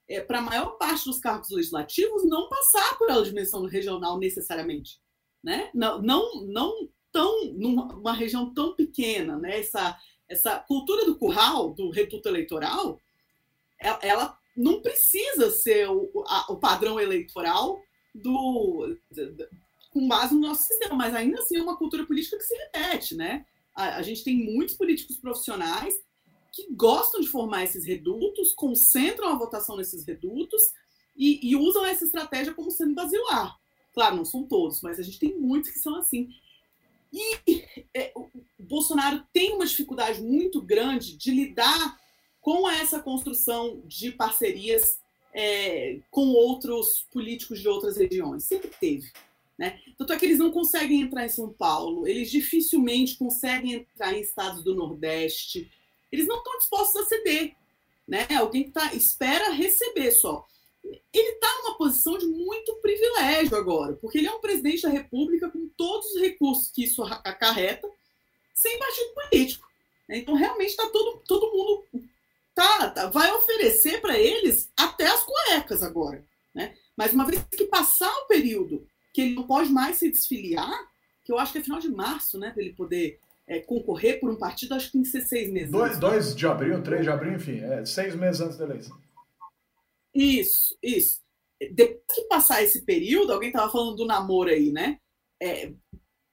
É, 0.09 0.21
Para 0.21 0.39
a 0.39 0.43
maior 0.43 0.77
parte 0.77 1.07
dos 1.07 1.19
cargos 1.19 1.51
legislativos, 1.51 2.25
não 2.25 2.49
passar 2.49 2.99
por 2.99 3.11
a 3.11 3.23
dimensão 3.23 3.65
regional 3.65 4.19
necessariamente. 4.19 5.01
Né? 5.43 5.71
Não, 5.75 6.01
não, 6.03 6.47
não 6.47 6.89
tão 7.11 7.53
numa 7.55 8.13
região 8.13 8.53
tão 8.53 8.75
pequena, 8.75 9.39
né? 9.39 9.61
Essa, 9.61 9.97
essa 10.29 10.59
cultura 10.59 11.07
do 11.07 11.17
curral, 11.17 11.73
do 11.73 11.89
reduto 11.89 12.29
eleitoral, 12.29 13.01
ela, 13.79 13.99
ela 14.03 14.39
não 14.57 14.83
precisa 14.83 15.51
ser 15.51 15.89
o, 15.89 16.11
a, 16.27 16.53
o 16.53 16.57
padrão 16.57 17.01
eleitoral 17.01 17.81
do, 18.23 18.97
com 19.91 20.07
base 20.07 20.35
no 20.35 20.41
nosso 20.41 20.67
sistema, 20.67 20.95
mas 20.95 21.15
ainda 21.15 21.41
assim 21.41 21.57
é 21.57 21.63
uma 21.63 21.77
cultura 21.77 22.05
política 22.07 22.37
que 22.37 22.45
se 22.45 22.55
repete, 22.55 23.15
né? 23.15 23.47
A, 23.75 23.97
a 23.97 24.03
gente 24.03 24.25
tem 24.25 24.37
muitos 24.37 24.75
políticos 24.75 25.17
profissionais 25.17 25.95
que 26.53 26.73
gostam 26.75 27.21
de 27.21 27.29
formar 27.29 27.65
esses 27.65 27.85
redutos, 27.85 28.53
concentram 28.55 29.29
a 29.29 29.39
votação 29.39 29.77
nesses 29.77 30.07
redutos 30.07 30.63
e, 31.17 31.51
e 31.51 31.57
usam 31.57 31.85
essa 31.85 32.05
estratégia 32.05 32.55
como 32.55 32.71
sendo 32.71 32.95
basilar. 32.95 33.57
Claro, 33.93 34.17
não 34.17 34.25
são 34.25 34.45
todos, 34.45 34.81
mas 34.83 34.99
a 34.99 35.03
gente 35.03 35.19
tem 35.19 35.39
muitos 35.39 35.71
que 35.71 35.79
são 35.79 35.97
assim. 35.97 36.29
E 37.13 37.65
é, 37.95 38.13
o 38.15 38.29
Bolsonaro 38.59 39.25
tem 39.33 39.55
uma 39.55 39.67
dificuldade 39.67 40.21
muito 40.23 40.61
grande 40.61 41.17
de 41.17 41.31
lidar 41.31 41.99
com 42.41 42.69
essa 42.69 43.01
construção 43.01 43.83
de 43.87 44.13
parcerias 44.13 44.99
é, 45.39 45.99
com 46.11 46.29
outros 46.29 47.07
políticos 47.13 47.61
de 47.61 47.69
outras 47.69 47.99
regiões. 47.99 48.45
Sempre 48.45 48.71
teve. 48.81 49.13
Né? 49.59 49.79
Tanto 49.99 50.15
é 50.15 50.19
que 50.19 50.25
eles 50.25 50.39
não 50.39 50.51
conseguem 50.51 51.03
entrar 51.03 51.27
em 51.27 51.31
São 51.31 51.53
Paulo, 51.53 52.07
eles 52.07 52.31
dificilmente 52.31 53.17
conseguem 53.17 53.75
entrar 53.75 54.15
em 54.15 54.21
estados 54.23 54.65
do 54.65 54.75
Nordeste. 54.75 55.71
Eles 56.11 56.27
não 56.27 56.39
estão 56.39 56.57
dispostos 56.57 57.03
a 57.03 57.05
ceder. 57.05 57.55
Né? 58.09 58.27
Alguém 58.39 58.65
que 58.65 58.71
tá, 58.71 58.95
espera 58.95 59.51
receber 59.51 60.11
só. 60.13 60.47
Ele 61.13 61.31
está 61.31 61.49
numa 61.59 61.77
posição 61.77 62.17
de 62.17 62.27
muito 62.27 62.75
privilégio 62.77 63.57
agora, 63.57 63.95
porque 63.95 64.19
ele 64.19 64.29
é 64.29 64.33
um 64.33 64.41
presidente 64.41 64.83
da 64.83 64.89
República 64.89 65.51
com 65.51 65.69
todos 65.77 66.07
os 66.13 66.21
recursos 66.21 66.71
que 66.71 66.85
isso 66.85 67.03
acarreta, 67.03 67.91
sem 68.55 68.79
partido 68.79 69.15
político. 69.15 69.69
Né? 70.09 70.19
Então, 70.19 70.35
realmente, 70.35 70.71
está 70.71 70.89
todo, 70.89 71.21
todo 71.27 71.53
mundo 71.53 72.09
tá, 72.57 72.91
tá 72.91 73.11
vai 73.11 73.31
oferecer 73.31 74.01
para 74.01 74.19
eles 74.19 74.73
até 74.77 75.07
as 75.07 75.23
cuecas 75.23 75.83
agora. 75.83 76.25
Né? 76.55 76.75
Mas 76.97 77.13
uma 77.13 77.27
vez 77.27 77.45
que 77.45 77.67
passar 77.67 78.11
o 78.23 78.27
período 78.27 78.85
que 79.13 79.21
ele 79.21 79.35
não 79.35 79.47
pode 79.47 79.71
mais 79.71 79.97
se 79.97 80.11
desfiliar, 80.11 80.91
que 81.23 81.31
eu 81.31 81.39
acho 81.39 81.53
que 81.53 81.59
é 81.59 81.63
final 81.63 81.79
de 81.79 81.89
março, 81.89 82.39
né, 82.39 82.51
para 82.51 82.63
ele 82.63 82.75
poder 82.75 83.19
é, 83.47 83.61
concorrer 83.61 84.21
por 84.21 84.31
um 84.31 84.37
partido, 84.37 84.75
acho 84.75 84.87
que 84.87 84.93
tem 84.93 85.03
que 85.03 85.09
ser 85.09 85.23
seis 85.23 85.51
meses. 85.51 85.71
Dois, 85.71 85.99
dois 85.99 86.35
de 86.35 86.47
abril, 86.47 86.83
três 86.83 87.03
de 87.03 87.11
abril, 87.11 87.35
enfim, 87.35 87.61
é, 87.61 87.85
seis 87.85 88.15
meses 88.15 88.41
antes 88.41 88.57
da 88.57 88.65
eleição. 88.65 88.99
Isso, 90.15 90.77
isso. 90.83 91.21
Depois 91.73 92.01
que 92.15 92.23
passar 92.23 92.63
esse 92.63 92.85
período, 92.85 93.33
alguém 93.33 93.49
estava 93.49 93.71
falando 93.71 93.97
do 93.97 94.07
namoro 94.07 94.51
aí, 94.51 94.71
né? 94.71 94.99
É, 95.43 95.73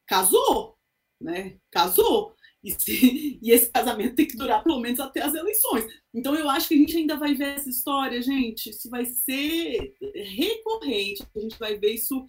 casou, 0.05 0.77
né? 1.19 1.57
Casou. 1.71 2.32
E, 2.63 2.71
se, 2.71 3.39
e, 3.41 3.51
esse 3.51 3.69
casamento 3.69 4.15
tem 4.15 4.27
que 4.27 4.37
durar 4.37 4.63
pelo 4.63 4.79
menos 4.79 4.99
até 4.99 5.21
as 5.21 5.33
eleições. 5.33 5.85
Então 6.13 6.33
eu 6.35 6.49
acho 6.49 6.69
que 6.69 6.75
a 6.75 6.77
gente 6.77 6.95
ainda 6.95 7.17
vai 7.17 7.33
ver 7.33 7.55
essa 7.55 7.69
história, 7.69 8.21
gente. 8.21 8.69
Isso 8.69 8.89
vai 8.89 9.05
ser 9.05 9.93
recorrente. 10.15 11.23
A 11.35 11.39
gente 11.39 11.59
vai 11.59 11.77
ver 11.77 11.93
isso 11.93 12.25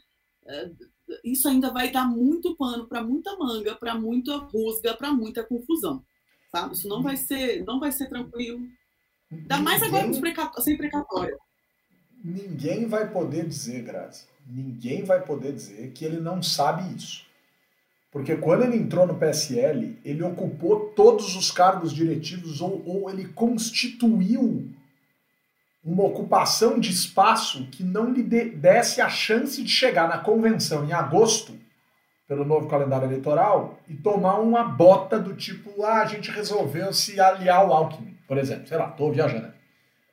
é, 0.47 0.71
isso 1.23 1.49
ainda 1.49 1.71
vai 1.71 1.91
dar 1.91 2.07
muito 2.07 2.57
pano 2.57 2.87
para 2.87 3.03
muita 3.03 3.37
manga, 3.37 3.75
para 3.75 3.95
muita 3.95 4.37
rusga, 4.37 4.95
para 4.95 5.13
muita 5.13 5.45
confusão, 5.45 6.03
sabe? 6.51 6.75
Isso 6.75 6.89
não 6.89 7.03
vai 7.03 7.17
ser, 7.17 7.65
não 7.65 7.79
vai 7.79 7.93
ser 7.93 8.09
tranquilo. 8.09 8.67
Ainda 9.31 9.59
mais 9.59 9.83
agora 9.83 10.07
sem 10.63 10.77
precatória. 10.77 11.37
Ninguém 12.23 12.87
vai 12.87 13.11
poder 13.11 13.47
dizer, 13.47 13.83
Grazi, 13.83 14.27
ninguém 14.47 15.05
vai 15.05 15.23
poder 15.23 15.53
dizer 15.53 15.93
que 15.93 16.05
ele 16.05 16.21
não 16.21 16.43
sabe 16.43 16.95
isso. 16.95 17.27
Porque 18.15 18.37
quando 18.37 18.63
ele 18.63 18.77
entrou 18.77 19.09
no 19.09 19.17
PSL, 19.17 19.99
ele 20.05 20.23
ocupou 20.23 20.93
todos 20.95 21.35
os 21.35 21.51
cargos 21.51 21.93
diretivos 21.93 22.61
ou, 22.61 22.81
ou 22.87 23.11
ele 23.11 23.25
constituiu 23.25 24.71
uma 25.85 26.05
ocupação 26.05 26.79
de 26.79 26.93
espaço 26.93 27.67
que 27.73 27.83
não 27.83 28.13
lhe 28.13 28.23
desse 28.23 29.01
a 29.01 29.09
chance 29.09 29.61
de 29.61 29.69
chegar 29.69 30.09
na 30.09 30.19
convenção 30.19 30.85
em 30.85 30.93
agosto, 30.93 31.59
pelo 32.29 32.45
novo 32.45 32.69
calendário 32.69 33.09
eleitoral, 33.09 33.81
e 33.89 33.95
tomar 33.95 34.39
uma 34.39 34.63
bota 34.63 35.19
do 35.19 35.35
tipo, 35.35 35.83
ah, 35.83 36.03
a 36.03 36.07
gente 36.07 36.31
resolveu 36.31 36.93
se 36.93 37.19
aliar 37.19 37.63
ao 37.63 37.73
Alckmin, 37.73 38.17
por 38.29 38.39
exemplo. 38.39 38.69
Sei 38.69 38.79
lá, 38.79 38.91
estou 38.91 39.11
viajando. 39.11 39.53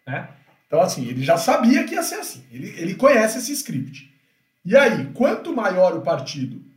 Né? 0.07 0.27
Então, 0.65 0.81
assim, 0.81 1.07
ele 1.07 1.21
já 1.21 1.37
sabia 1.37 1.83
que 1.83 1.93
ia 1.93 2.01
ser 2.01 2.15
assim. 2.15 2.43
Ele, 2.51 2.67
ele 2.79 2.95
conhece 2.95 3.37
esse 3.37 3.51
script. 3.51 4.11
E 4.65 4.75
aí, 4.75 5.11
quanto 5.13 5.55
maior 5.55 5.95
o 5.95 6.01
partido, 6.01 6.70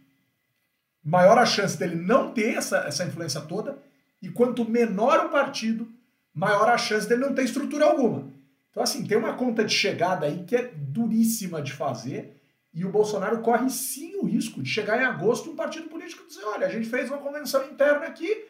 maior 1.05 1.37
a 1.39 1.45
chance 1.45 1.77
dele 1.77 1.97
não 1.97 2.33
ter 2.33 2.57
essa, 2.57 2.79
essa 2.79 3.05
influência 3.05 3.41
toda, 3.43 3.79
e 4.23 4.31
quanto 4.31 4.69
menor 4.69 5.27
o 5.27 5.29
partido, 5.29 5.87
maior 6.33 6.69
a 6.69 6.79
chance 6.79 7.07
dele 7.07 7.21
não 7.21 7.35
ter 7.35 7.45
estrutura 7.45 7.85
alguma. 7.85 8.33
Então, 8.71 8.83
assim, 8.83 9.07
tem 9.07 9.17
uma 9.17 9.35
conta 9.35 9.65
de 9.65 9.73
chegada 9.73 10.27
aí 10.27 10.45
que 10.45 10.57
é 10.57 10.73
duríssima 10.75 11.63
de 11.63 11.73
fazer. 11.73 12.41
E 12.73 12.85
o 12.85 12.91
Bolsonaro 12.91 13.41
corre 13.41 13.71
sim 13.71 14.17
o 14.17 14.25
risco 14.25 14.61
de 14.61 14.69
chegar 14.69 15.01
em 15.01 15.05
agosto 15.05 15.49
um 15.49 15.55
partido 15.55 15.89
político 15.89 16.27
dizer: 16.27 16.43
olha, 16.45 16.67
a 16.67 16.71
gente 16.71 16.89
fez 16.89 17.09
uma 17.09 17.19
convenção 17.19 17.65
interna 17.67 18.07
aqui, 18.07 18.47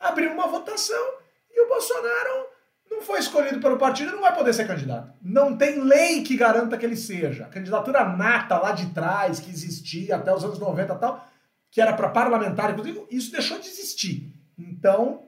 abriu 0.00 0.32
uma 0.32 0.48
votação 0.48 1.12
e 1.48 1.60
o 1.60 1.68
Bolsonaro 1.68 2.48
não 2.90 3.02
foi 3.02 3.20
escolhido 3.20 3.60
pelo 3.60 3.78
partido 3.78 4.12
não 4.12 4.22
vai 4.22 4.34
poder 4.34 4.52
ser 4.52 4.66
candidato. 4.66 5.12
Não 5.22 5.56
tem 5.56 5.80
lei 5.80 6.22
que 6.22 6.36
garanta 6.36 6.76
que 6.76 6.84
ele 6.84 6.96
seja. 6.96 7.44
A 7.44 7.48
candidatura 7.48 8.04
nata 8.04 8.58
lá 8.58 8.72
de 8.72 8.86
trás, 8.86 9.38
que 9.38 9.50
existia 9.50 10.16
até 10.16 10.34
os 10.34 10.42
anos 10.42 10.58
90 10.58 10.92
e 10.92 10.98
tal, 10.98 11.28
que 11.70 11.80
era 11.80 11.92
para 11.92 12.08
parlamentar, 12.08 12.70
inclusive, 12.72 13.04
isso 13.10 13.30
deixou 13.30 13.58
de 13.58 13.68
existir. 13.68 14.32
Então, 14.58 15.22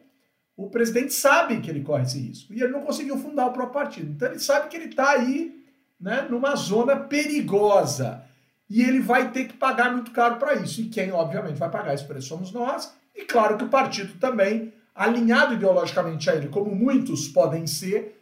o 0.60 0.68
presidente 0.68 1.14
sabe 1.14 1.60
que 1.60 1.70
ele 1.70 1.82
corre 1.82 2.02
esse 2.02 2.18
risco. 2.18 2.52
E 2.52 2.62
ele 2.62 2.72
não 2.72 2.82
conseguiu 2.82 3.16
fundar 3.16 3.46
o 3.46 3.52
próprio 3.52 3.72
partido. 3.72 4.12
Então 4.12 4.28
ele 4.28 4.38
sabe 4.38 4.68
que 4.68 4.76
ele 4.76 4.86
está 4.90 5.12
aí 5.12 5.64
né, 5.98 6.26
numa 6.28 6.54
zona 6.54 6.96
perigosa. 6.96 8.22
E 8.68 8.82
ele 8.82 9.00
vai 9.00 9.30
ter 9.30 9.46
que 9.46 9.54
pagar 9.54 9.90
muito 9.90 10.10
caro 10.10 10.36
para 10.36 10.54
isso. 10.54 10.82
E 10.82 10.88
quem, 10.88 11.12
obviamente, 11.12 11.58
vai 11.58 11.70
pagar 11.70 11.94
esse 11.94 12.04
preço 12.04 12.28
somos 12.28 12.52
nós. 12.52 12.94
E 13.14 13.24
claro 13.24 13.56
que 13.56 13.64
o 13.64 13.68
partido 13.68 14.18
também, 14.18 14.72
alinhado 14.94 15.54
ideologicamente 15.54 16.28
a 16.28 16.34
ele, 16.34 16.48
como 16.48 16.74
muitos 16.74 17.26
podem 17.28 17.66
ser, 17.66 18.20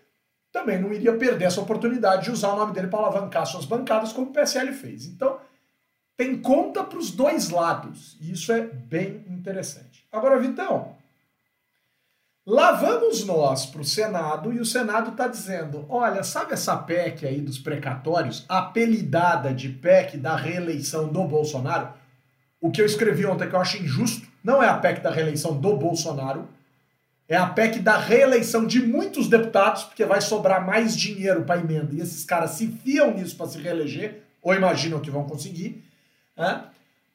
também 0.52 0.80
não 0.80 0.92
iria 0.92 1.16
perder 1.16 1.46
essa 1.46 1.60
oportunidade 1.60 2.24
de 2.24 2.30
usar 2.30 2.52
o 2.52 2.56
nome 2.56 2.72
dele 2.72 2.86
para 2.86 3.00
alavancar 3.00 3.46
suas 3.46 3.64
bancadas, 3.64 4.12
como 4.12 4.28
o 4.28 4.32
PSL 4.32 4.72
fez. 4.72 5.06
Então, 5.06 5.38
tem 6.18 6.36
conta 6.36 6.84
para 6.84 6.98
os 6.98 7.10
dois 7.10 7.48
lados. 7.48 8.18
E 8.20 8.32
isso 8.32 8.52
é 8.52 8.60
bem 8.60 9.24
interessante. 9.28 10.06
Agora, 10.12 10.38
Vitão, 10.38 10.98
Lá 12.50 12.72
vamos 12.72 13.26
nós 13.26 13.66
para 13.66 13.82
o 13.82 13.84
Senado 13.84 14.50
e 14.50 14.58
o 14.58 14.64
Senado 14.64 15.10
está 15.10 15.28
dizendo: 15.28 15.84
olha, 15.86 16.24
sabe 16.24 16.54
essa 16.54 16.74
PEC 16.78 17.26
aí 17.26 17.42
dos 17.42 17.58
precatórios, 17.58 18.46
apelidada 18.48 19.52
de 19.52 19.68
PEC 19.68 20.16
da 20.16 20.34
reeleição 20.34 21.08
do 21.08 21.24
Bolsonaro? 21.24 21.92
O 22.58 22.70
que 22.70 22.80
eu 22.80 22.86
escrevi 22.86 23.26
ontem 23.26 23.50
que 23.50 23.54
eu 23.54 23.60
acho 23.60 23.76
injusto, 23.76 24.26
não 24.42 24.62
é 24.62 24.66
a 24.66 24.78
PEC 24.78 25.02
da 25.02 25.10
reeleição 25.10 25.60
do 25.60 25.76
Bolsonaro, 25.76 26.48
É 27.28 27.36
a 27.36 27.44
PEC 27.44 27.80
da 27.80 27.98
reeleição 27.98 28.66
de 28.66 28.80
muitos 28.80 29.28
deputados, 29.28 29.82
porque 29.82 30.06
vai 30.06 30.22
sobrar 30.22 30.64
mais 30.66 30.96
dinheiro 30.96 31.44
para 31.44 31.60
emenda. 31.60 31.94
E 31.94 32.00
esses 32.00 32.24
caras 32.24 32.52
se 32.52 32.66
fiam 32.66 33.12
nisso 33.12 33.36
para 33.36 33.46
se 33.46 33.58
reeleger, 33.58 34.22
ou 34.40 34.54
imaginam 34.54 35.00
que 35.00 35.10
vão 35.10 35.24
conseguir. 35.24 35.84
Né? 36.38 36.64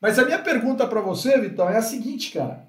Mas 0.02 0.20
a 0.20 0.26
minha 0.26 0.40
pergunta 0.40 0.86
para 0.86 1.00
você, 1.00 1.40
Vitão, 1.40 1.70
é 1.70 1.78
a 1.78 1.82
seguinte, 1.82 2.32
cara. 2.32 2.68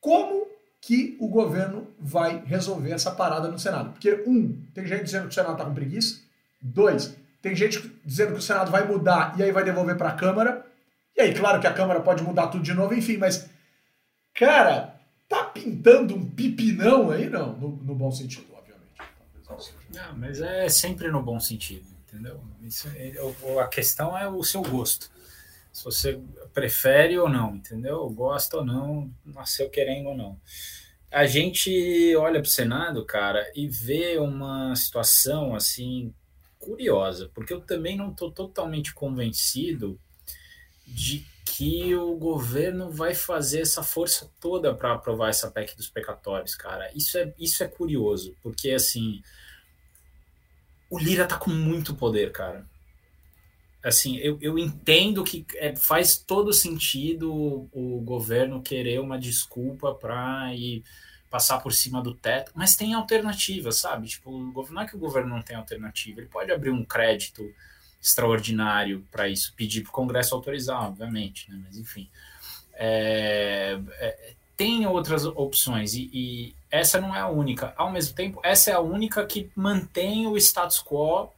Como 0.00 0.46
que 0.80 1.16
o 1.20 1.28
governo 1.28 1.88
vai 1.98 2.42
resolver 2.46 2.92
essa 2.92 3.10
parada 3.10 3.48
no 3.48 3.58
Senado? 3.58 3.90
Porque, 3.90 4.22
um, 4.26 4.64
tem 4.72 4.86
gente 4.86 5.04
dizendo 5.04 5.24
que 5.24 5.30
o 5.30 5.34
Senado 5.34 5.52
está 5.52 5.64
com 5.64 5.74
preguiça. 5.74 6.20
Dois, 6.60 7.16
tem 7.40 7.56
gente 7.56 7.92
dizendo 8.04 8.32
que 8.32 8.38
o 8.38 8.42
Senado 8.42 8.70
vai 8.70 8.86
mudar 8.86 9.34
e 9.36 9.42
aí 9.42 9.50
vai 9.50 9.64
devolver 9.64 9.96
para 9.96 10.10
a 10.10 10.14
Câmara. 10.14 10.64
E 11.16 11.20
aí, 11.20 11.34
claro 11.34 11.60
que 11.60 11.66
a 11.66 11.72
Câmara 11.72 12.00
pode 12.00 12.22
mudar 12.22 12.46
tudo 12.46 12.62
de 12.62 12.72
novo, 12.72 12.94
enfim, 12.94 13.16
mas, 13.16 13.50
cara, 14.32 14.94
tá 15.28 15.44
pintando 15.44 16.14
um 16.14 16.24
pipinão 16.24 17.10
aí? 17.10 17.28
Não, 17.28 17.56
no, 17.56 17.68
no 17.68 17.94
bom 17.94 18.10
sentido, 18.12 18.46
obviamente. 18.54 18.92
Não, 19.92 20.16
mas 20.16 20.40
é 20.40 20.68
sempre 20.68 21.10
no 21.10 21.22
bom 21.22 21.40
sentido, 21.40 21.84
entendeu? 22.06 22.40
Isso 22.62 22.88
é, 22.94 23.14
a 23.60 23.66
questão 23.66 24.16
é 24.16 24.28
o 24.28 24.42
seu 24.44 24.62
gosto. 24.62 25.10
Se 25.72 25.84
você 25.84 26.20
prefere 26.52 27.18
ou 27.18 27.28
não, 27.28 27.56
entendeu? 27.56 28.08
Gosta 28.10 28.58
ou 28.58 28.64
não, 28.64 29.10
nasceu 29.24 29.70
querendo 29.70 30.10
ou 30.10 30.16
não. 30.16 30.38
A 31.10 31.26
gente 31.26 32.14
olha 32.16 32.40
para 32.40 32.48
o 32.48 32.50
Senado, 32.50 33.04
cara, 33.04 33.50
e 33.54 33.68
vê 33.68 34.18
uma 34.18 34.74
situação 34.76 35.54
assim 35.54 36.12
curiosa, 36.58 37.30
porque 37.34 37.52
eu 37.52 37.60
também 37.60 37.96
não 37.96 38.10
estou 38.10 38.30
totalmente 38.30 38.94
convencido 38.94 39.98
de 40.86 41.26
que 41.44 41.94
o 41.94 42.14
governo 42.16 42.90
vai 42.90 43.14
fazer 43.14 43.60
essa 43.60 43.82
força 43.82 44.30
toda 44.40 44.74
para 44.74 44.92
aprovar 44.92 45.28
essa 45.28 45.50
PEC 45.50 45.76
dos 45.76 45.90
pecatórios, 45.90 46.54
cara. 46.54 46.90
Isso 46.94 47.18
é, 47.18 47.34
isso 47.38 47.62
é 47.62 47.68
curioso, 47.68 48.34
porque 48.42 48.70
assim, 48.70 49.22
o 50.88 50.98
Lira 50.98 51.26
tá 51.26 51.36
com 51.36 51.50
muito 51.50 51.94
poder, 51.94 52.32
cara. 52.32 52.66
Assim, 53.84 54.16
eu, 54.18 54.38
eu 54.40 54.58
entendo 54.58 55.24
que 55.24 55.44
é, 55.56 55.74
faz 55.74 56.16
todo 56.16 56.52
sentido 56.52 57.32
o, 57.72 58.00
governo 58.04 58.62
querer 58.62 59.00
uma 59.00 59.18
desculpa 59.18 59.92
para 59.92 60.54
ir 60.54 60.84
passar 61.28 61.58
por 61.60 61.72
cima 61.72 62.02
do 62.02 62.14
teto, 62.14 62.52
mas 62.54 62.76
tem 62.76 62.94
alternativa, 62.94 63.72
sabe? 63.72 64.06
Tipo, 64.06 64.52
não 64.70 64.82
é 64.82 64.86
que 64.86 64.94
o 64.94 64.98
governo 64.98 65.30
não 65.30 65.42
tem 65.42 65.56
alternativa, 65.56 66.20
ele 66.20 66.28
pode 66.28 66.52
abrir 66.52 66.70
um 66.70 66.84
crédito 66.84 67.42
extraordinário 68.00 69.06
para 69.10 69.28
isso, 69.28 69.54
pedir 69.56 69.82
para 69.82 69.90
o 69.90 69.92
Congresso 69.92 70.34
autorizar, 70.34 70.84
obviamente, 70.84 71.50
né? 71.50 71.58
mas 71.64 71.78
enfim. 71.78 72.08
É, 72.74 73.80
é, 73.98 74.34
tem 74.56 74.86
outras 74.86 75.24
opções 75.24 75.94
e, 75.94 76.10
e, 76.12 76.54
essa 76.70 77.00
não 77.00 77.14
é 77.14 77.20
a 77.20 77.28
única. 77.28 77.72
Ao 77.76 77.90
mesmo 77.90 78.14
tempo, 78.14 78.40
essa 78.42 78.70
é 78.70 78.74
a 78.74 78.80
única 78.80 79.24
que 79.26 79.50
mantém 79.54 80.26
o 80.26 80.36
status 80.36 80.82
quo 80.82 81.30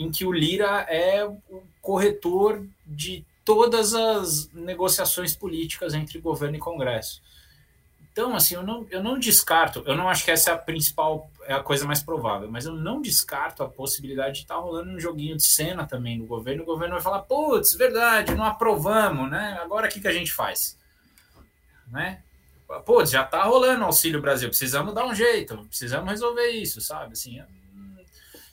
em 0.00 0.10
que 0.10 0.24
o 0.24 0.32
Lira 0.32 0.86
é 0.88 1.22
o 1.24 1.62
corretor 1.82 2.66
de 2.86 3.22
todas 3.44 3.94
as 3.94 4.50
negociações 4.50 5.36
políticas 5.36 5.92
entre 5.92 6.18
governo 6.18 6.56
e 6.56 6.58
Congresso. 6.58 7.20
Então, 8.10 8.34
assim, 8.34 8.54
eu 8.54 8.62
não, 8.62 8.86
eu 8.90 9.02
não 9.02 9.18
descarto, 9.18 9.82
eu 9.86 9.94
não 9.94 10.08
acho 10.08 10.24
que 10.24 10.30
essa 10.30 10.50
é 10.50 10.54
a 10.54 10.56
principal, 10.56 11.30
é 11.44 11.52
a 11.52 11.62
coisa 11.62 11.86
mais 11.86 12.02
provável, 12.02 12.50
mas 12.50 12.64
eu 12.64 12.72
não 12.72 13.02
descarto 13.02 13.62
a 13.62 13.68
possibilidade 13.68 14.36
de 14.36 14.40
estar 14.42 14.54
tá 14.54 14.60
rolando 14.60 14.90
um 14.90 14.98
joguinho 14.98 15.36
de 15.36 15.44
cena 15.44 15.86
também 15.86 16.18
no 16.18 16.26
governo. 16.26 16.62
O 16.62 16.66
governo 16.66 16.94
vai 16.94 17.02
falar, 17.02 17.20
putz, 17.20 17.74
verdade, 17.74 18.34
não 18.34 18.44
aprovamos, 18.44 19.30
né? 19.30 19.58
Agora 19.62 19.86
o 19.86 19.90
que, 19.90 20.00
que 20.00 20.08
a 20.08 20.12
gente 20.12 20.32
faz? 20.32 20.78
Né? 21.88 22.22
Putz, 22.86 23.10
já 23.10 23.22
tá 23.22 23.42
rolando 23.44 23.82
o 23.82 23.86
Auxílio 23.86 24.20
Brasil, 24.20 24.48
precisamos 24.48 24.94
dar 24.94 25.04
um 25.04 25.14
jeito, 25.14 25.58
precisamos 25.68 26.08
resolver 26.08 26.48
isso, 26.48 26.80
sabe? 26.80 27.12
Assim, 27.12 27.38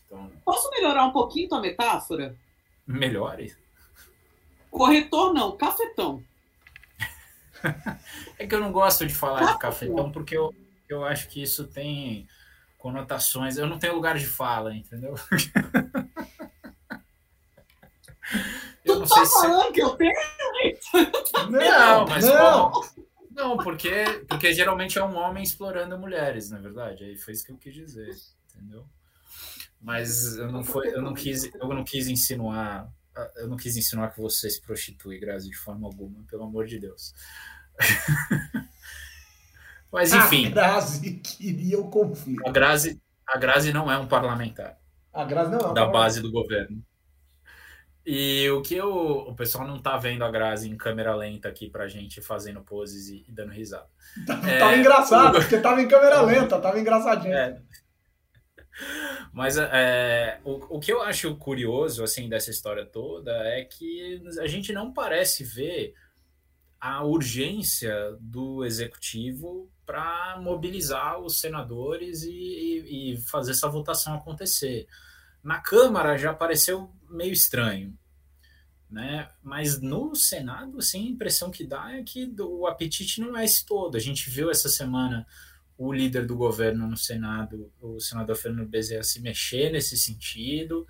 então... 0.07 0.31
Posso 0.43 0.71
melhorar 0.71 1.05
um 1.05 1.11
pouquinho 1.11 1.49
tua 1.49 1.61
metáfora? 1.61 2.35
Melhore. 2.87 3.55
Corretor 4.71 5.33
não, 5.33 5.55
cafetão 5.55 6.23
é 8.37 8.45
que 8.45 8.53
eu 8.53 8.59
não 8.59 8.71
gosto 8.71 9.05
de 9.05 9.13
falar 9.13 9.53
de 9.53 9.59
cafetão 9.59 10.11
porque 10.11 10.37
eu, 10.37 10.53
eu 10.87 11.03
acho 11.03 11.27
que 11.29 11.41
isso 11.41 11.67
tem 11.67 12.27
conotações. 12.77 13.57
Eu 13.57 13.67
não 13.67 13.79
tenho 13.79 13.95
lugar 13.95 14.17
de 14.17 14.27
fala, 14.27 14.75
entendeu? 14.75 15.15
eu 18.85 18.99
não 18.99 19.05
sei 19.05 19.23
tá 19.23 19.29
falando 19.29 19.67
se... 19.67 19.73
que 19.73 19.81
eu 19.81 19.95
tenho? 19.95 20.13
Não, 21.49 22.07
mas 22.07 22.25
não. 22.25 22.71
Como... 22.71 23.07
Não, 23.31 23.57
porque, 23.57 24.03
porque 24.27 24.53
geralmente 24.53 24.97
é 24.97 25.03
um 25.03 25.15
homem 25.15 25.43
explorando 25.43 25.97
mulheres, 25.97 26.49
na 26.49 26.59
verdade. 26.59 27.03
Aí 27.03 27.17
foi 27.17 27.33
isso 27.33 27.45
que 27.45 27.51
eu 27.51 27.57
quis 27.57 27.73
dizer, 27.73 28.15
entendeu? 28.51 28.85
Mas 29.79 30.37
eu 30.37 30.51
não, 30.51 30.63
foi, 30.63 30.87
eu 30.89 31.01
não, 31.01 31.13
quis, 31.13 31.53
eu 31.53 31.67
não 31.69 31.83
quis 31.83 32.07
insinuar 32.07 32.91
eu 33.37 33.47
não 33.47 33.57
quis 33.57 33.75
insinuar 33.75 34.13
que 34.13 34.21
você 34.21 34.49
se 34.49 34.61
prostitui, 34.61 35.19
Grazi, 35.19 35.49
de 35.49 35.57
forma 35.57 35.87
alguma, 35.87 36.23
pelo 36.29 36.43
amor 36.43 36.65
de 36.65 36.79
Deus. 36.79 37.13
Mas 39.91 40.13
enfim. 40.13 40.47
A 40.47 40.51
Grazi 40.51 41.11
queria 41.15 41.79
o 41.79 41.89
conflito. 41.89 42.47
A 42.47 42.51
Grazi, 42.51 43.01
a 43.27 43.37
Grazi 43.37 43.73
não 43.73 43.91
é 43.91 43.97
um 43.97 44.07
parlamentar. 44.07 44.77
A 45.13 45.23
Grazi 45.23 45.51
não 45.51 45.59
é 45.59 45.67
um 45.67 45.73
Da 45.73 45.85
base 45.87 46.21
do 46.21 46.31
governo. 46.31 46.83
E 48.05 48.49
o 48.51 48.61
que 48.61 48.75
eu, 48.75 48.89
o 48.89 49.35
pessoal 49.35 49.67
não 49.67 49.79
tá 49.79 49.97
vendo 49.97 50.23
a 50.23 50.31
Grazi 50.31 50.69
em 50.69 50.77
câmera 50.77 51.13
lenta 51.15 51.49
aqui 51.49 51.69
pra 51.69 51.89
gente 51.89 52.21
fazendo 52.21 52.61
poses 52.61 53.09
e, 53.09 53.25
e 53.27 53.31
dando 53.31 53.51
risada. 53.51 53.87
Tava, 54.25 54.47
é, 54.49 54.59
tava 54.59 54.77
engraçado, 54.77 55.37
o... 55.37 55.41
porque 55.41 55.57
tava 55.57 55.81
em 55.81 55.87
câmera 55.87 56.21
lenta, 56.23 56.59
tava 56.59 56.79
engraçadinho. 56.79 57.33
É. 57.33 57.61
Mas 59.33 59.57
é, 59.57 60.39
o, 60.43 60.77
o 60.77 60.79
que 60.79 60.91
eu 60.91 61.01
acho 61.01 61.35
curioso 61.35 62.03
assim 62.03 62.29
dessa 62.29 62.51
história 62.51 62.85
toda 62.85 63.31
é 63.31 63.63
que 63.63 64.21
a 64.39 64.47
gente 64.47 64.71
não 64.71 64.93
parece 64.93 65.43
ver 65.43 65.93
a 66.79 67.03
urgência 67.03 68.15
do 68.19 68.63
executivo 68.63 69.69
para 69.85 70.37
mobilizar 70.39 71.19
os 71.19 71.39
senadores 71.39 72.23
e, 72.23 72.31
e, 72.31 73.13
e, 73.13 73.17
fazer 73.17 73.51
essa 73.51 73.67
votação 73.67 74.13
acontecer. 74.13 74.87
Na 75.43 75.59
Câmara 75.59 76.17
já 76.17 76.33
pareceu 76.33 76.91
meio 77.09 77.33
estranho, 77.33 77.97
né? 78.89 79.29
Mas 79.41 79.81
no 79.81 80.15
Senado, 80.15 80.81
sim, 80.81 81.07
a 81.07 81.11
impressão 81.11 81.49
que 81.49 81.65
dá 81.65 81.93
é 81.93 82.03
que 82.03 82.31
o 82.39 82.67
apetite 82.67 83.21
não 83.21 83.35
é 83.35 83.45
esse 83.45 83.65
todo. 83.65 83.95
A 83.95 83.99
gente 83.99 84.29
viu 84.29 84.51
essa 84.51 84.69
semana 84.69 85.25
o 85.77 85.93
líder 85.93 86.25
do 86.25 86.35
governo 86.35 86.87
no 86.87 86.97
Senado, 86.97 87.71
o 87.79 87.99
senador 87.99 88.35
Fernando 88.35 88.67
Bezerra, 88.67 89.03
se 89.03 89.21
mexer 89.21 89.71
nesse 89.71 89.95
sentido, 89.95 90.87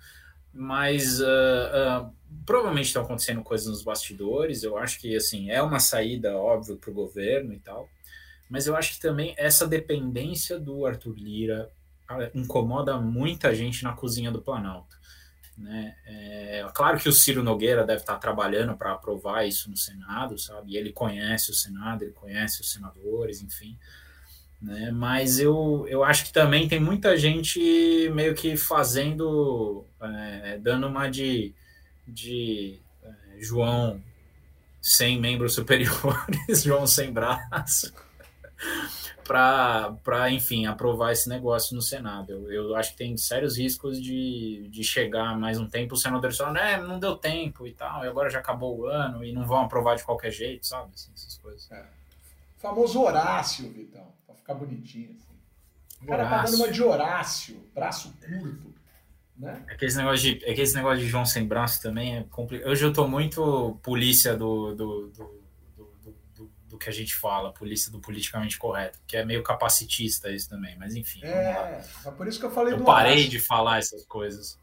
mas 0.52 1.20
uh, 1.20 1.24
uh, 1.24 2.12
provavelmente 2.46 2.86
estão 2.86 3.02
acontecendo 3.02 3.42
coisas 3.42 3.66
nos 3.66 3.82
bastidores. 3.82 4.62
Eu 4.62 4.78
acho 4.78 4.98
que 4.98 5.14
assim 5.14 5.50
é 5.50 5.62
uma 5.62 5.78
saída 5.78 6.34
óbvio 6.36 6.76
para 6.76 6.90
o 6.90 6.94
governo 6.94 7.52
e 7.52 7.58
tal, 7.58 7.88
mas 8.48 8.66
eu 8.66 8.74
acho 8.74 8.94
que 8.94 9.00
também 9.00 9.34
essa 9.36 9.66
dependência 9.66 10.58
do 10.58 10.86
Arthur 10.86 11.16
Lira 11.16 11.70
incomoda 12.34 12.98
muita 12.98 13.54
gente 13.54 13.84
na 13.84 13.92
cozinha 13.92 14.32
do 14.32 14.40
Planalto. 14.40 14.96
Né? 15.58 15.94
É, 16.06 16.66
claro 16.72 16.98
que 16.98 17.08
o 17.08 17.12
Ciro 17.12 17.42
Nogueira 17.42 17.84
deve 17.84 18.00
estar 18.00 18.16
trabalhando 18.16 18.74
para 18.74 18.92
aprovar 18.92 19.46
isso 19.46 19.68
no 19.68 19.76
Senado, 19.76 20.38
sabe? 20.38 20.72
E 20.72 20.76
ele 20.78 20.92
conhece 20.92 21.50
o 21.50 21.54
Senado, 21.54 22.04
ele 22.04 22.12
conhece 22.12 22.62
os 22.62 22.72
senadores, 22.72 23.42
enfim 23.42 23.76
né? 24.60 24.90
Mas 24.90 25.38
eu, 25.38 25.86
eu 25.88 26.02
acho 26.02 26.26
que 26.26 26.32
também 26.32 26.68
tem 26.68 26.80
muita 26.80 27.16
gente 27.16 28.10
meio 28.12 28.34
que 28.34 28.56
fazendo, 28.56 29.84
é, 30.00 30.58
dando 30.58 30.88
uma 30.88 31.08
de, 31.08 31.54
de 32.06 32.80
é, 33.02 33.40
João 33.40 34.02
sem 34.82 35.20
membros 35.20 35.54
superiores, 35.54 36.62
João 36.64 36.86
sem 36.86 37.12
braço, 37.12 37.92
para, 39.24 40.30
enfim, 40.30 40.66
aprovar 40.66 41.12
esse 41.12 41.28
negócio 41.28 41.76
no 41.76 41.82
Senado. 41.82 42.32
Eu, 42.32 42.50
eu 42.50 42.74
acho 42.74 42.92
que 42.92 42.98
tem 42.98 43.16
sérios 43.16 43.56
riscos 43.56 44.02
de, 44.02 44.66
de 44.68 44.82
chegar 44.82 45.38
mais 45.38 45.60
um 45.60 45.68
tempo, 45.68 45.94
o 45.94 45.98
senador 45.98 46.32
só, 46.32 46.52
né, 46.52 46.78
não 46.78 46.98
deu 46.98 47.14
tempo 47.14 47.64
e 47.64 47.72
tal, 47.72 48.04
e 48.04 48.08
agora 48.08 48.28
já 48.28 48.40
acabou 48.40 48.76
o 48.76 48.86
ano 48.86 49.24
e 49.24 49.32
não 49.32 49.46
vão 49.46 49.60
aprovar 49.60 49.96
de 49.96 50.02
qualquer 50.02 50.32
jeito, 50.32 50.66
sabe? 50.66 50.90
Assim, 50.94 51.12
essas 51.14 51.38
coisas. 51.38 51.70
É. 51.70 51.86
O 52.56 52.60
famoso 52.60 53.00
Horácio, 53.00 53.70
Vitão 53.70 54.17
ficar 54.48 54.54
bonitinho. 54.54 55.10
Assim. 55.10 56.02
O 56.02 56.06
cara 56.06 56.28
tá 56.28 56.42
dando 56.44 56.56
uma 56.56 56.70
de 56.70 56.82
Horácio, 56.82 57.62
braço 57.74 58.14
curto. 58.20 58.74
Né? 59.36 59.62
Aquele 59.68 59.94
negócio 59.94 60.18
de, 60.18 60.44
aquele 60.44 60.72
negócio 60.72 60.98
de 60.98 61.06
João 61.06 61.26
sem 61.26 61.46
braço 61.46 61.82
também 61.82 62.16
é 62.16 62.24
complicado. 62.24 62.70
Hoje 62.70 62.84
eu 62.84 62.92
tô 62.92 63.06
muito 63.06 63.78
polícia 63.82 64.36
do, 64.36 64.74
do, 64.74 65.08
do, 65.08 65.40
do, 66.34 66.50
do, 66.68 66.78
que 66.78 66.88
a 66.88 66.92
gente 66.92 67.14
fala, 67.14 67.52
polícia 67.52 67.92
do 67.92 68.00
politicamente 68.00 68.58
correto, 68.58 68.98
que 69.06 69.16
é 69.16 69.24
meio 69.24 69.42
capacitista 69.42 70.30
isso 70.30 70.48
também, 70.48 70.76
mas 70.76 70.96
enfim. 70.96 71.20
É, 71.22 71.84
é 72.06 72.10
por 72.10 72.26
isso 72.26 72.40
que 72.40 72.46
eu 72.46 72.50
falei 72.50 72.74
eu 72.74 72.78
do 72.78 72.84
parei 72.84 73.12
Horácio. 73.12 73.30
de 73.30 73.40
falar 73.40 73.78
essas 73.78 74.04
coisas. 74.04 74.58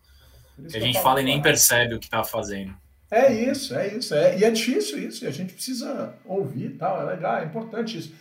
Que 0.69 0.77
a 0.77 0.79
gente 0.79 1.01
fala 1.01 1.21
e 1.21 1.25
nem 1.25 1.41
percebe 1.41 1.95
o 1.95 1.99
que 1.99 2.09
tá 2.09 2.23
fazendo. 2.23 2.75
É 3.11 3.31
isso, 3.31 3.75
é 3.75 3.93
isso. 3.93 4.15
É, 4.15 4.39
e 4.39 4.43
é 4.43 4.49
difícil 4.49 4.97
isso, 4.97 5.23
e 5.23 5.27
a 5.27 5.31
gente 5.31 5.53
precisa 5.53 6.15
ouvir 6.25 6.77
tal, 6.77 7.01
é 7.01 7.13
legal, 7.13 7.37
é 7.37 7.45
importante 7.45 7.97
isso. 7.97 8.13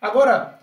Agora, 0.00 0.61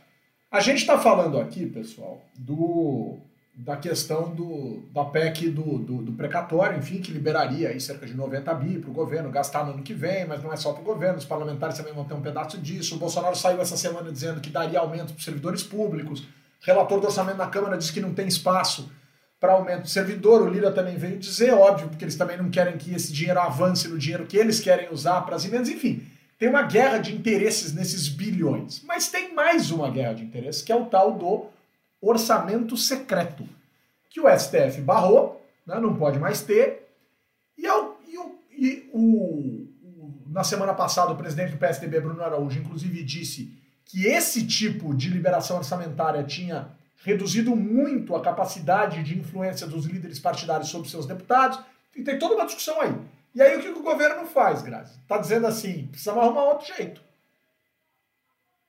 A 0.51 0.59
gente 0.61 0.77
está 0.77 0.97
falando 0.97 1.39
aqui, 1.39 1.67
pessoal, 1.67 2.19
do, 2.35 3.17
da 3.53 3.77
questão 3.77 4.33
do, 4.33 4.81
da 4.91 5.05
PEC 5.05 5.47
do, 5.47 5.77
do, 5.77 6.01
do, 6.01 6.11
precatório, 6.13 6.79
enfim, 6.79 6.99
que 7.01 7.11
liberaria 7.11 7.69
aí 7.69 7.79
cerca 7.79 8.07
de 8.07 8.15
90 8.15 8.51
bi 8.55 8.79
para 8.79 8.89
o 8.89 8.93
governo 8.93 9.29
gastar 9.29 9.63
no 9.63 9.73
ano 9.73 9.83
que 9.83 9.93
vem, 9.93 10.25
mas 10.25 10.41
não 10.41 10.51
é 10.51 10.57
só 10.57 10.73
para 10.73 10.81
o 10.81 10.85
governo, 10.85 11.19
os 11.19 11.25
parlamentares 11.25 11.77
também 11.77 11.93
vão 11.93 12.03
ter 12.03 12.15
um 12.15 12.21
pedaço 12.21 12.57
disso. 12.57 12.95
O 12.95 12.97
Bolsonaro 12.97 13.35
saiu 13.35 13.61
essa 13.61 13.77
semana 13.77 14.11
dizendo 14.11 14.41
que 14.41 14.49
daria 14.49 14.79
aumento 14.79 15.13
para 15.13 15.23
servidores 15.23 15.61
públicos. 15.61 16.21
O 16.21 16.25
relator 16.65 16.99
do 16.99 17.05
orçamento 17.05 17.37
na 17.37 17.47
Câmara 17.47 17.77
disse 17.77 17.93
que 17.93 18.01
não 18.01 18.15
tem 18.15 18.27
espaço 18.27 18.91
para 19.39 19.53
aumento 19.53 19.83
de 19.83 19.91
servidor. 19.91 20.41
O 20.41 20.49
Lira 20.49 20.71
também 20.71 20.97
veio 20.97 21.19
dizer, 21.19 21.53
óbvio, 21.53 21.89
porque 21.89 22.03
eles 22.03 22.15
também 22.15 22.37
não 22.37 22.49
querem 22.49 22.75
que 22.75 22.91
esse 22.91 23.13
dinheiro 23.13 23.39
avance 23.39 23.87
no 23.87 23.99
dinheiro 23.99 24.25
que 24.25 24.35
eles 24.35 24.59
querem 24.59 24.91
usar 24.91 25.21
para 25.21 25.35
as 25.35 25.45
emendas. 25.45 25.69
Enfim, 25.69 26.07
tem 26.39 26.47
uma 26.47 26.63
guerra 26.63 26.99
de 26.99 27.13
interesses 27.13 27.73
nesses 27.73 28.07
bilhões. 28.07 28.81
Mas 28.85 29.09
tem 29.09 29.35
mais 29.35 29.69
uma 29.69 29.91
guerra 29.91 30.13
de 30.13 30.23
interesses, 30.23 30.61
que 30.61 30.71
é 30.71 30.75
o 30.75 30.85
tal 30.85 31.11
do 31.11 31.47
orçamento 32.01 32.77
secreto, 32.77 33.47
que 34.09 34.21
o 34.21 34.39
STF 34.39 34.81
barrou, 34.81 35.45
né, 35.67 35.77
não 35.79 35.95
pode 35.97 36.17
mais 36.17 36.41
ter, 36.41 36.87
e, 37.57 37.67
ao, 37.67 37.99
e, 38.07 38.17
o, 38.17 38.39
e 38.57 38.89
o, 38.93 39.67
na 40.27 40.45
semana 40.45 40.73
passada 40.73 41.11
o 41.11 41.17
presidente 41.17 41.51
do 41.51 41.57
PSDB, 41.57 41.99
Bruno 41.99 42.23
Araújo, 42.23 42.57
inclusive 42.57 43.03
disse 43.03 43.53
que 43.83 44.05
esse 44.05 44.47
tipo 44.47 44.95
de 44.95 45.09
liberação 45.09 45.57
orçamentária 45.57 46.23
tinha 46.23 46.69
reduzido 47.03 47.53
muito 47.53 48.15
a 48.15 48.21
capacidade 48.21 49.03
de 49.03 49.19
influência 49.19 49.67
dos 49.67 49.85
líderes 49.85 50.19
partidários 50.19 50.69
sobre 50.69 50.89
seus 50.89 51.05
deputados, 51.05 51.59
e 51.93 52.01
tem 52.01 52.17
toda 52.17 52.35
uma 52.35 52.45
discussão 52.45 52.79
aí. 52.79 52.95
E 53.33 53.41
aí 53.41 53.57
o 53.57 53.61
que 53.61 53.69
o 53.69 53.83
governo 53.83 54.25
faz, 54.25 54.61
Grazi? 54.61 54.99
Está 54.99 55.17
dizendo 55.17 55.47
assim, 55.47 55.87
precisamos 55.87 56.23
arrumar 56.23 56.45
outro 56.45 56.67
jeito. 56.75 57.01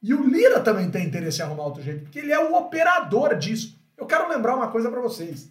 E 0.02 0.14
o 0.14 0.26
Lira 0.26 0.60
também 0.60 0.90
tem 0.90 1.06
interesse 1.06 1.40
em 1.40 1.44
arrumar 1.44 1.64
outro 1.64 1.82
jeito, 1.82 2.02
porque 2.02 2.18
ele 2.18 2.32
é 2.32 2.38
o 2.38 2.54
operador 2.54 3.36
disso. 3.36 3.78
Eu 3.96 4.06
quero 4.06 4.28
lembrar 4.28 4.56
uma 4.56 4.70
coisa 4.70 4.90
para 4.90 5.00
vocês. 5.00 5.48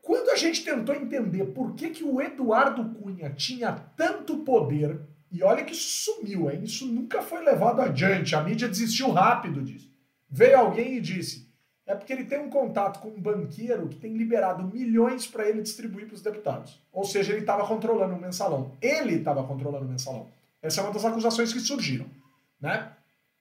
Quando 0.00 0.30
a 0.30 0.36
gente 0.36 0.64
tentou 0.64 0.94
entender 0.94 1.44
por 1.46 1.74
que, 1.74 1.90
que 1.90 2.02
o 2.02 2.20
Eduardo 2.20 2.84
Cunha 2.94 3.30
tinha 3.30 3.72
tanto 3.96 4.38
poder, 4.38 5.00
e 5.30 5.42
olha 5.42 5.64
que 5.64 5.74
sumiu, 5.74 6.50
hein? 6.50 6.62
isso 6.64 6.86
nunca 6.86 7.22
foi 7.22 7.44
levado 7.44 7.80
adiante, 7.80 8.34
a 8.34 8.42
mídia 8.42 8.68
desistiu 8.68 9.10
rápido 9.10 9.62
disso. 9.62 9.90
Veio 10.28 10.58
alguém 10.58 10.96
e 10.96 11.00
disse: 11.00 11.49
é 11.90 11.94
porque 11.96 12.12
ele 12.12 12.24
tem 12.24 12.38
um 12.38 12.48
contato 12.48 13.00
com 13.00 13.08
um 13.08 13.20
banqueiro 13.20 13.88
que 13.88 13.96
tem 13.96 14.16
liberado 14.16 14.62
milhões 14.62 15.26
para 15.26 15.48
ele 15.48 15.60
distribuir 15.60 16.06
para 16.06 16.14
os 16.14 16.22
deputados. 16.22 16.80
Ou 16.92 17.02
seja, 17.02 17.32
ele 17.32 17.40
estava 17.40 17.66
controlando 17.66 18.14
o 18.14 18.20
mensalão. 18.20 18.70
Ele 18.80 19.16
estava 19.16 19.42
controlando 19.42 19.86
o 19.86 19.88
mensalão. 19.88 20.28
Essa 20.62 20.80
é 20.80 20.84
uma 20.84 20.92
das 20.92 21.04
acusações 21.04 21.52
que 21.52 21.58
surgiram. 21.58 22.06
Né? 22.60 22.92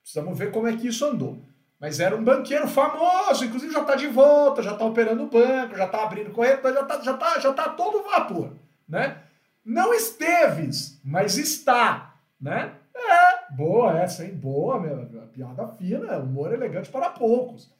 Precisamos 0.01 0.35
ver 0.35 0.49
como 0.49 0.67
é 0.67 0.75
que 0.75 0.87
isso 0.87 1.05
andou. 1.05 1.37
Mas 1.79 1.99
era 1.99 2.15
um 2.15 2.23
banqueiro 2.23 2.67
famoso, 2.67 3.45
inclusive 3.45 3.71
já 3.71 3.81
está 3.81 3.93
de 3.93 4.07
volta, 4.07 4.63
já 4.63 4.73
está 4.73 4.83
operando 4.83 5.25
o 5.25 5.29
banco, 5.29 5.77
já 5.77 5.85
está 5.85 6.03
abrindo 6.03 6.31
corretor, 6.31 6.73
já 6.73 6.81
está 6.81 7.01
já 7.01 7.17
tá, 7.17 7.39
já 7.39 7.53
tá 7.53 7.69
todo 7.69 8.03
vapor. 8.03 8.51
Né? 8.87 9.15
Não 9.63 9.93
esteves, 9.93 10.99
mas 11.03 11.37
está. 11.37 12.15
Né? 12.41 12.73
É, 12.95 13.53
boa 13.53 13.99
essa, 13.99 14.25
hein? 14.25 14.33
Boa, 14.33 14.79
minha, 14.79 15.05
piada 15.27 15.67
fina, 15.67 16.17
humor 16.17 16.51
elegante 16.51 16.89
para 16.89 17.11
poucos 17.11 17.77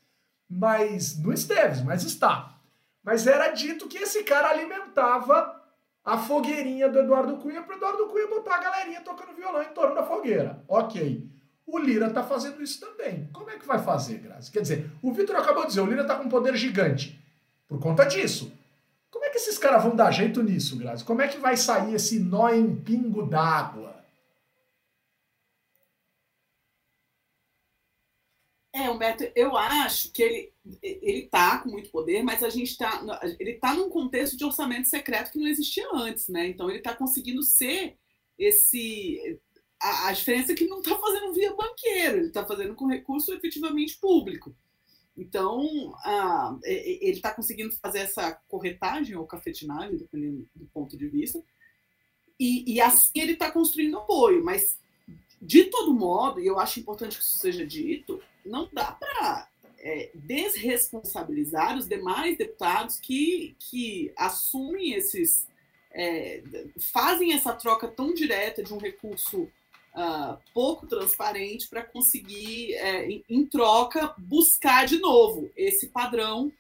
mas 0.50 1.18
no 1.18 1.32
Esteves, 1.32 1.82
mas 1.84 2.04
está. 2.04 2.56
Mas 3.04 3.28
era 3.28 3.50
dito 3.50 3.88
que 3.88 3.98
esse 3.98 4.24
cara 4.24 4.50
alimentava 4.50 5.60
a 6.04 6.18
fogueirinha 6.18 6.90
do 6.90 7.00
Eduardo 7.00 7.38
Cunha 7.38 7.62
para 7.62 7.76
o 7.76 7.78
Eduardo 7.78 8.08
Cunha 8.08 8.28
botar 8.28 8.56
a 8.56 8.64
galerinha 8.64 9.02
tocando 9.02 9.36
violão 9.36 9.62
em 9.62 9.74
torno 9.74 9.96
da 9.96 10.04
fogueira. 10.04 10.64
Ok. 10.68 11.30
O 11.68 11.78
Lira 11.78 12.08
está 12.08 12.24
fazendo 12.24 12.62
isso 12.64 12.80
também. 12.80 13.30
Como 13.32 13.50
é 13.50 13.58
que 13.58 13.68
vai 13.68 13.78
fazer, 13.78 14.18
Grazi? 14.18 14.50
Quer 14.50 14.62
dizer, 14.62 14.90
o 15.04 15.14
Vitor 15.14 15.36
acabou 15.36 15.64
de 15.64 15.70
dizer, 15.70 15.82
o 15.82 15.86
Lira 15.86 16.02
está 16.02 16.16
com 16.16 16.24
um 16.24 16.30
poder 16.30 16.56
gigante. 16.56 17.24
Por 17.68 17.80
conta 17.80 18.06
disso. 18.06 18.52
Como 19.12 19.24
é 19.24 19.30
que 19.30 19.38
esses 19.38 19.58
caras 19.58 19.84
vão 19.84 19.96
dar 19.96 20.10
jeito 20.10 20.42
nisso, 20.42 20.78
Grazi? 20.78 21.04
Como 21.04 21.22
é 21.22 21.28
que 21.28 21.38
vai 21.38 21.56
sair 21.56 21.94
esse 21.94 22.20
nó 22.20 22.50
em 22.50 22.76
pingo 22.76 23.24
d'água? 23.28 23.99
É, 28.84 28.90
Humberto, 28.90 29.30
eu 29.36 29.58
acho 29.58 30.12
que 30.12 30.24
ele 30.24 30.54
ele 30.84 31.24
está 31.24 31.60
com 31.60 31.70
muito 31.70 31.90
poder, 31.90 32.22
mas 32.22 32.44
a 32.44 32.50
gente 32.50 32.70
está 32.70 33.02
ele 33.40 33.52
está 33.52 33.74
num 33.74 33.90
contexto 33.90 34.38
de 34.38 34.46
orçamento 34.46 34.88
secreto 34.88 35.32
que 35.32 35.40
não 35.40 35.48
existia 35.48 35.88
antes, 35.94 36.28
né? 36.28 36.48
Então 36.48 36.70
ele 36.70 36.78
está 36.78 36.96
conseguindo 36.96 37.42
ser 37.42 37.98
esse 38.38 39.40
a, 39.82 40.10
a 40.10 40.12
diferença 40.12 40.52
é 40.52 40.56
que 40.56 40.68
não 40.68 40.80
está 40.80 40.98
fazendo 40.98 41.34
via 41.34 41.56
banqueiro, 41.56 42.18
ele 42.18 42.28
está 42.28 42.46
fazendo 42.46 42.76
com 42.76 42.86
recurso 42.86 43.34
efetivamente 43.34 43.98
público. 43.98 44.56
Então, 45.18 45.94
ele 46.64 47.18
está 47.18 47.34
conseguindo 47.34 47.74
fazer 47.82 48.00
essa 48.00 48.32
corretagem 48.48 49.18
ou 49.18 49.28
cafetinagem, 49.28 49.98
dependendo 49.98 50.48
do 50.56 50.66
ponto 50.68 50.98
de 50.98 51.08
vista, 51.08 51.44
e, 52.40 52.74
e 52.74 52.80
assim 52.80 53.12
ele 53.16 53.34
está 53.34 53.52
construindo 53.52 53.98
apoio. 53.98 54.44
Mas, 54.44 54.80
de 55.42 55.66
todo 55.66 55.94
modo, 55.94 56.40
e 56.40 56.48
eu 56.48 56.58
acho 56.58 56.80
importante 56.80 57.18
que 57.18 57.24
isso 57.24 57.38
seja 57.38 57.66
dito, 57.68 58.22
não 58.46 58.70
dá 58.72 58.92
para 58.92 59.48
é, 59.80 60.10
desresponsabilizar 60.14 61.78
os 61.78 61.88
demais 61.88 62.38
deputados 62.38 63.00
que, 63.00 63.56
que 63.60 64.12
assumem 64.18 64.94
esses. 64.94 65.48
É, 65.92 66.44
fazem 66.94 67.34
essa 67.34 67.52
troca 67.54 67.88
tão 67.88 68.14
direta 68.14 68.62
de 68.62 68.72
um 68.72 68.78
recurso 68.78 69.50
uh, 69.96 70.38
pouco 70.54 70.86
transparente 70.86 71.68
para 71.68 71.84
conseguir, 71.84 72.76
é, 72.76 73.10
em, 73.10 73.24
em, 73.28 73.46
troca, 73.46 74.14
buscar 74.18 74.86
de 74.86 75.00
novo 75.00 75.50
esse 75.56 75.88
padrão 75.88 76.52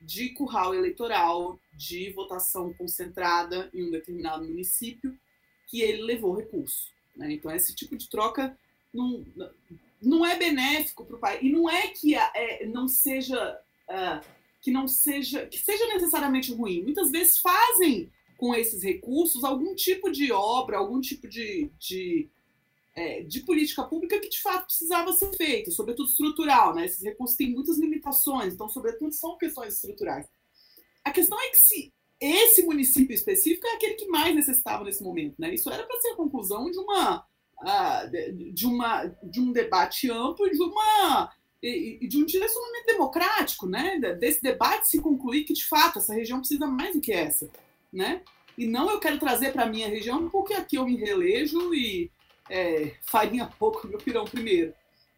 de 0.00 0.28
curral 0.30 0.72
eleitoral, 0.74 1.58
de 1.72 2.10
votação 2.12 2.72
concentrada 2.74 3.68
em 3.74 3.88
um 3.88 3.90
determinado 3.90 4.44
município, 4.44 5.18
que 5.66 5.82
ele 5.82 6.02
levou 6.02 6.36
recurso. 6.36 6.92
Né? 7.16 7.32
Então, 7.32 7.50
esse 7.50 7.74
tipo 7.74 7.96
de 7.96 8.08
troca 8.08 8.56
não, 8.94 9.24
não 10.02 10.24
é 10.24 10.36
benéfico 10.36 11.04
para 11.04 11.16
o 11.16 11.20
país. 11.20 11.42
E 11.42 11.50
não 11.50 11.68
é 11.68 11.88
que 11.88 12.14
é, 12.14 12.66
não 12.66 12.88
seja 12.88 13.60
uh, 13.88 14.26
que 14.60 14.70
não 14.70 14.88
seja 14.88 15.46
que 15.46 15.58
seja 15.58 15.86
necessariamente 15.86 16.52
ruim. 16.52 16.82
Muitas 16.82 17.10
vezes 17.10 17.38
fazem 17.38 18.10
com 18.36 18.54
esses 18.54 18.82
recursos 18.82 19.44
algum 19.44 19.74
tipo 19.74 20.10
de 20.10 20.30
obra, 20.32 20.78
algum 20.78 21.00
tipo 21.00 21.26
de, 21.26 21.70
de, 21.78 22.28
é, 22.94 23.22
de 23.22 23.40
política 23.40 23.82
pública 23.84 24.20
que 24.20 24.28
de 24.28 24.40
fato 24.42 24.66
precisava 24.66 25.12
ser 25.12 25.34
feita, 25.36 25.70
sobretudo 25.70 26.08
estrutural. 26.08 26.74
Né? 26.74 26.84
Esses 26.84 27.02
recursos 27.02 27.36
têm 27.36 27.50
muitas 27.50 27.78
limitações, 27.78 28.54
então, 28.54 28.68
sobretudo, 28.68 29.12
são 29.12 29.38
questões 29.38 29.74
estruturais. 29.74 30.26
A 31.04 31.10
questão 31.10 31.40
é 31.40 31.48
que 31.48 31.56
se 31.56 31.92
esse 32.20 32.62
município 32.64 33.14
específico 33.14 33.66
é 33.66 33.74
aquele 33.74 33.94
que 33.94 34.08
mais 34.08 34.34
necessitava 34.34 34.84
nesse 34.84 35.02
momento. 35.02 35.36
Né? 35.38 35.54
Isso 35.54 35.70
era 35.70 35.84
para 35.84 36.00
ser 36.00 36.08
a 36.08 36.16
conclusão 36.16 36.70
de 36.70 36.78
uma 36.78 37.24
de, 38.52 38.66
uma, 38.66 39.06
de 39.22 39.40
um 39.40 39.52
debate 39.52 40.10
amplo 40.10 40.46
e 40.46 40.50
de, 40.50 40.62
uma, 40.62 41.32
e 41.62 42.06
de 42.06 42.18
um 42.18 42.26
direcionamento 42.26 42.86
democrático, 42.86 43.66
né? 43.66 43.98
desse 44.18 44.42
debate 44.42 44.88
se 44.88 45.00
concluir 45.00 45.44
que, 45.44 45.54
de 45.54 45.64
fato, 45.64 45.98
essa 45.98 46.14
região 46.14 46.38
precisa 46.38 46.66
mais 46.66 46.94
do 46.94 47.00
que 47.00 47.12
essa. 47.12 47.48
Né? 47.92 48.22
E 48.58 48.66
não 48.66 48.90
eu 48.90 48.98
quero 48.98 49.18
trazer 49.18 49.52
para 49.52 49.64
a 49.64 49.68
minha 49.68 49.88
região 49.88 50.28
porque 50.28 50.54
aqui 50.54 50.76
eu 50.76 50.84
me 50.84 50.96
relejo 50.96 51.74
e 51.74 52.10
é, 52.48 52.94
farinha 53.02 53.50
pouco 53.58 53.86
meu 53.86 53.98
pirão 53.98 54.24
primeiro. 54.24 54.74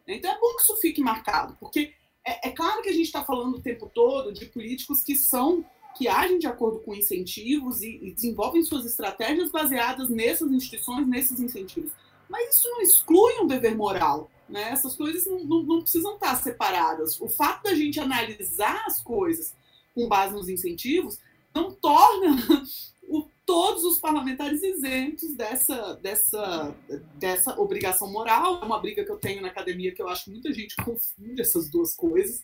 Então 0.06 0.30
é 0.30 0.38
bom 0.38 0.54
que 0.56 0.62
isso 0.62 0.76
fique 0.76 1.00
marcado, 1.02 1.56
porque 1.60 1.92
é, 2.24 2.48
é 2.48 2.50
claro 2.50 2.82
que 2.82 2.88
a 2.88 2.92
gente 2.92 3.06
está 3.06 3.24
falando 3.24 3.56
o 3.56 3.62
tempo 3.62 3.90
todo 3.94 4.32
de 4.32 4.46
políticos 4.46 5.02
que 5.02 5.14
são 5.14 5.64
que 5.96 6.06
agem 6.06 6.38
de 6.38 6.46
acordo 6.46 6.78
com 6.80 6.94
incentivos 6.94 7.82
e, 7.82 7.98
e 8.02 8.12
desenvolvem 8.12 8.62
suas 8.62 8.86
estratégias 8.86 9.50
baseadas 9.50 10.08
nessas 10.08 10.50
instituições, 10.52 11.06
nesses 11.08 11.40
incentivos. 11.40 11.90
Mas 12.28 12.56
isso 12.56 12.68
não 12.68 12.80
exclui 12.82 13.40
um 13.40 13.46
dever 13.46 13.76
moral. 13.76 14.30
Né? 14.48 14.70
Essas 14.70 14.94
coisas 14.94 15.26
não, 15.26 15.44
não, 15.44 15.62
não 15.62 15.80
precisam 15.82 16.14
estar 16.14 16.34
separadas. 16.36 17.20
O 17.20 17.28
fato 17.28 17.64
da 17.64 17.74
gente 17.74 18.00
analisar 18.00 18.84
as 18.86 19.00
coisas 19.02 19.54
com 19.94 20.08
base 20.08 20.34
nos 20.34 20.48
incentivos 20.48 21.18
não 21.54 21.72
torna 21.72 22.36
o, 23.08 23.26
todos 23.44 23.84
os 23.84 23.98
parlamentares 23.98 24.62
isentos 24.62 25.34
dessa, 25.34 25.94
dessa, 25.94 26.74
dessa 27.14 27.60
obrigação 27.60 28.10
moral. 28.10 28.60
É 28.62 28.64
uma 28.64 28.80
briga 28.80 29.04
que 29.04 29.10
eu 29.10 29.18
tenho 29.18 29.42
na 29.42 29.48
academia 29.48 29.94
que 29.94 30.00
eu 30.00 30.08
acho 30.08 30.24
que 30.24 30.30
muita 30.30 30.52
gente 30.52 30.76
confunde 30.76 31.40
essas 31.40 31.70
duas 31.70 31.94
coisas. 31.94 32.42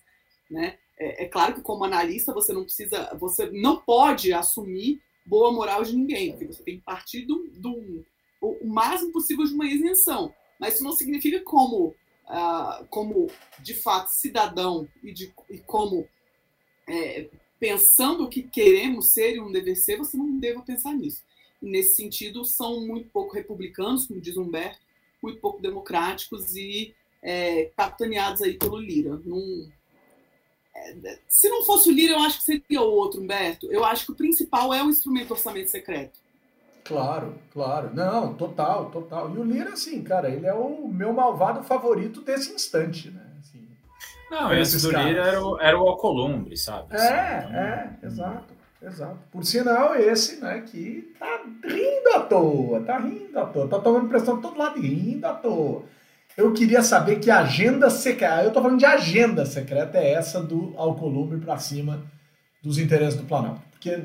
Né? 0.51 0.79
É, 0.99 1.25
é 1.25 1.29
claro 1.29 1.55
que 1.55 1.63
como 1.63 1.85
analista 1.85 2.33
você 2.33 2.53
não 2.53 2.65
precisa, 2.65 3.15
você 3.19 3.51
não 3.51 3.81
pode 3.81 4.33
assumir 4.33 5.01
boa 5.27 5.51
moral 5.51 5.83
de 5.83 5.97
ninguém, 5.97 6.33
porque 6.33 6.47
você 6.47 6.63
tem 6.63 6.77
que 6.77 6.85
partir 6.85 7.25
de 7.25 7.67
um 7.67 8.05
o, 8.45 8.67
máximo 8.67 9.13
possível 9.13 9.45
de 9.45 9.55
uma 9.55 9.67
isenção. 9.67 10.35
Mas 10.59 10.75
isso 10.75 10.85
não 10.85 10.93
significa 10.93 11.41
como, 11.41 11.95
uh, 12.27 12.87
como 12.91 13.31
de 13.61 13.75
fato, 13.75 14.09
cidadão 14.09 14.89
e, 15.03 15.13
de, 15.13 15.33
e 15.51 15.59
como 15.59 16.09
é, 16.89 17.29
pensando 17.59 18.25
o 18.25 18.29
que 18.29 18.43
queremos 18.43 19.13
ser 19.13 19.37
e 19.37 19.41
um 19.41 19.51
dever 19.51 19.77
ser, 19.77 19.97
você 19.97 20.17
não 20.17 20.39
deva 20.39 20.63
pensar 20.63 20.95
nisso. 20.95 21.23
E 21.63 21.67
nesse 21.67 21.97
sentido, 21.97 22.45
são 22.45 22.81
muito 22.81 23.09
pouco 23.11 23.35
republicanos, 23.35 24.07
como 24.07 24.21
diz 24.21 24.37
Humberto, 24.37 24.81
muito 25.23 25.41
pouco 25.41 25.63
democráticos 25.63 26.55
e 26.55 26.95
é, 27.23 27.71
capitaneados 27.77 28.43
aí 28.43 28.59
pelo 28.59 28.79
Lira. 28.79 29.17
Num, 29.25 29.71
é, 30.75 31.19
se 31.27 31.49
não 31.49 31.65
fosse 31.65 31.89
o 31.89 31.93
Lira, 31.93 32.15
eu 32.15 32.19
acho 32.21 32.39
que 32.39 32.45
seria 32.45 32.83
outro, 32.83 33.21
Humberto. 33.21 33.73
Eu 33.73 33.85
acho 33.85 34.05
que 34.05 34.13
o 34.13 34.17
principal 34.17 34.75
é 34.75 34.83
o 34.83 34.91
instrumento 34.91 35.31
orçamento 35.31 35.71
secreto. 35.71 36.24
Claro, 36.85 37.35
claro. 37.53 37.91
Não, 37.95 38.35
total, 38.35 38.87
total. 38.91 39.35
E 39.35 39.39
o 39.39 39.45
Lira, 39.45 39.73
assim, 39.73 40.03
cara, 40.03 40.29
ele 40.29 40.47
é 40.47 40.53
o 40.53 40.87
meu 40.87 41.13
malvado 41.13 41.63
favorito 41.63 42.21
desse 42.21 42.53
instante, 42.53 43.11
né? 43.11 43.23
Assim, 43.41 43.67
não, 44.31 44.53
esse 44.53 44.81
do 44.83 44.91
Lira 44.91 45.23
era 45.23 45.45
o, 45.45 45.59
era 45.61 45.79
o 45.79 45.89
Alcolumbre, 45.89 46.57
sabe? 46.57 46.95
É, 46.95 46.97
assim, 46.97 47.49
então... 47.49 47.61
é, 47.61 47.99
exato. 48.03 48.55
Exato. 48.83 49.19
Por 49.33 49.45
sinal, 49.45 49.97
esse, 49.97 50.43
né, 50.43 50.61
que 50.61 51.15
tá 51.19 51.41
rindo 51.65 52.09
à 52.17 52.21
toa, 52.21 52.83
tá 52.83 52.99
rindo 52.99 53.39
à 53.39 53.47
toa, 53.47 53.67
tá 53.67 53.79
tomando 53.79 54.11
pressão 54.11 54.37
de 54.37 54.43
todo 54.43 54.59
lado 54.59 54.79
e 54.79 54.87
rindo 54.87 55.27
à 55.27 55.33
toa. 55.33 55.85
Eu 56.37 56.53
queria 56.53 56.83
saber 56.83 57.19
que 57.19 57.31
agenda 57.31 57.89
secreta, 57.89 58.43
eu 58.43 58.53
tô 58.53 58.61
falando 58.61 58.79
de 58.79 58.85
agenda 58.85 59.47
secreta, 59.47 59.97
é 59.99 60.13
essa 60.13 60.43
do 60.43 60.75
Alcolumbre 60.77 61.39
para 61.39 61.57
cima 61.57 62.03
dos 62.63 62.77
interesses 62.77 63.19
do 63.19 63.27
Planalto. 63.27 63.63
Porque 63.71 64.03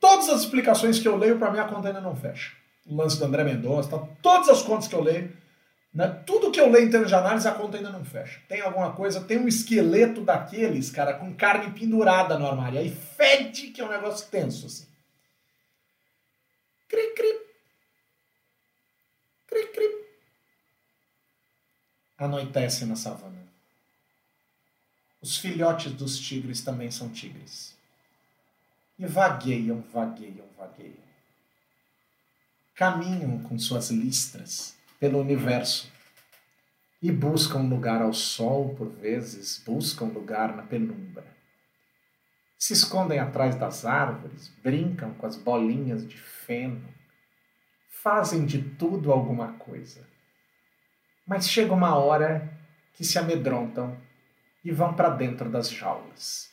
Todas 0.00 0.30
as 0.30 0.40
explicações 0.40 0.98
que 0.98 1.06
eu 1.06 1.16
leio, 1.16 1.38
para 1.38 1.50
mim, 1.50 1.58
a 1.58 1.68
conta 1.68 1.88
ainda 1.88 2.00
não 2.00 2.16
fecha. 2.16 2.52
O 2.86 2.96
lance 2.96 3.18
do 3.18 3.24
André 3.26 3.44
Mendonça, 3.44 3.90
tá? 3.90 3.98
todas 4.22 4.48
as 4.48 4.62
contas 4.62 4.88
que 4.88 4.94
eu 4.94 5.02
leio, 5.02 5.36
né? 5.92 6.08
tudo 6.26 6.50
que 6.50 6.58
eu 6.58 6.70
leio 6.70 6.86
em 6.86 6.90
termos 6.90 7.08
de 7.08 7.14
análise, 7.14 7.46
a 7.46 7.52
conta 7.52 7.76
ainda 7.76 7.90
não 7.90 8.02
fecha. 8.02 8.40
Tem 8.48 8.62
alguma 8.62 8.92
coisa, 8.92 9.20
tem 9.20 9.38
um 9.38 9.46
esqueleto 9.46 10.22
daqueles, 10.22 10.90
cara, 10.90 11.12
com 11.12 11.34
carne 11.34 11.70
pendurada 11.78 12.38
no 12.38 12.46
armário. 12.46 12.78
Aí 12.78 12.90
fede 12.90 13.68
que 13.68 13.82
é 13.82 13.84
um 13.84 13.90
negócio 13.90 14.26
tenso, 14.28 14.66
assim. 14.66 14.86
Cri, 16.88 17.14
cri. 17.14 17.40
Cri, 19.46 19.66
cri. 19.66 20.04
Anoitece 22.16 22.86
na 22.86 22.96
savana. 22.96 23.38
Os 25.20 25.36
filhotes 25.36 25.92
dos 25.92 26.18
tigres 26.18 26.62
também 26.62 26.90
são 26.90 27.10
tigres 27.10 27.78
e 29.00 29.06
vagueiam, 29.06 29.82
vagueiam, 29.90 30.46
vagueiam. 30.58 30.92
Caminham 32.74 33.38
com 33.38 33.58
suas 33.58 33.90
listras 33.90 34.76
pelo 34.98 35.18
universo 35.18 35.90
e 37.00 37.10
buscam 37.10 37.60
lugar 37.60 38.02
ao 38.02 38.12
sol, 38.12 38.74
por 38.74 38.90
vezes, 38.90 39.62
buscam 39.64 40.04
lugar 40.04 40.54
na 40.54 40.62
penumbra. 40.62 41.24
Se 42.58 42.74
escondem 42.74 43.18
atrás 43.18 43.54
das 43.54 43.86
árvores, 43.86 44.48
brincam 44.62 45.14
com 45.14 45.24
as 45.24 45.34
bolinhas 45.34 46.06
de 46.06 46.18
feno, 46.18 46.86
fazem 47.88 48.44
de 48.44 48.62
tudo 48.62 49.12
alguma 49.12 49.54
coisa. 49.54 50.06
Mas 51.26 51.48
chega 51.48 51.72
uma 51.72 51.94
hora 51.96 52.52
que 52.92 53.02
se 53.02 53.18
amedrontam 53.18 53.96
e 54.62 54.70
vão 54.70 54.92
para 54.92 55.08
dentro 55.08 55.48
das 55.48 55.70
jaulas 55.70 56.49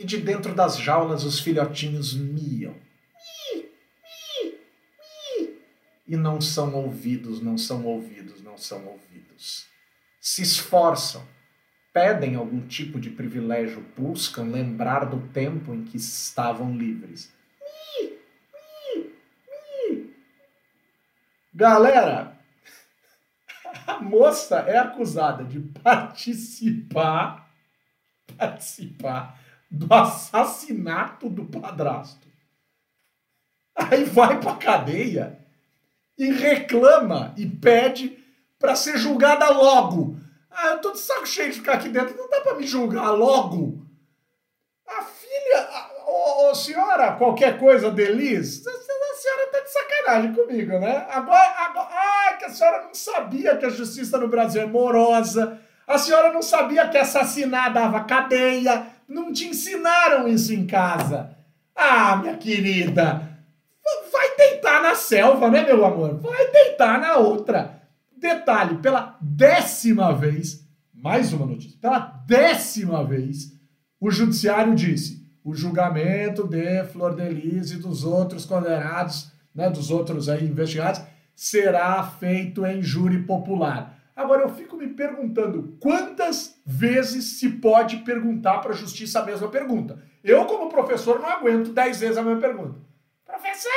e 0.00 0.04
de 0.06 0.16
dentro 0.16 0.54
das 0.54 0.78
jaulas 0.78 1.24
os 1.24 1.40
filhotinhos 1.40 2.14
miam. 2.14 2.74
E 6.08 6.16
não 6.16 6.40
são 6.40 6.74
ouvidos, 6.74 7.42
não 7.42 7.58
são 7.58 7.84
ouvidos, 7.84 8.42
não 8.42 8.56
são 8.56 8.86
ouvidos. 8.86 9.66
Se 10.18 10.40
esforçam, 10.40 11.22
pedem 11.92 12.34
algum 12.34 12.66
tipo 12.66 12.98
de 12.98 13.10
privilégio, 13.10 13.84
buscam 13.94 14.44
lembrar 14.44 15.04
do 15.04 15.20
tempo 15.28 15.74
em 15.74 15.84
que 15.84 15.98
estavam 15.98 16.74
livres. 16.74 17.30
Galera, 21.52 22.40
a 23.86 24.00
moça 24.00 24.60
é 24.60 24.78
acusada 24.78 25.44
de 25.44 25.60
participar, 25.60 27.52
participar 28.38 29.38
do 29.70 29.92
assassinato 29.92 31.28
do 31.28 31.44
padrasto. 31.44 32.26
Aí 33.74 34.04
vai 34.04 34.40
pra 34.40 34.56
cadeia 34.56 35.38
e 36.18 36.30
reclama 36.30 37.32
e 37.36 37.46
pede 37.46 38.18
para 38.58 38.74
ser 38.74 38.98
julgada 38.98 39.48
logo. 39.50 40.16
Ah, 40.50 40.70
eu 40.70 40.78
tô 40.80 40.92
de 40.92 40.98
saco 40.98 41.26
cheio 41.26 41.50
de 41.50 41.58
ficar 41.58 41.74
aqui 41.74 41.88
dentro, 41.88 42.16
não 42.16 42.28
dá 42.28 42.40
para 42.40 42.56
me 42.56 42.66
julgar 42.66 43.10
logo. 43.10 43.86
A 44.86 45.02
filha, 45.02 45.68
ô, 46.06 46.54
senhora, 46.54 47.12
qualquer 47.12 47.58
coisa, 47.58 47.90
Delis, 47.90 48.66
a, 48.66 48.70
senhora 49.20 49.46
tá 49.52 49.60
de 49.60 49.70
sacanagem 49.70 50.34
comigo, 50.34 50.78
né? 50.78 51.06
Agora, 51.10 51.54
agora, 51.58 51.88
ah, 51.90 52.36
que 52.38 52.44
a 52.46 52.50
senhora 52.50 52.82
não 52.82 52.94
sabia 52.94 53.56
que 53.56 53.66
a 53.66 53.70
justiça 53.70 54.18
no 54.18 54.28
Brasil 54.28 54.62
é 54.62 54.66
morosa, 54.66 55.60
a 55.86 55.98
senhora 55.98 56.32
não 56.32 56.42
sabia 56.42 56.88
que 56.88 56.98
assassinar 56.98 57.72
dava 57.72 58.04
cadeia, 58.04 58.86
não 59.10 59.32
te 59.32 59.46
ensinaram 59.46 60.28
isso 60.28 60.54
em 60.54 60.64
casa. 60.66 61.36
Ah, 61.74 62.16
minha 62.16 62.36
querida, 62.36 63.28
vai 64.12 64.36
deitar 64.36 64.80
na 64.82 64.94
selva, 64.94 65.50
né, 65.50 65.64
meu 65.64 65.84
amor? 65.84 66.20
Vai 66.20 66.50
deitar 66.50 67.00
na 67.00 67.16
outra. 67.16 67.82
Detalhe, 68.16 68.78
pela 68.78 69.18
décima 69.20 70.12
vez, 70.12 70.64
mais 70.94 71.32
uma 71.32 71.46
notícia, 71.46 71.78
pela 71.80 71.98
décima 71.98 73.02
vez, 73.04 73.52
o 73.98 74.10
judiciário 74.10 74.74
disse: 74.74 75.26
o 75.42 75.54
julgamento 75.54 76.46
de 76.46 76.84
Flor 76.84 77.16
de 77.16 77.28
Lis 77.28 77.72
e 77.72 77.78
dos 77.78 78.04
outros 78.04 78.44
condenados, 78.44 79.32
né, 79.54 79.68
dos 79.68 79.90
outros 79.90 80.28
aí 80.28 80.44
investigados, 80.44 81.02
será 81.34 82.02
feito 82.04 82.64
em 82.64 82.82
júri 82.82 83.22
popular. 83.22 83.99
Agora 84.14 84.42
eu 84.42 84.48
fico 84.48 84.76
me 84.76 84.88
perguntando 84.88 85.76
quantas 85.80 86.60
vezes 86.66 87.38
se 87.38 87.48
pode 87.48 87.98
perguntar 87.98 88.58
para 88.58 88.72
a 88.72 88.76
justiça 88.76 89.20
a 89.20 89.24
mesma 89.24 89.48
pergunta. 89.48 90.02
Eu, 90.22 90.44
como 90.46 90.68
professor, 90.68 91.20
não 91.20 91.28
aguento 91.28 91.72
dez 91.72 92.00
vezes 92.00 92.18
a 92.18 92.22
mesma 92.22 92.40
pergunta. 92.40 92.78
Professor! 93.24 93.70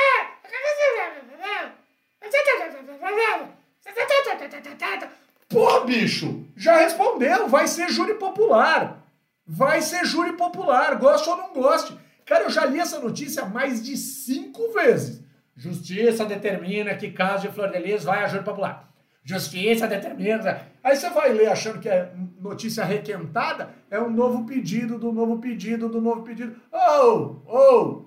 Pô, 5.48 5.80
bicho, 5.84 6.44
já 6.56 6.78
respondeu, 6.78 7.48
vai 7.48 7.68
ser 7.68 7.88
júri 7.88 8.14
popular. 8.14 9.02
Vai 9.46 9.82
ser 9.82 10.04
júri 10.04 10.32
popular, 10.32 10.96
goste 10.96 11.28
ou 11.28 11.36
não 11.36 11.52
goste. 11.52 11.96
Cara, 12.24 12.44
eu 12.44 12.50
já 12.50 12.64
li 12.64 12.80
essa 12.80 12.98
notícia 12.98 13.44
mais 13.44 13.82
de 13.82 13.96
cinco 13.96 14.72
vezes. 14.72 15.22
Justiça 15.56 16.24
determina 16.24 16.94
que 16.96 17.12
caso 17.12 17.46
de 17.46 17.54
Flor 17.54 17.70
de 17.70 17.78
Lis 17.78 18.04
vai 18.04 18.24
a 18.24 18.28
júri 18.28 18.42
popular 18.42 18.93
justiça 19.24 19.88
determina. 19.88 20.68
Aí 20.82 20.94
você 20.94 21.08
vai 21.08 21.32
ler 21.32 21.48
achando 21.48 21.80
que 21.80 21.88
é 21.88 22.12
notícia 22.38 22.84
requentada, 22.84 23.74
é 23.90 23.98
um 23.98 24.10
novo 24.10 24.44
pedido, 24.44 24.98
do 24.98 25.10
novo 25.10 25.38
pedido, 25.38 25.88
do 25.88 26.00
novo 26.00 26.22
pedido. 26.22 26.54
Oh, 26.70 27.36
oh! 27.46 28.04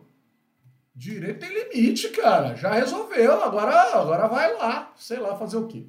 Direito 0.96 1.40
tem 1.40 1.50
limite, 1.50 2.10
cara. 2.10 2.56
Já 2.56 2.72
resolveu, 2.72 3.44
agora, 3.44 4.00
agora 4.00 4.28
vai 4.28 4.54
lá, 4.56 4.94
sei 4.96 5.18
lá 5.18 5.36
fazer 5.36 5.58
o 5.58 5.68
quê. 5.68 5.86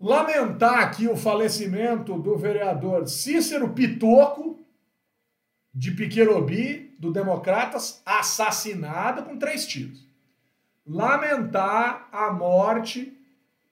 Lamentar 0.00 0.80
aqui 0.80 1.06
o 1.06 1.16
falecimento 1.16 2.18
do 2.18 2.36
vereador 2.36 3.06
Cícero 3.06 3.70
Pitoco, 3.70 4.58
de 5.72 5.90
Piquerobi, 5.92 6.94
do 6.98 7.10
Democratas, 7.12 8.02
assassinado 8.04 9.22
com 9.22 9.38
três 9.38 9.66
tiros. 9.66 10.06
Lamentar 10.86 12.08
a 12.12 12.30
morte 12.30 13.16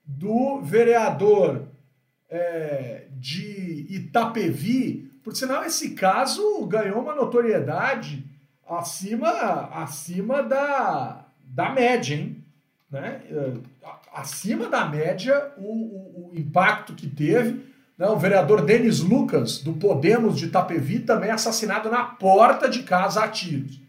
do 0.05 0.61
vereador 0.61 1.63
é, 2.29 3.05
de 3.13 3.87
Itapevi, 3.89 5.11
por 5.23 5.37
sinal, 5.37 5.65
esse 5.65 5.91
caso 5.91 6.67
ganhou 6.67 7.01
uma 7.01 7.15
notoriedade 7.15 8.25
acima, 8.69 9.31
acima 9.73 10.43
da, 10.43 11.25
da 11.45 11.71
média, 11.71 12.15
hein? 12.17 12.43
Né? 12.91 13.23
É, 13.31 13.53
acima 14.13 14.69
da 14.69 14.85
média 14.87 15.53
o, 15.57 15.63
o, 15.63 16.31
o 16.33 16.39
impacto 16.39 16.95
que 16.95 17.09
teve. 17.09 17.65
Né? 17.97 18.07
O 18.09 18.19
vereador 18.19 18.63
Denis 18.63 19.01
Lucas, 19.01 19.59
do 19.59 19.73
Podemos 19.75 20.39
de 20.39 20.47
Itapevi, 20.47 21.01
também 21.01 21.31
assassinado 21.31 21.91
na 21.91 22.05
porta 22.05 22.69
de 22.69 22.83
casa 22.83 23.23
a 23.23 23.29
tiros. 23.29 23.81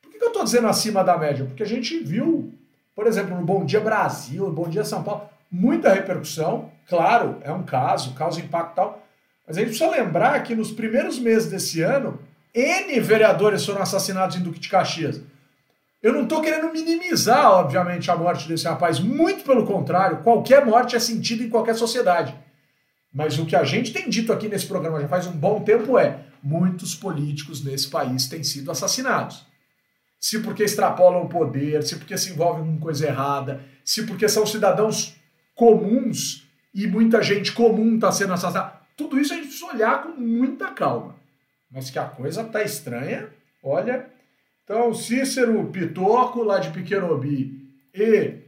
Por 0.00 0.10
que 0.10 0.22
eu 0.22 0.28
estou 0.28 0.44
dizendo 0.44 0.66
acima 0.66 1.04
da 1.04 1.16
média? 1.16 1.44
Porque 1.44 1.62
a 1.62 1.66
gente 1.66 1.98
viu, 1.98 2.52
por 2.94 3.06
exemplo, 3.06 3.36
no 3.36 3.44
Bom 3.44 3.64
Dia 3.64 3.80
Brasil, 3.80 4.46
no 4.46 4.52
Bom 4.52 4.68
Dia 4.68 4.84
São 4.84 5.02
Paulo, 5.02 5.28
muita 5.50 5.92
repercussão, 5.92 6.70
claro, 6.88 7.38
é 7.42 7.52
um 7.52 7.62
caso, 7.62 8.14
causa 8.14 8.40
impacto 8.40 8.74
tal, 8.74 9.06
mas 9.46 9.56
a 9.56 9.60
gente 9.60 9.70
precisa 9.70 9.90
lembrar 9.90 10.42
que 10.42 10.54
nos 10.54 10.70
primeiros 10.70 11.18
meses 11.18 11.50
desse 11.50 11.80
ano, 11.80 12.20
N 12.54 13.00
vereadores 13.00 13.64
foram 13.64 13.82
assassinados 13.82 14.36
em 14.36 14.42
Duque 14.42 14.58
de 14.58 14.68
Caxias. 14.68 15.20
Eu 16.02 16.12
não 16.12 16.24
estou 16.24 16.40
querendo 16.40 16.72
minimizar, 16.72 17.50
obviamente, 17.50 18.10
a 18.10 18.16
morte 18.16 18.46
desse 18.46 18.66
rapaz, 18.66 19.00
muito 19.00 19.42
pelo 19.44 19.66
contrário, 19.66 20.22
qualquer 20.22 20.64
morte 20.64 20.94
é 20.94 20.98
sentida 20.98 21.42
em 21.42 21.48
qualquer 21.48 21.74
sociedade. 21.74 22.34
Mas 23.12 23.38
o 23.38 23.46
que 23.46 23.56
a 23.56 23.64
gente 23.64 23.92
tem 23.92 24.08
dito 24.08 24.32
aqui 24.32 24.48
nesse 24.48 24.66
programa 24.66 25.00
já 25.00 25.08
faz 25.08 25.26
um 25.26 25.32
bom 25.32 25.60
tempo 25.60 25.98
é: 25.98 26.20
muitos 26.42 26.94
políticos 26.94 27.64
nesse 27.64 27.88
país 27.88 28.28
têm 28.28 28.44
sido 28.44 28.70
assassinados. 28.70 29.46
Se 30.20 30.40
porque 30.40 30.62
extrapolam 30.62 31.22
o 31.22 31.28
poder, 31.28 31.82
se 31.82 31.96
porque 31.96 32.18
se 32.18 32.30
envolvem 32.32 32.64
com 32.64 32.78
coisa 32.78 33.06
errada, 33.06 33.60
se 33.84 34.04
porque 34.04 34.28
são 34.28 34.44
cidadãos 34.44 35.16
comuns 35.58 36.48
e 36.72 36.86
muita 36.86 37.20
gente 37.20 37.52
comum 37.52 37.96
está 37.96 38.12
sendo 38.12 38.32
assassinada. 38.32 38.78
Tudo 38.96 39.18
isso 39.18 39.32
a 39.32 39.36
gente 39.36 39.48
precisa 39.48 39.72
olhar 39.72 40.04
com 40.04 40.10
muita 40.10 40.70
calma. 40.70 41.16
Mas 41.68 41.90
que 41.90 41.98
a 41.98 42.04
coisa 42.04 42.44
tá 42.44 42.62
estranha, 42.62 43.28
olha. 43.62 44.08
Então, 44.62 44.94
Cícero 44.94 45.66
Pitoco, 45.66 46.44
lá 46.44 46.60
de 46.60 46.70
Pequenobi, 46.70 47.68
e 47.92 48.40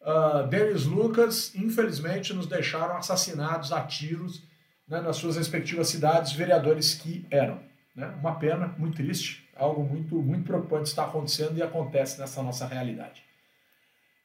uh, 0.00 0.46
Denis 0.48 0.86
Lucas, 0.86 1.54
infelizmente, 1.54 2.34
nos 2.34 2.48
deixaram 2.48 2.96
assassinados 2.96 3.72
a 3.72 3.82
tiros 3.82 4.42
né, 4.88 5.00
nas 5.00 5.16
suas 5.16 5.36
respectivas 5.36 5.88
cidades, 5.88 6.32
vereadores 6.32 6.94
que 6.94 7.24
eram. 7.30 7.60
Né? 7.94 8.08
Uma 8.18 8.34
pena, 8.34 8.74
muito 8.76 8.96
triste, 8.96 9.48
algo 9.54 9.84
muito, 9.84 10.16
muito 10.20 10.44
preocupante 10.44 10.88
está 10.88 11.04
acontecendo 11.04 11.56
e 11.56 11.62
acontece 11.62 12.18
nessa 12.18 12.42
nossa 12.42 12.66
realidade. 12.66 13.22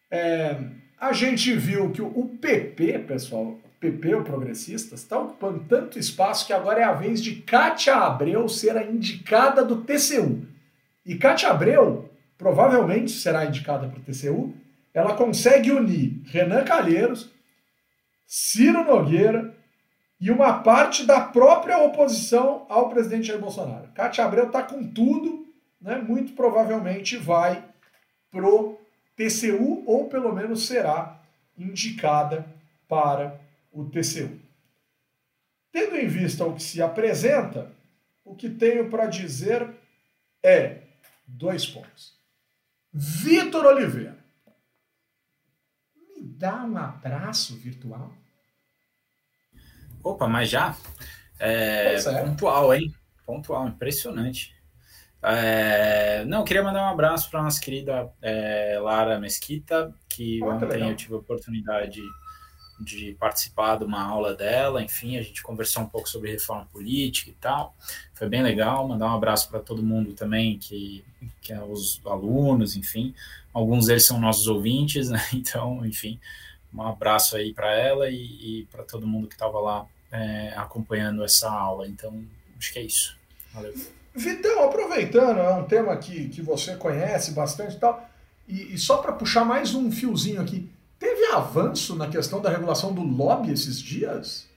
É, 0.09 0.59
a 1.01 1.13
gente 1.13 1.55
viu 1.55 1.89
que 1.89 1.99
o 1.99 2.29
PP, 2.39 2.99
pessoal, 2.99 3.59
PP, 3.79 4.13
o 4.13 4.23
Progressistas, 4.23 4.99
está 4.99 5.17
ocupando 5.17 5.65
tanto 5.67 5.97
espaço 5.97 6.45
que 6.45 6.53
agora 6.53 6.79
é 6.79 6.83
a 6.83 6.93
vez 6.93 7.23
de 7.23 7.37
Cátia 7.37 7.95
Abreu 7.95 8.47
ser 8.47 8.77
a 8.77 8.83
indicada 8.83 9.65
do 9.65 9.77
TCU. 9.77 10.45
E 11.03 11.15
Cátia 11.15 11.49
Abreu 11.49 12.07
provavelmente 12.37 13.13
será 13.13 13.43
indicada 13.45 13.87
para 13.87 13.99
o 13.99 14.03
TCU. 14.03 14.53
Ela 14.93 15.15
consegue 15.15 15.71
unir 15.71 16.21
Renan 16.27 16.63
Calheiros, 16.63 17.31
Ciro 18.27 18.83
Nogueira, 18.83 19.55
e 20.19 20.29
uma 20.29 20.59
parte 20.59 21.03
da 21.03 21.19
própria 21.19 21.79
oposição 21.79 22.67
ao 22.69 22.89
presidente 22.89 23.25
Jair 23.25 23.39
Bolsonaro. 23.41 23.87
Cátia 23.95 24.23
Abreu 24.23 24.45
está 24.45 24.61
com 24.61 24.83
tudo, 24.83 25.47
né? 25.81 25.95
muito 25.95 26.33
provavelmente 26.33 27.17
vai 27.17 27.65
pro 28.29 28.80
TCU 29.15 29.83
ou 29.85 30.09
pelo 30.09 30.33
menos 30.33 30.65
será 30.67 31.21
indicada 31.57 32.45
para 32.87 33.39
o 33.71 33.85
TCU. 33.85 34.39
Tendo 35.71 35.95
em 35.95 36.07
vista 36.07 36.45
o 36.45 36.55
que 36.55 36.63
se 36.63 36.81
apresenta, 36.81 37.71
o 38.25 38.35
que 38.35 38.49
tenho 38.49 38.89
para 38.89 39.05
dizer 39.05 39.69
é 40.43 40.81
dois 41.25 41.65
pontos. 41.65 42.13
Vitor 42.93 43.65
Oliveira, 43.65 44.17
me 45.95 46.21
dá 46.23 46.63
um 46.65 46.77
abraço 46.77 47.55
virtual? 47.55 48.13
Opa, 50.03 50.27
mas 50.27 50.49
já? 50.49 50.75
É, 51.39 51.95
é. 51.95 52.25
Pontual, 52.25 52.73
hein? 52.73 52.93
Pontual, 53.25 53.67
impressionante. 53.67 54.53
É, 55.23 56.25
não, 56.25 56.43
queria 56.43 56.63
mandar 56.63 56.83
um 56.83 56.93
abraço 56.93 57.29
para 57.29 57.41
a 57.41 57.43
nossa 57.43 57.61
querida 57.61 58.11
é, 58.21 58.79
Lara 58.81 59.19
Mesquita, 59.19 59.93
que 60.09 60.43
ontem 60.43 60.67
legal. 60.67 60.89
eu 60.89 60.95
tive 60.95 61.13
a 61.13 61.17
oportunidade 61.17 62.01
de 62.79 63.15
participar 63.19 63.77
de 63.77 63.83
uma 63.83 64.01
aula 64.01 64.33
dela, 64.33 64.81
enfim, 64.81 65.15
a 65.15 65.21
gente 65.21 65.43
conversou 65.43 65.83
um 65.83 65.87
pouco 65.87 66.09
sobre 66.09 66.31
reforma 66.31 66.65
política 66.71 67.29
e 67.29 67.33
tal, 67.33 67.75
foi 68.15 68.27
bem 68.27 68.41
legal, 68.41 68.87
mandar 68.87 69.05
um 69.05 69.15
abraço 69.15 69.49
para 69.49 69.59
todo 69.59 69.83
mundo 69.83 70.13
também, 70.13 70.57
que, 70.57 71.05
que 71.41 71.53
é 71.53 71.61
os 71.61 72.01
alunos, 72.03 72.75
enfim, 72.75 73.13
alguns 73.53 73.85
deles 73.85 74.05
são 74.05 74.19
nossos 74.19 74.47
ouvintes, 74.47 75.11
né, 75.11 75.23
então, 75.31 75.85
enfim, 75.85 76.19
um 76.73 76.81
abraço 76.81 77.35
aí 77.35 77.53
para 77.53 77.71
ela 77.71 78.09
e, 78.09 78.61
e 78.61 78.65
para 78.71 78.83
todo 78.83 79.05
mundo 79.05 79.27
que 79.27 79.35
estava 79.35 79.59
lá 79.59 79.85
é, 80.11 80.53
acompanhando 80.55 81.23
essa 81.23 81.51
aula. 81.51 81.87
Então, 81.87 82.23
acho 82.57 82.71
que 82.71 82.79
é 82.79 82.83
isso. 82.83 83.17
Valeu. 83.53 83.73
Vitão, 84.13 84.63
aproveitando, 84.63 85.39
é 85.39 85.53
um 85.53 85.63
tema 85.63 85.95
que, 85.95 86.27
que 86.29 86.41
você 86.41 86.75
conhece 86.75 87.31
bastante 87.31 87.75
e 87.75 87.79
tal, 87.79 88.09
e, 88.47 88.73
e 88.73 88.77
só 88.77 88.97
para 88.97 89.13
puxar 89.13 89.45
mais 89.45 89.73
um 89.73 89.91
fiozinho 89.91 90.41
aqui, 90.41 90.69
teve 90.99 91.25
avanço 91.33 91.95
na 91.95 92.07
questão 92.07 92.41
da 92.41 92.49
regulação 92.49 92.93
do 92.93 93.01
lobby 93.01 93.51
esses 93.51 93.79
dias? 93.79 94.49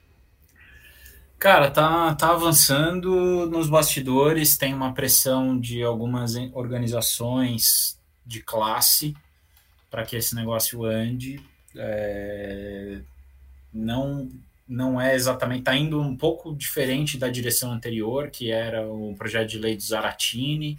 Cara, 1.39 1.71
tá, 1.71 2.15
tá 2.15 2.31
avançando 2.31 3.47
nos 3.47 3.69
bastidores, 3.69 4.57
tem 4.57 4.73
uma 4.73 4.95
pressão 4.95 5.59
de 5.59 5.83
algumas 5.83 6.35
organizações 6.53 7.99
de 8.25 8.43
classe 8.43 9.15
para 9.91 10.05
que 10.05 10.17
esse 10.17 10.35
negócio 10.35 10.85
ande 10.85 11.41
é, 11.77 13.01
não 13.73 14.31
não 14.67 14.99
é 15.01 15.15
exatamente, 15.15 15.61
está 15.61 15.77
indo 15.77 16.01
um 16.01 16.17
pouco 16.17 16.55
diferente 16.55 17.19
da 17.19 17.29
direção 17.29 17.73
anterior, 17.73 18.31
que 18.31 18.51
era 18.51 18.87
o 18.87 19.15
projeto 19.15 19.51
de 19.51 19.59
lei 19.59 19.77
do 19.77 19.83
Zaratini. 19.83 20.79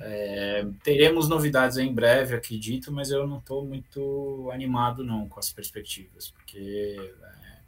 É, 0.00 0.66
teremos 0.82 1.28
novidades 1.28 1.76
em 1.76 1.92
breve, 1.92 2.34
acredito, 2.34 2.90
mas 2.90 3.10
eu 3.10 3.26
não 3.26 3.38
estou 3.38 3.64
muito 3.64 4.50
animado 4.52 5.04
não 5.04 5.28
com 5.28 5.38
as 5.38 5.52
perspectivas, 5.52 6.30
porque 6.30 6.96
é, 7.22 7.58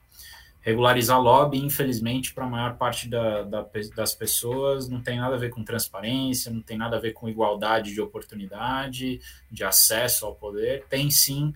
regularizar 0.63 1.21
lobby, 1.21 1.59
infelizmente, 1.59 2.33
para 2.33 2.47
a 2.47 2.49
maior 2.49 2.79
parte 2.79 3.07
da, 3.07 3.43
da, 3.43 3.67
das 3.95 4.15
pessoas, 4.15 4.89
não 4.89 5.03
tem 5.03 5.19
nada 5.19 5.37
a 5.37 5.39
ver 5.39 5.51
com 5.51 5.63
transparência, 5.63 6.51
não 6.51 6.63
tem 6.63 6.79
nada 6.79 6.97
a 6.97 7.01
ver 7.01 7.13
com 7.13 7.29
igualdade 7.29 7.93
de 7.93 8.01
oportunidade, 8.01 9.21
de 9.51 9.63
acesso 9.63 10.25
ao 10.25 10.35
poder, 10.35 10.87
tem 10.89 11.11
sim 11.11 11.53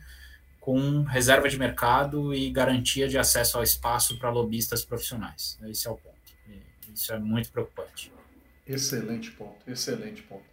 com 0.69 1.03
reserva 1.05 1.49
de 1.49 1.59
mercado 1.59 2.35
e 2.35 2.51
garantia 2.51 3.09
de 3.09 3.17
acesso 3.17 3.57
ao 3.57 3.65
espaço 3.65 4.19
para 4.19 4.29
lobistas 4.29 4.85
profissionais. 4.85 5.59
Esse 5.63 5.89
é 5.89 5.91
o 5.91 5.97
ponto. 5.97 6.19
Isso 6.93 7.11
é 7.11 7.19
muito 7.19 7.51
preocupante. 7.51 8.13
Excelente 8.67 9.31
ponto, 9.31 9.57
excelente 9.67 10.21
ponto. 10.21 10.45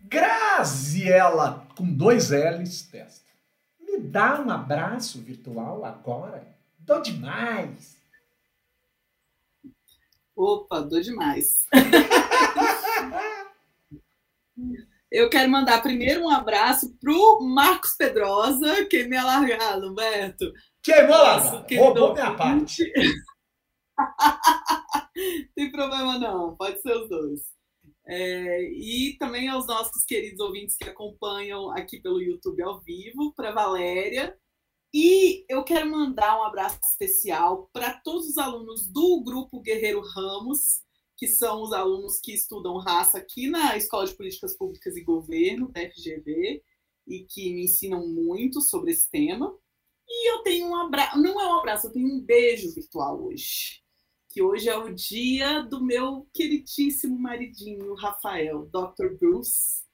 Graziela, 0.00 1.68
com 1.76 1.84
dois 1.84 2.30
L's, 2.30 2.84
testa. 2.84 3.30
Me 3.78 3.98
dá 3.98 4.40
um 4.40 4.48
abraço 4.48 5.20
virtual 5.20 5.84
agora? 5.84 6.48
Dou 6.78 7.02
demais. 7.02 7.98
Opa, 10.34 10.80
dou 10.80 11.02
demais. 11.02 11.66
Eu 15.12 15.28
quero 15.28 15.50
mandar 15.50 15.82
primeiro 15.82 16.22
um 16.22 16.30
abraço 16.30 16.96
pro 16.98 17.42
Marcos 17.42 17.94
Pedrosa, 17.98 18.86
que 18.86 19.04
me 19.04 19.22
largado, 19.22 19.90
Humberto. 19.90 20.50
Queimou 20.82 21.18
lá, 21.18 21.36
roubou 21.76 22.14
minha 22.14 22.34
parte. 22.34 22.90
Tem 25.54 25.70
problema 25.70 26.18
não, 26.18 26.56
pode 26.56 26.80
ser 26.80 26.96
os 26.96 27.10
dois. 27.10 27.42
É, 28.06 28.62
e 28.72 29.14
também 29.18 29.48
aos 29.48 29.66
nossos 29.66 30.02
queridos 30.06 30.40
ouvintes 30.40 30.76
que 30.76 30.88
acompanham 30.88 31.70
aqui 31.72 32.00
pelo 32.00 32.22
YouTube 32.22 32.62
ao 32.62 32.80
vivo, 32.80 33.34
para 33.34 33.52
Valéria. 33.52 34.34
E 34.94 35.44
eu 35.46 35.62
quero 35.62 35.90
mandar 35.90 36.40
um 36.40 36.44
abraço 36.44 36.80
especial 36.90 37.68
para 37.70 38.00
todos 38.02 38.28
os 38.28 38.38
alunos 38.38 38.86
do 38.90 39.22
Grupo 39.22 39.60
Guerreiro 39.60 40.00
Ramos, 40.00 40.81
que 41.22 41.28
são 41.28 41.62
os 41.62 41.72
alunos 41.72 42.18
que 42.18 42.32
estudam 42.32 42.78
raça 42.78 43.16
aqui 43.16 43.48
na 43.48 43.76
Escola 43.76 44.04
de 44.04 44.14
Políticas 44.16 44.56
Públicas 44.56 44.96
e 44.96 45.04
Governo, 45.04 45.70
FGV, 45.70 46.60
e 47.06 47.20
que 47.20 47.54
me 47.54 47.62
ensinam 47.62 48.08
muito 48.08 48.60
sobre 48.60 48.90
esse 48.90 49.08
tema. 49.08 49.56
E 50.08 50.32
eu 50.32 50.42
tenho 50.42 50.66
um 50.66 50.74
abraço, 50.74 51.16
não 51.20 51.40
é 51.40 51.46
um 51.46 51.60
abraço, 51.60 51.86
eu 51.86 51.92
tenho 51.92 52.08
um 52.08 52.20
beijo 52.20 52.74
virtual 52.74 53.22
hoje. 53.22 53.84
Que 54.30 54.42
hoje 54.42 54.68
é 54.68 54.76
o 54.76 54.92
dia 54.92 55.60
do 55.60 55.80
meu 55.80 56.26
queridíssimo 56.34 57.16
maridinho, 57.16 57.94
Rafael, 57.94 58.68
Dr. 58.72 59.14
Bruce. 59.16 59.84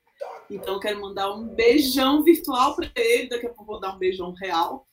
Então, 0.48 0.80
quero 0.80 0.98
mandar 0.98 1.30
um 1.34 1.54
beijão 1.54 2.24
virtual 2.24 2.74
para 2.74 2.90
ele. 2.96 3.28
Daqui 3.28 3.44
a 3.44 3.50
pouco 3.50 3.66
vou 3.66 3.80
dar 3.80 3.94
um 3.94 3.98
beijão 3.98 4.32
real. 4.32 4.88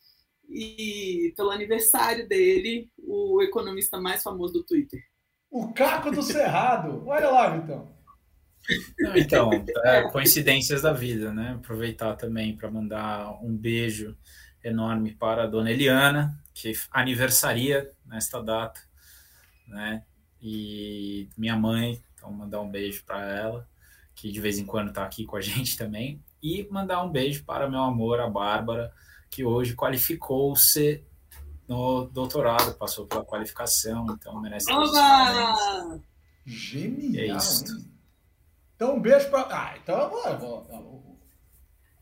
E 0.49 1.33
pelo 1.37 1.51
aniversário 1.51 2.27
dele, 2.27 2.91
o 2.97 3.41
economista 3.41 3.97
mais 4.01 4.21
famoso 4.21 4.51
do 4.51 4.65
Twitter. 4.65 5.01
O 5.55 5.71
Caco 5.71 6.11
do 6.11 6.21
Cerrado. 6.21 7.07
Olha 7.07 7.29
lá, 7.29 7.47
Vitão. 7.47 7.87
Não, 8.99 9.15
então, 9.15 9.49
é, 9.85 10.01
coincidências 10.11 10.81
da 10.81 10.91
vida, 10.91 11.33
né? 11.33 11.53
Aproveitar 11.57 12.17
também 12.17 12.57
para 12.57 12.69
mandar 12.69 13.41
um 13.41 13.55
beijo 13.55 14.17
enorme 14.61 15.15
para 15.15 15.43
a 15.43 15.47
dona 15.47 15.71
Eliana, 15.71 16.37
que 16.53 16.73
aniversaria 16.91 17.89
nesta 18.05 18.43
data, 18.43 18.81
né? 19.65 20.03
E 20.41 21.29
minha 21.37 21.55
mãe, 21.55 22.03
então 22.15 22.29
mandar 22.33 22.59
um 22.59 22.69
beijo 22.69 23.05
para 23.05 23.21
ela, 23.21 23.65
que 24.13 24.33
de 24.33 24.41
vez 24.41 24.59
em 24.59 24.65
quando 24.65 24.89
está 24.89 25.05
aqui 25.05 25.23
com 25.23 25.37
a 25.37 25.41
gente 25.41 25.77
também, 25.77 26.21
e 26.43 26.67
mandar 26.69 27.01
um 27.01 27.09
beijo 27.09 27.45
para 27.45 27.69
meu 27.69 27.79
amor, 27.79 28.19
a 28.19 28.29
Bárbara, 28.29 28.91
que 29.29 29.45
hoje 29.45 29.73
qualificou-se 29.73 31.01
no 31.67 32.05
doutorado, 32.05 32.75
passou 32.75 33.07
pela 33.07 33.25
qualificação, 33.25 34.05
então 34.11 34.39
merece. 34.41 34.71
Oba! 34.71 35.99
Genial! 36.45 37.23
É 37.23 37.37
isso. 37.37 37.65
Então, 38.75 38.95
um 38.95 39.01
beijo 39.01 39.29
para. 39.29 39.47
Ah, 39.49 39.77
então 39.81 39.99
eu 39.99 40.09
vou, 40.09 40.27
eu 40.27 40.37
vou, 40.37 41.19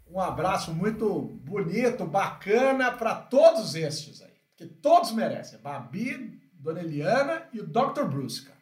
Um 0.09 0.19
abraço 0.19 0.73
muito 0.73 1.21
bonito, 1.43 2.05
bacana 2.05 2.91
para 2.91 3.15
todos 3.15 3.75
estes 3.75 4.21
aí. 4.21 4.33
Que 4.55 4.65
todos 4.65 5.11
merecem. 5.11 5.59
Babi, 5.59 6.41
Dona 6.53 6.81
Eliana 6.81 7.47
e 7.53 7.59
o 7.59 7.67
Dr. 7.67 8.03
Bruce, 8.09 8.41
cara. 8.41 8.57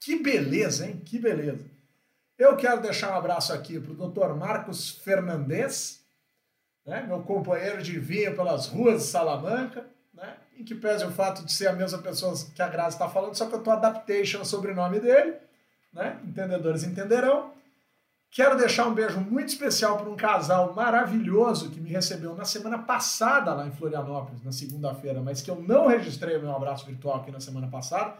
Que 0.00 0.16
beleza, 0.16 0.86
hein? 0.86 1.00
Que 1.04 1.18
beleza. 1.18 1.70
Eu 2.38 2.56
quero 2.56 2.80
deixar 2.80 3.12
um 3.12 3.18
abraço 3.18 3.52
aqui 3.52 3.78
para 3.78 3.92
o 3.92 4.08
Dr. 4.08 4.34
Marcos 4.34 4.88
Fernandes, 4.88 6.02
né? 6.86 7.04
meu 7.06 7.22
companheiro 7.22 7.82
de 7.82 7.98
vinho 7.98 8.34
pelas 8.34 8.66
ruas 8.66 9.02
de 9.02 9.08
Salamanca? 9.08 9.86
Em 10.60 10.64
que 10.64 10.74
pese 10.74 11.04
o 11.04 11.10
fato 11.10 11.44
de 11.44 11.52
ser 11.52 11.68
a 11.68 11.72
mesma 11.72 11.98
pessoa 11.98 12.34
que 12.54 12.60
a 12.60 12.68
Grazi 12.68 12.96
está 12.96 13.08
falando, 13.08 13.34
só 13.34 13.46
que 13.46 13.54
eu 13.54 13.58
estou 13.58 13.72
adaptation 13.72 14.42
o 14.42 14.44
sobrenome 14.44 15.00
dele, 15.00 15.34
né? 15.92 16.18
Entendedores 16.24 16.84
entenderão. 16.84 17.52
Quero 18.30 18.56
deixar 18.56 18.86
um 18.86 18.94
beijo 18.94 19.20
muito 19.20 19.48
especial 19.48 19.96
para 19.96 20.08
um 20.08 20.14
casal 20.14 20.72
maravilhoso 20.72 21.70
que 21.70 21.80
me 21.80 21.90
recebeu 21.90 22.36
na 22.36 22.44
semana 22.44 22.78
passada 22.78 23.52
lá 23.52 23.66
em 23.66 23.72
Florianópolis, 23.72 24.44
na 24.44 24.52
segunda-feira, 24.52 25.20
mas 25.20 25.42
que 25.42 25.50
eu 25.50 25.60
não 25.60 25.88
registrei 25.88 26.36
o 26.36 26.42
meu 26.42 26.54
abraço 26.54 26.86
virtual 26.86 27.16
aqui 27.16 27.32
na 27.32 27.40
semana 27.40 27.66
passada, 27.66 28.14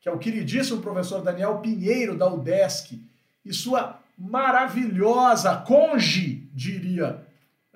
que 0.00 0.08
é 0.08 0.12
o 0.12 0.18
queridíssimo 0.18 0.80
professor 0.80 1.20
Daniel 1.20 1.58
Pinheiro 1.58 2.16
da 2.16 2.26
UDESC 2.26 3.02
e 3.44 3.52
sua 3.52 4.00
maravilhosa 4.16 5.56
conge, 5.56 6.48
diria 6.54 7.22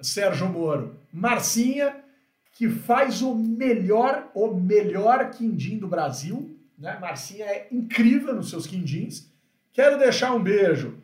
Sérgio 0.01 0.49
Moro, 0.49 0.97
Marcinha, 1.13 2.04
que 2.55 2.71
faz 2.71 3.21
o 3.21 3.35
melhor, 3.35 4.31
o 4.33 4.55
melhor 4.55 5.31
quindim 5.31 5.77
do 5.77 5.89
Brasil. 5.89 6.57
Né? 6.79 6.97
Marcinha 7.01 7.45
é 7.45 7.67
incrível 7.71 8.33
nos 8.35 8.49
seus 8.49 8.65
quindins. 8.67 9.29
Quero 9.73 9.99
deixar 9.99 10.33
um 10.33 10.43
beijo 10.43 10.97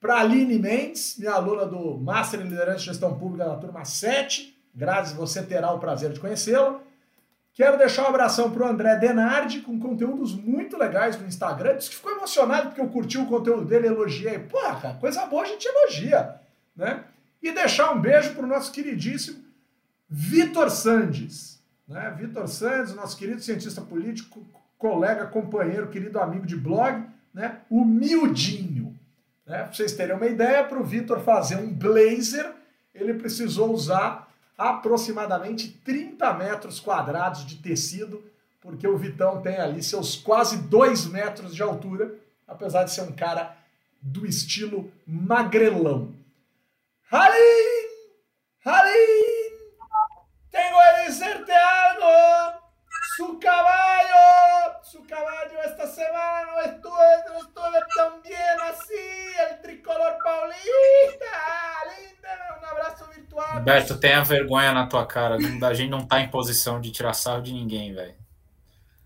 para 0.00 0.16
Aline 0.16 0.58
Mendes, 0.58 1.16
minha 1.18 1.32
aluna 1.32 1.66
do 1.66 1.98
Master 1.98 2.40
em 2.40 2.44
Liderança 2.44 2.82
e 2.82 2.86
Gestão 2.86 3.18
Pública 3.18 3.44
da 3.44 3.56
turma 3.56 3.84
7. 3.84 4.58
Graças, 4.74 5.14
você 5.14 5.42
terá 5.42 5.70
o 5.72 5.78
prazer 5.78 6.10
de 6.10 6.18
conhecê-la. 6.18 6.80
Quero 7.52 7.78
deixar 7.78 8.04
um 8.04 8.08
abração 8.08 8.50
para 8.50 8.66
o 8.66 8.68
André 8.68 8.96
Denardi, 8.96 9.60
com 9.60 9.78
conteúdos 9.78 10.34
muito 10.34 10.76
legais 10.76 11.20
no 11.20 11.26
Instagram. 11.28 11.76
Diz 11.76 11.88
que 11.88 11.96
ficou 11.96 12.12
emocionado 12.12 12.68
porque 12.68 12.80
eu 12.80 12.88
curti 12.88 13.18
o 13.18 13.26
conteúdo 13.26 13.64
dele, 13.64 13.86
elogiei. 13.86 14.38
Porra, 14.38 14.96
coisa 14.98 15.26
boa 15.26 15.42
a 15.42 15.46
gente 15.46 15.68
elogia. 15.68 16.34
Né? 16.74 17.04
E 17.42 17.52
deixar 17.52 17.92
um 17.92 18.00
beijo 18.00 18.34
para 18.34 18.44
o 18.44 18.48
nosso 18.48 18.72
queridíssimo 18.72 19.43
Vitor 20.16 20.70
Sandes. 20.70 21.60
Né? 21.88 22.14
Vitor 22.16 22.46
Sandes, 22.46 22.94
nosso 22.94 23.16
querido 23.16 23.40
cientista 23.40 23.80
político, 23.80 24.46
colega, 24.78 25.26
companheiro, 25.26 25.88
querido 25.88 26.20
amigo 26.20 26.46
de 26.46 26.56
blog, 26.56 27.04
né? 27.32 27.62
o 27.68 27.84
Miudinho. 27.84 28.96
Né? 29.44 29.64
Para 29.64 29.72
vocês 29.72 29.92
terem 29.92 30.14
uma 30.14 30.26
ideia, 30.26 30.62
para 30.62 30.78
o 30.78 30.84
Vitor 30.84 31.18
fazer 31.20 31.56
um 31.56 31.68
blazer, 31.72 32.48
ele 32.94 33.14
precisou 33.14 33.72
usar 33.72 34.32
aproximadamente 34.56 35.68
30 35.84 36.32
metros 36.34 36.78
quadrados 36.78 37.44
de 37.44 37.56
tecido, 37.56 38.22
porque 38.60 38.86
o 38.86 38.96
Vitão 38.96 39.42
tem 39.42 39.56
ali 39.56 39.82
seus 39.82 40.14
quase 40.14 40.58
2 40.58 41.06
metros 41.06 41.52
de 41.52 41.60
altura, 41.60 42.14
apesar 42.46 42.84
de 42.84 42.92
ser 42.92 43.02
um 43.02 43.12
cara 43.12 43.56
do 44.00 44.24
estilo 44.24 44.92
magrelão. 45.04 46.14
Halim! 47.10 47.88
Halim! 48.64 49.33
Que 50.74 51.06
decirte 51.06 51.52
algo! 51.52 52.64
Su 53.16 53.38
caballo, 53.38 54.80
su 54.82 55.06
caballo 55.06 55.62
esta 55.64 55.86
semana 55.86 56.46
no 56.52 56.60
estuvo, 56.62 56.96
no 57.28 57.38
estuvo 57.38 57.70
tan 57.96 58.22
bien 58.22 58.58
así, 58.68 58.94
el 59.50 59.62
tricolor 59.62 60.18
paulista. 60.24 61.26
Linda, 61.96 62.60
um 62.60 62.66
abraço 62.66 63.06
virtual. 63.14 63.54
Roberto, 63.54 64.00
tenha 64.00 64.24
vergonha 64.24 64.72
na 64.72 64.86
tua 64.86 65.06
cara. 65.06 65.36
A 65.36 65.74
gente 65.74 65.90
não 65.90 66.04
tá 66.04 66.20
em 66.20 66.28
posição 66.28 66.80
de 66.80 66.90
tirar 66.90 67.12
sarro 67.12 67.42
de 67.42 67.52
ninguém, 67.52 67.94
velho. 67.94 68.16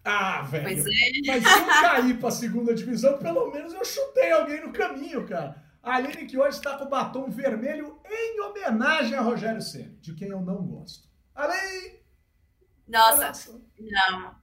Ah, 0.04 0.42
velho. 0.42 0.64
Pois 0.64 0.86
é. 0.86 0.90
Mas 1.26 1.44
se 1.44 1.58
eu 1.58 1.66
cair 1.66 2.18
pra 2.18 2.30
segunda 2.30 2.74
divisão, 2.74 3.18
pelo 3.18 3.50
menos 3.50 3.74
eu 3.74 3.84
chutei 3.84 4.32
alguém 4.32 4.62
no 4.62 4.72
caminho, 4.72 5.26
cara. 5.26 5.62
A 5.82 5.96
Aline 5.96 6.26
que 6.26 6.38
hoje 6.38 6.56
está 6.56 6.78
com 6.78 6.84
o 6.84 6.88
batom 6.88 7.28
vermelho 7.30 8.00
em 8.08 8.40
homenagem 8.40 9.14
a 9.14 9.20
Rogério 9.20 9.60
Senna, 9.60 9.94
de 10.00 10.14
quem 10.14 10.28
eu 10.28 10.40
não 10.40 10.62
gosto. 10.66 11.07
Aline! 11.38 12.00
Nossa, 12.88 13.60
não. 13.78 14.34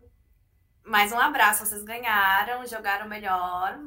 Mais 0.85 1.11
um 1.11 1.19
abraço, 1.19 1.65
vocês 1.65 1.83
ganharam, 1.83 2.65
jogaram 2.65 3.05
melhor. 3.05 3.77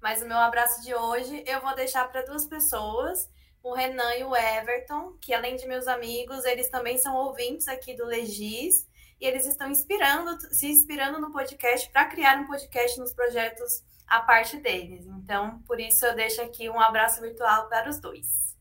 Mas 0.00 0.22
o 0.22 0.28
meu 0.28 0.36
abraço 0.36 0.80
de 0.80 0.94
hoje 0.94 1.42
eu 1.44 1.60
vou 1.60 1.74
deixar 1.74 2.06
para 2.08 2.24
duas 2.24 2.46
pessoas, 2.46 3.28
o 3.64 3.74
Renan 3.74 4.14
e 4.14 4.22
o 4.22 4.36
Everton, 4.36 5.18
que 5.20 5.34
além 5.34 5.56
de 5.56 5.66
meus 5.66 5.88
amigos, 5.88 6.44
eles 6.44 6.68
também 6.68 6.98
são 6.98 7.16
ouvintes 7.16 7.66
aqui 7.66 7.96
do 7.96 8.06
Legis 8.06 8.88
e 9.20 9.26
eles 9.26 9.44
estão 9.44 9.68
inspirando, 9.68 10.40
se 10.54 10.68
inspirando 10.68 11.20
no 11.20 11.32
podcast 11.32 11.90
para 11.90 12.04
criar 12.04 12.38
um 12.38 12.46
podcast 12.46 12.96
nos 13.00 13.12
projetos 13.12 13.82
a 14.06 14.20
parte 14.20 14.56
deles. 14.58 15.04
Então, 15.06 15.60
por 15.62 15.80
isso 15.80 16.06
eu 16.06 16.14
deixo 16.14 16.40
aqui 16.40 16.70
um 16.70 16.80
abraço 16.80 17.20
virtual 17.20 17.68
para 17.68 17.90
os 17.90 17.98
dois. 17.98 18.56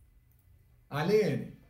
Aline, 0.90 1.61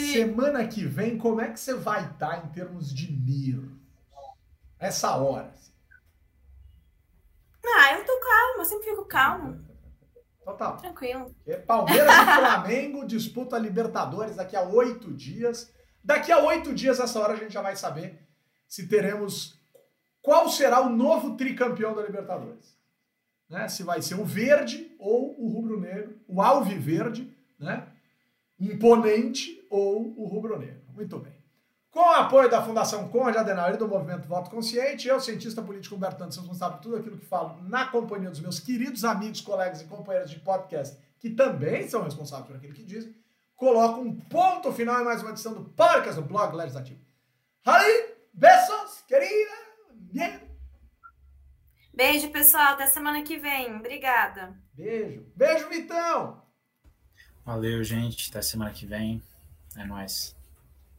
Sim. 0.00 0.12
semana 0.12 0.66
que 0.66 0.84
vem, 0.84 1.16
como 1.16 1.40
é 1.40 1.52
que 1.52 1.60
você 1.60 1.74
vai 1.74 2.04
estar 2.10 2.44
em 2.44 2.48
termos 2.48 2.92
de 2.92 3.12
Niro? 3.12 3.78
Essa 4.78 5.14
hora. 5.16 5.48
Assim. 5.48 5.72
Ah, 7.64 7.96
eu 7.96 8.04
tô 8.04 8.18
calma, 8.18 8.58
eu 8.58 8.64
sempre 8.64 8.84
fico 8.84 9.04
calma. 9.04 9.64
Então 10.42 10.56
tá. 10.56 10.72
Tranquilo. 10.72 11.34
Palmeiras 11.66 12.12
e 12.12 12.24
Flamengo 12.24 13.06
disputa 13.06 13.56
a 13.56 13.58
Libertadores 13.58 14.36
daqui 14.36 14.56
a 14.56 14.62
oito 14.62 15.12
dias. 15.12 15.72
Daqui 16.02 16.32
a 16.32 16.38
oito 16.38 16.74
dias, 16.74 17.00
essa 17.00 17.18
hora, 17.20 17.32
a 17.34 17.36
gente 17.36 17.52
já 17.52 17.62
vai 17.62 17.76
saber 17.76 18.26
se 18.68 18.88
teremos 18.88 19.58
qual 20.20 20.48
será 20.48 20.80
o 20.80 20.90
novo 20.90 21.36
tricampeão 21.36 21.94
da 21.94 22.02
Libertadores. 22.02 22.76
Né? 23.48 23.68
Se 23.68 23.82
vai 23.82 24.02
ser 24.02 24.16
o 24.16 24.24
verde 24.24 24.94
ou 24.98 25.40
o 25.40 25.48
rubro-negro, 25.48 26.20
o 26.26 26.42
alviverde, 26.42 27.32
né? 27.58 27.93
Imponente 28.58 29.64
ou 29.70 30.14
o 30.18 30.26
rubro-negro. 30.26 30.82
Muito 30.94 31.18
bem. 31.18 31.34
Com 31.90 32.00
o 32.00 32.12
apoio 32.12 32.50
da 32.50 32.62
Fundação 32.62 33.08
Conde 33.08 33.38
Adenauer 33.38 33.74
e 33.74 33.78
do 33.78 33.86
Movimento 33.86 34.26
Voto 34.26 34.50
Consciente, 34.50 35.06
eu, 35.06 35.20
cientista 35.20 35.62
político 35.62 35.94
Humberto 35.94 36.18
Santos, 36.18 36.38
responsável 36.38 36.76
por 36.76 36.82
tudo 36.82 36.96
aquilo 36.96 37.16
que 37.16 37.24
falo 37.24 37.62
na 37.62 37.86
companhia 37.86 38.30
dos 38.30 38.40
meus 38.40 38.58
queridos 38.58 39.04
amigos, 39.04 39.40
colegas 39.40 39.80
e 39.80 39.84
companheiros 39.84 40.30
de 40.30 40.40
podcast, 40.40 40.98
que 41.20 41.30
também 41.30 41.88
são 41.88 42.02
responsáveis 42.02 42.48
por 42.48 42.56
aquilo 42.56 42.74
que 42.74 42.82
dizem, 42.82 43.14
coloco 43.54 44.00
um 44.00 44.18
ponto 44.18 44.72
final 44.72 45.00
em 45.00 45.04
mais 45.04 45.22
uma 45.22 45.30
edição 45.30 45.54
do 45.54 45.64
Podcast 45.70 46.20
do 46.20 46.26
Blog 46.26 46.56
Legislativo. 46.56 47.00
Aí, 47.64 48.14
beijos, 48.32 49.04
querida! 49.06 49.64
Beijo, 51.94 52.28
pessoal. 52.30 52.74
Até 52.74 52.86
semana 52.88 53.22
que 53.22 53.38
vem. 53.38 53.76
Obrigada. 53.76 54.56
Beijo. 54.74 55.24
Beijo, 55.36 55.68
Vitão. 55.68 56.43
Valeu, 57.44 57.84
gente. 57.84 58.30
Até 58.30 58.40
semana 58.40 58.70
que 58.70 58.86
vem. 58.86 59.22
É 59.76 59.84
nóis. 59.84 60.34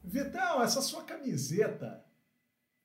Vitão, 0.03 0.61
essa 0.61 0.81
sua 0.81 1.03
camiseta. 1.03 2.05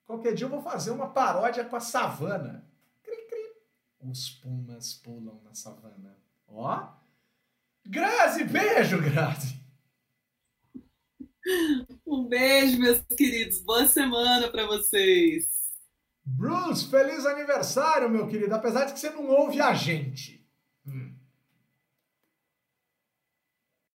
Qualquer 0.07 0.35
dia 0.35 0.47
eu 0.47 0.51
vou 0.51 0.63
fazer 0.63 0.91
uma 0.91 1.11
paródia 1.11 1.65
com 1.65 1.77
a 1.77 1.81
savana. 1.81 2.65
Cri, 3.03 3.17
cri. 3.29 4.11
Os 4.11 4.31
pumas 4.31 4.95
pulam 4.95 5.41
na 5.45 5.55
savana. 5.55 6.17
Ó. 6.49 6.89
Grazi, 7.85 8.45
beijo, 8.45 9.01
Grazi. 9.01 9.61
Um 12.07 12.27
beijo, 12.27 12.79
meus 12.79 13.01
queridos. 13.17 13.61
Boa 13.61 13.87
semana 13.87 14.49
para 14.49 14.67
vocês. 14.67 15.49
Bruce, 16.25 16.89
feliz 16.89 17.27
aniversário, 17.27 18.09
meu 18.09 18.27
querido. 18.27 18.55
Apesar 18.55 18.85
de 18.87 18.95
que 18.95 19.01
você 19.01 19.11
não 19.11 19.27
ouve 19.29 19.61
a 19.61 19.75
gente. 19.75 20.40